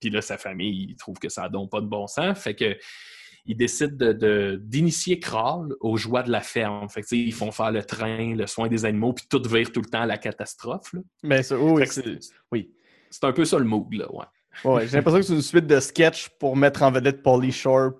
Puis 0.00 0.10
là, 0.10 0.22
sa 0.22 0.38
famille, 0.38 0.86
il 0.90 0.96
trouve 0.96 1.18
que 1.18 1.28
ça 1.28 1.48
n'a 1.48 1.66
pas 1.70 1.80
de 1.80 1.86
bon 1.86 2.06
sens. 2.06 2.38
Fait 2.38 2.54
que 2.54 2.76
il 3.44 3.56
décide 3.56 3.96
de- 3.96 4.12
de- 4.12 4.60
d'initier 4.62 5.18
Kral 5.18 5.74
aux 5.80 5.96
joies 5.96 6.22
de 6.22 6.30
la 6.30 6.40
ferme. 6.40 6.88
Fait 6.88 7.02
que, 7.02 7.14
ils 7.14 7.32
font 7.32 7.50
faire 7.50 7.72
le 7.72 7.82
train, 7.82 8.34
le 8.36 8.46
soin 8.46 8.68
des 8.68 8.84
animaux, 8.84 9.12
puis 9.12 9.26
tout 9.28 9.42
vire 9.48 9.72
tout 9.72 9.80
le 9.80 9.88
temps 9.90 10.02
à 10.02 10.06
la 10.06 10.18
catastrophe. 10.18 10.92
là. 10.92 11.00
Mais 11.22 11.42
ça, 11.42 11.58
oui, 11.58 11.84
c'est- 11.86 12.18
oui. 12.52 12.72
Un 13.22 13.32
peu 13.32 13.44
ça 13.44 13.58
le 13.58 13.64
mood, 13.64 13.92
là, 13.92 14.10
ouais. 14.12 14.24
Ouais, 14.64 14.86
j'ai 14.86 14.96
l'impression 14.96 15.20
que 15.20 15.26
c'est 15.26 15.34
une 15.34 15.42
suite 15.42 15.66
de 15.66 15.80
sketchs 15.80 16.28
pour 16.38 16.56
mettre 16.56 16.82
en 16.82 16.90
vedette 16.90 17.22
Pauly 17.22 17.52
Shore 17.52 17.92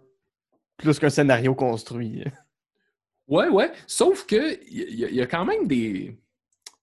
plus 0.77 0.99
qu'un 0.99 1.11
scénario 1.11 1.55
construit. 1.55 2.25
Ouais, 3.29 3.49
ouais. 3.49 3.73
Sauf 3.87 4.27
que 4.27 4.59
il 4.71 4.99
y, 4.99 5.05
a- 5.05 5.09
il 5.09 5.15
y 5.15 5.21
a 5.23 5.27
quand 5.27 5.45
même 5.45 5.67
des. 5.67 6.19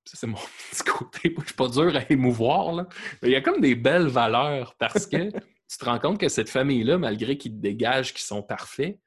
Ça, 0.05 0.17
c'est 0.17 0.27
mon 0.27 0.37
petit 0.71 0.83
côté. 0.83 1.35
Je 1.39 1.45
suis 1.45 1.53
pas 1.53 1.67
dur 1.67 1.95
à 1.95 2.01
émouvoir, 2.11 2.73
là. 2.73 2.87
Il 3.23 3.29
y 3.29 3.35
a 3.35 3.41
comme 3.41 3.61
des 3.61 3.75
belles 3.75 4.07
valeurs 4.07 4.75
parce 4.79 5.05
que 5.05 5.29
tu 5.69 5.77
te 5.77 5.85
rends 5.85 5.99
compte 5.99 6.19
que 6.19 6.29
cette 6.29 6.49
famille-là, 6.49 6.97
malgré 6.97 7.37
qu'ils 7.37 7.51
te 7.53 7.57
dégagent 7.61 8.13
qu'ils 8.13 8.25
sont 8.25 8.41
parfaits, 8.43 8.99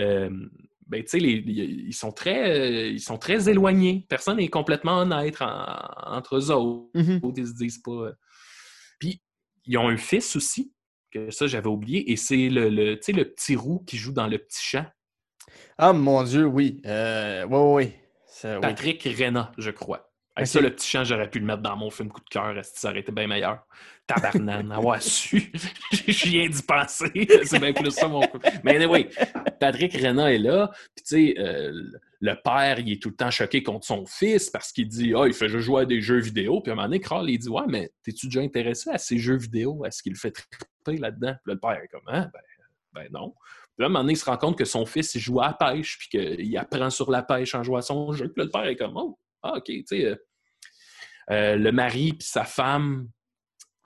euh, 0.00 0.30
ben, 0.86 1.04
les- 1.14 1.18
les- 1.40 1.42
ils, 1.42 1.92
sont 1.94 2.12
très, 2.12 2.50
euh, 2.50 2.88
ils 2.90 3.00
sont 3.00 3.18
très 3.18 3.48
éloignés. 3.48 4.06
Personne 4.08 4.36
n'est 4.38 4.48
complètement 4.48 4.98
honnête 5.00 5.40
en- 5.42 5.66
entre 6.06 6.36
eux 6.36 6.50
autres. 6.50 6.88
Mhm. 6.94 7.20
Ils 7.36 7.46
se 7.46 7.54
disent 7.54 7.78
pas. 7.82 7.90
euh. 7.90 8.12
Puis, 8.98 9.20
ils 9.64 9.76
ont 9.78 9.88
un 9.88 9.96
fils 9.96 10.36
aussi, 10.36 10.72
que 11.10 11.30
ça, 11.30 11.46
j'avais 11.46 11.68
oublié, 11.68 12.10
et 12.10 12.16
c'est 12.16 12.48
le, 12.48 12.68
le, 12.68 12.94
petit 12.96 13.56
roux 13.56 13.80
qui 13.86 13.96
joue 13.96 14.12
dans 14.12 14.26
le 14.28 14.38
petit 14.38 14.62
champ. 14.62 14.86
Ah 15.78 15.92
mon 15.92 16.22
dieu, 16.24 16.44
oui. 16.46 16.80
Euh, 16.86 17.46
ouais. 17.46 18.00
Ça, 18.26 18.56
oui. 18.56 18.60
Patrick 18.60 19.02
Rena, 19.18 19.52
je 19.58 19.70
crois. 19.70 20.12
Ça, 20.44 20.60
le 20.60 20.70
petit 20.70 20.88
chant, 20.88 21.04
j'aurais 21.04 21.30
pu 21.30 21.38
le 21.38 21.46
mettre 21.46 21.62
dans 21.62 21.76
mon 21.76 21.90
film 21.90 22.10
coup 22.10 22.20
de 22.20 22.28
cœur. 22.28 22.56
est-ce 22.58 22.74
que 22.74 22.78
Ça 22.78 22.90
aurait 22.90 23.00
été 23.00 23.10
bien 23.10 23.26
meilleur? 23.26 23.66
Tabarnane, 24.06 24.70
avoir 24.70 25.02
su. 25.02 25.50
J'ai 25.92 26.28
rien 26.28 26.48
d'y 26.48 26.62
penser. 26.62 27.10
C'est 27.44 27.58
bien 27.58 27.72
plus 27.72 27.90
ça, 27.90 28.06
mon 28.06 28.20
coup. 28.20 28.38
Mais 28.62 28.76
anyway, 28.76 29.08
Patrick 29.58 29.94
Rena 29.94 30.32
est 30.32 30.38
là. 30.38 30.70
Puis, 30.94 31.04
tu 31.04 31.34
sais, 31.34 31.40
euh, 31.40 31.72
le 32.20 32.34
père, 32.44 32.78
il 32.78 32.92
est 32.92 33.02
tout 33.02 33.08
le 33.08 33.16
temps 33.16 33.30
choqué 33.30 33.62
contre 33.62 33.86
son 33.86 34.04
fils 34.04 34.50
parce 34.50 34.72
qu'il 34.72 34.88
dit 34.88 35.14
Ah, 35.16 35.26
il 35.26 35.32
fait 35.32 35.48
juste 35.48 35.64
jouer 35.64 35.82
à 35.82 35.84
des 35.86 36.00
jeux 36.02 36.20
vidéo. 36.20 36.60
Puis, 36.60 36.70
à 36.70 36.74
un 36.74 36.76
moment 36.76 36.88
donné, 36.88 37.00
Carl, 37.00 37.28
il 37.28 37.38
dit 37.38 37.48
Ouais, 37.48 37.64
mais 37.66 37.90
t'es-tu 38.04 38.26
déjà 38.26 38.40
intéressé 38.40 38.90
à 38.90 38.98
ces 38.98 39.18
jeux 39.18 39.36
vidéo? 39.36 39.84
Est-ce 39.86 40.02
qu'il 40.02 40.12
le 40.12 40.18
fait 40.18 40.32
triper 40.32 41.00
là-dedans? 41.00 41.34
Puis 41.42 41.52
là, 41.52 41.54
le 41.54 41.58
père 41.58 41.82
est 41.82 41.88
comme 41.88 42.06
Hein, 42.08 42.30
ben, 42.32 42.40
ben 42.92 43.08
non. 43.10 43.34
Puis 43.76 43.82
là, 43.82 43.86
à 43.86 43.86
un 43.86 43.88
moment 43.88 44.00
donné, 44.00 44.12
il 44.12 44.16
se 44.18 44.24
rend 44.24 44.36
compte 44.36 44.56
que 44.56 44.64
son 44.64 44.86
fils, 44.86 45.14
il 45.14 45.20
joue 45.20 45.40
à 45.40 45.48
la 45.48 45.52
pêche, 45.54 45.98
puis 45.98 46.08
qu'il 46.08 46.58
apprend 46.58 46.90
sur 46.90 47.10
la 47.10 47.22
pêche 47.22 47.54
en 47.54 47.62
jouant 47.62 47.78
à 47.78 47.82
son 47.82 48.12
jeu. 48.12 48.28
Puis 48.28 48.40
là, 48.40 48.44
le 48.44 48.50
père 48.50 48.64
est 48.64 48.76
comme, 48.76 48.96
oh, 48.96 49.18
ah, 49.54 49.58
OK, 49.58 49.64
tu 49.64 49.84
sais. 49.86 50.04
euh, 50.04 50.16
euh, 51.30 51.56
le 51.56 51.72
mari 51.72 52.12
puis 52.12 52.26
sa 52.26 52.44
femme, 52.44 53.08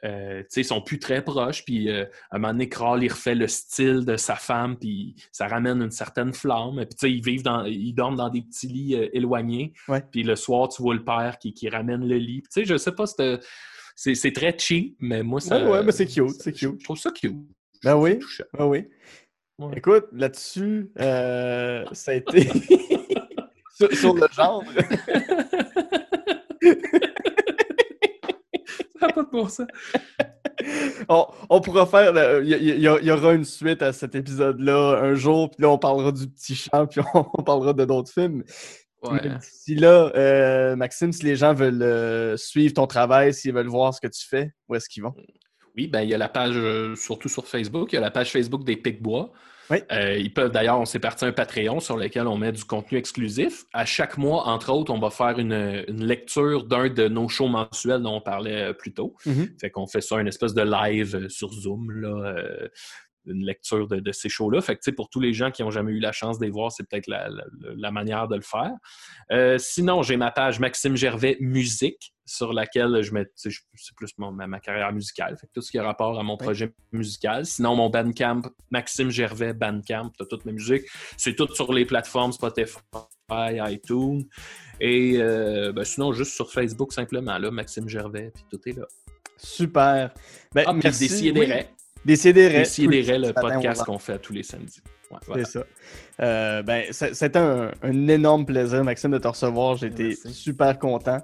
euh, 0.04 0.40
tu 0.40 0.46
sais, 0.48 0.60
ils 0.62 0.64
sont 0.64 0.80
plus 0.82 0.98
très 0.98 1.22
proches. 1.22 1.64
Puis 1.64 1.90
euh, 1.90 2.04
à 2.30 2.36
un 2.36 2.38
moment 2.38 2.52
donné, 2.52 2.68
Kral, 2.68 3.02
il 3.02 3.10
refait 3.10 3.34
le 3.34 3.48
style 3.48 4.04
de 4.04 4.16
sa 4.16 4.36
femme, 4.36 4.76
puis 4.78 5.14
ça 5.32 5.46
ramène 5.46 5.82
une 5.82 5.90
certaine 5.90 6.32
flamme. 6.32 6.76
Puis 6.76 6.88
tu 6.88 6.96
sais, 6.98 7.12
ils 7.12 7.22
vivent 7.22 7.42
dans, 7.42 7.64
ils 7.64 7.92
dorment 7.94 8.16
dans 8.16 8.30
des 8.30 8.42
petits 8.42 8.66
lits 8.66 8.94
euh, 8.94 9.08
éloignés. 9.12 9.72
Puis 10.10 10.22
le 10.22 10.36
soir, 10.36 10.68
tu 10.68 10.82
vois 10.82 10.94
le 10.94 11.04
père 11.04 11.38
qui, 11.38 11.52
qui 11.52 11.68
ramène 11.68 12.06
le 12.06 12.16
lit. 12.16 12.42
Tu 12.42 12.48
sais, 12.50 12.64
je 12.64 12.76
sais 12.76 12.92
pas, 12.92 13.06
c'est, 13.06 14.14
c'est, 14.14 14.32
très 14.32 14.56
cheap, 14.56 14.96
mais 15.00 15.22
moi, 15.22 15.40
ça... 15.40 15.62
Ouais, 15.62 15.70
ouais, 15.70 15.82
mais 15.82 15.92
c'est 15.92 16.06
cute, 16.06 16.30
c'est 16.30 16.56
je- 16.56 16.68
cute. 16.68 16.80
Je 16.80 16.84
trouve 16.84 16.98
ça 16.98 17.10
cute. 17.10 17.36
Ben 17.84 17.96
oui. 17.96 18.18
Ah 18.56 18.66
oui. 18.66 18.86
Ouais. 19.58 19.74
Écoute, 19.76 20.06
là-dessus, 20.12 20.90
ça 20.96 22.12
a 22.12 22.14
été. 22.14 22.48
sur, 23.88 23.92
sur 23.96 24.14
le 24.14 24.26
genre. 24.32 24.64
Ça 29.00 29.06
n'a 29.06 29.12
pas 29.14 29.22
de 29.22 29.30
bon 29.30 29.48
sens. 29.48 29.66
on, 31.08 31.26
on 31.48 31.60
pourra 31.60 31.86
faire. 31.86 32.42
Il 32.42 32.80
y, 32.80 33.10
aura 33.10 33.32
une 33.32 33.44
suite 33.44 33.80
à 33.82 33.92
cet 33.92 34.14
épisode-là 34.14 35.00
un 35.02 35.14
jour, 35.14 35.50
puis 35.50 35.62
là, 35.62 35.70
on 35.70 35.78
parlera 35.78 36.12
du 36.12 36.28
petit 36.28 36.54
chant, 36.54 36.86
puis 36.86 37.00
on, 37.14 37.26
on 37.32 37.42
parlera 37.42 37.72
de 37.72 37.84
d'autres 37.84 38.12
films. 38.12 38.44
Ouais. 39.02 39.20
D'ici 39.38 39.74
là, 39.76 40.12
euh, 40.14 40.76
Maxime, 40.76 41.12
si 41.12 41.24
les 41.24 41.36
gens 41.36 41.54
veulent 41.54 41.82
euh, 41.82 42.36
suivre 42.36 42.74
ton 42.74 42.86
travail, 42.86 43.32
s'ils 43.32 43.54
veulent 43.54 43.68
voir 43.68 43.94
ce 43.94 44.00
que 44.00 44.08
tu 44.08 44.26
fais, 44.26 44.52
où 44.68 44.74
est-ce 44.74 44.90
qu'ils 44.90 45.02
vont? 45.02 45.14
Oui, 45.74 45.88
ben, 45.88 46.02
il 46.02 46.10
y 46.10 46.14
a 46.14 46.18
la 46.18 46.28
page, 46.28 46.54
euh, 46.56 46.94
surtout 46.96 47.30
sur 47.30 47.46
Facebook, 47.46 47.92
il 47.92 47.94
y 47.94 47.98
a 47.98 48.02
la 48.02 48.10
page 48.10 48.30
Facebook 48.30 48.64
des 48.64 48.76
Picbois. 48.76 49.32
Oui. 49.70 49.78
Euh, 49.92 50.16
ils 50.16 50.32
peuvent, 50.32 50.50
d'ailleurs, 50.50 50.80
on 50.80 50.84
s'est 50.84 50.98
parti 50.98 51.24
un 51.24 51.32
Patreon 51.32 51.80
sur 51.80 51.96
lequel 51.96 52.26
on 52.26 52.36
met 52.36 52.52
du 52.52 52.64
contenu 52.64 52.98
exclusif. 52.98 53.64
À 53.72 53.84
chaque 53.84 54.18
mois, 54.18 54.48
entre 54.48 54.72
autres, 54.72 54.92
on 54.92 54.98
va 54.98 55.10
faire 55.10 55.38
une, 55.38 55.84
une 55.88 56.04
lecture 56.04 56.64
d'un 56.64 56.88
de 56.88 57.08
nos 57.08 57.28
shows 57.28 57.48
mensuels 57.48 58.02
dont 58.02 58.16
on 58.16 58.20
parlait 58.20 58.70
euh, 58.70 58.72
plus 58.72 58.92
tôt. 58.92 59.14
Mhm. 59.26 59.50
Fait 59.60 59.70
qu'on 59.70 59.86
fait 59.86 60.00
ça, 60.00 60.20
une 60.20 60.28
espèce 60.28 60.54
de 60.54 60.62
live 60.62 61.14
euh, 61.14 61.28
sur 61.28 61.52
Zoom, 61.52 61.90
là, 61.90 62.08
euh, 62.08 62.68
une 63.30 63.44
lecture 63.44 63.86
de, 63.88 64.00
de 64.00 64.12
ces 64.12 64.28
shows-là. 64.28 64.60
Fait 64.60 64.76
que, 64.76 64.80
tu 64.82 64.92
pour 64.92 65.08
tous 65.08 65.20
les 65.20 65.32
gens 65.32 65.50
qui 65.50 65.62
n'ont 65.62 65.70
jamais 65.70 65.92
eu 65.92 66.00
la 66.00 66.12
chance 66.12 66.38
de 66.38 66.44
les 66.44 66.50
voir, 66.50 66.70
c'est 66.72 66.88
peut-être 66.88 67.06
la, 67.06 67.28
la- 67.28 67.44
la 67.76 67.90
manière 67.90 68.28
de 68.28 68.36
le 68.36 68.42
faire. 68.42 68.72
Euh, 69.32 69.56
sinon, 69.58 70.02
j'ai 70.02 70.16
ma 70.16 70.30
page 70.30 70.60
Maxime 70.60 70.96
Gervais 70.96 71.36
Musique, 71.40 72.12
sur 72.26 72.52
laquelle 72.52 73.02
je 73.02 73.12
mets, 73.12 73.26
tu 73.40 73.50
c'est 73.74 73.94
plus 73.96 74.10
mon- 74.18 74.30
ma, 74.30 74.46
ma 74.46 74.60
carrière 74.60 74.92
musicale. 74.92 75.36
Fait 75.36 75.46
que 75.48 75.52
tout 75.54 75.62
ce 75.62 75.70
qui 75.72 75.78
a 75.78 75.82
rapport 75.82 76.18
à 76.18 76.22
mon 76.22 76.36
projet 76.36 76.72
musical. 76.92 77.44
Sinon, 77.44 77.74
mon 77.74 77.90
Bandcamp, 77.90 78.42
Maxime 78.70 79.10
Gervais 79.10 79.52
Bandcamp, 79.52 80.10
t'as 80.16 80.26
toutes 80.26 80.44
mes 80.44 80.52
musiques. 80.52 80.84
C'est 81.16 81.34
tout 81.34 81.48
sur 81.54 81.72
les 81.72 81.84
plateformes 81.86 82.30
Spotify, 82.32 82.78
iTunes. 83.68 84.24
Et 84.80 85.14
euh, 85.18 85.72
ben, 85.72 85.84
sinon, 85.84 86.12
juste 86.12 86.32
sur 86.34 86.52
Facebook, 86.52 86.92
simplement, 86.92 87.36
là, 87.38 87.50
Maxime 87.50 87.88
Gervais, 87.88 88.30
puis 88.32 88.44
tout 88.50 88.60
est 88.68 88.76
là. 88.78 88.86
Super. 89.36 90.12
Ben, 90.54 90.64
Ah, 90.66 90.72
merci. 90.72 91.32
Des 91.32 91.40
Oui, 91.40 91.46
Décidérez. 92.04 92.64
Le 92.78 93.32
podcast 93.32 93.84
qu'on 93.84 93.98
fait 93.98 94.18
tous 94.18 94.32
les 94.32 94.42
samedis. 94.42 94.80
Ouais, 95.10 95.18
voilà. 95.26 95.44
C'est 95.44 95.58
ça. 95.58 95.64
Euh, 96.20 96.62
ben, 96.62 96.84
c'était 96.92 97.38
un, 97.38 97.70
un 97.82 98.08
énorme 98.08 98.46
plaisir, 98.46 98.84
Maxime, 98.84 99.10
de 99.10 99.18
te 99.18 99.28
recevoir. 99.28 99.76
Merci. 99.82 100.16
super 100.32 100.78
content. 100.78 101.18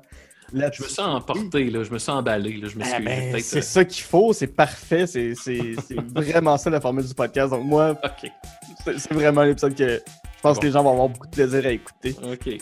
Là, 0.53 0.71
Je 0.73 0.83
me 0.83 0.89
sens 0.89 1.01
emporté, 1.09 1.71
là, 1.71 1.83
je 1.83 1.91
me 1.91 1.99
sens 1.99 2.21
emballé. 2.21 2.57
Là, 2.59 2.69
je 2.69 2.77
Ah, 2.81 3.01
ben, 3.01 3.37
c'est 3.41 3.59
euh, 3.59 3.63
ça 3.63 3.85
qu'il 3.85 4.05
faut, 4.05 4.33
c'est 4.33 4.47
parfait, 4.47 5.07
c'est 5.07 5.35
c'est- 5.35 5.75
c'est 5.87 5.97
vraiment 6.15 6.57
ça 6.57 6.71
la 6.71 6.81
formule 6.81 7.05
du 7.05 7.15
podcast. 7.15 7.51
Donc 7.51 7.65
moi, 7.65 8.01
c'est 8.97 9.13
vraiment 9.13 9.43
l'épisode 9.43 9.75
que 9.75 9.89
je 9.89 10.41
pense 10.43 10.55
Bon. 10.57 10.61
que 10.61 10.67
les 10.67 10.73
gens 10.73 10.85
vont 10.85 10.93
avoir 10.93 11.09
beaucoup 11.09 11.27
de 11.27 11.33
plaisir 11.33 11.67
à 11.67 11.71
écouter. 11.71 12.15
OK. 12.25 12.59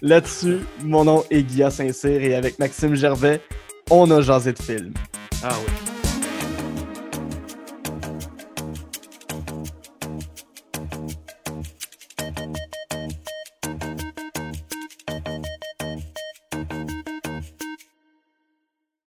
Là-dessus, 0.00 0.58
mon 0.82 1.04
nom 1.04 1.24
est 1.30 1.44
Guillaume 1.44 1.70
Saint-Cyr 1.70 2.20
et 2.22 2.34
avec 2.34 2.58
Maxime 2.58 2.96
Gervais, 2.96 3.40
on 3.88 4.10
a 4.10 4.20
jasé 4.20 4.52
de 4.52 4.60
film. 4.60 4.92
Ah 5.44 5.50
oui. 5.64 5.91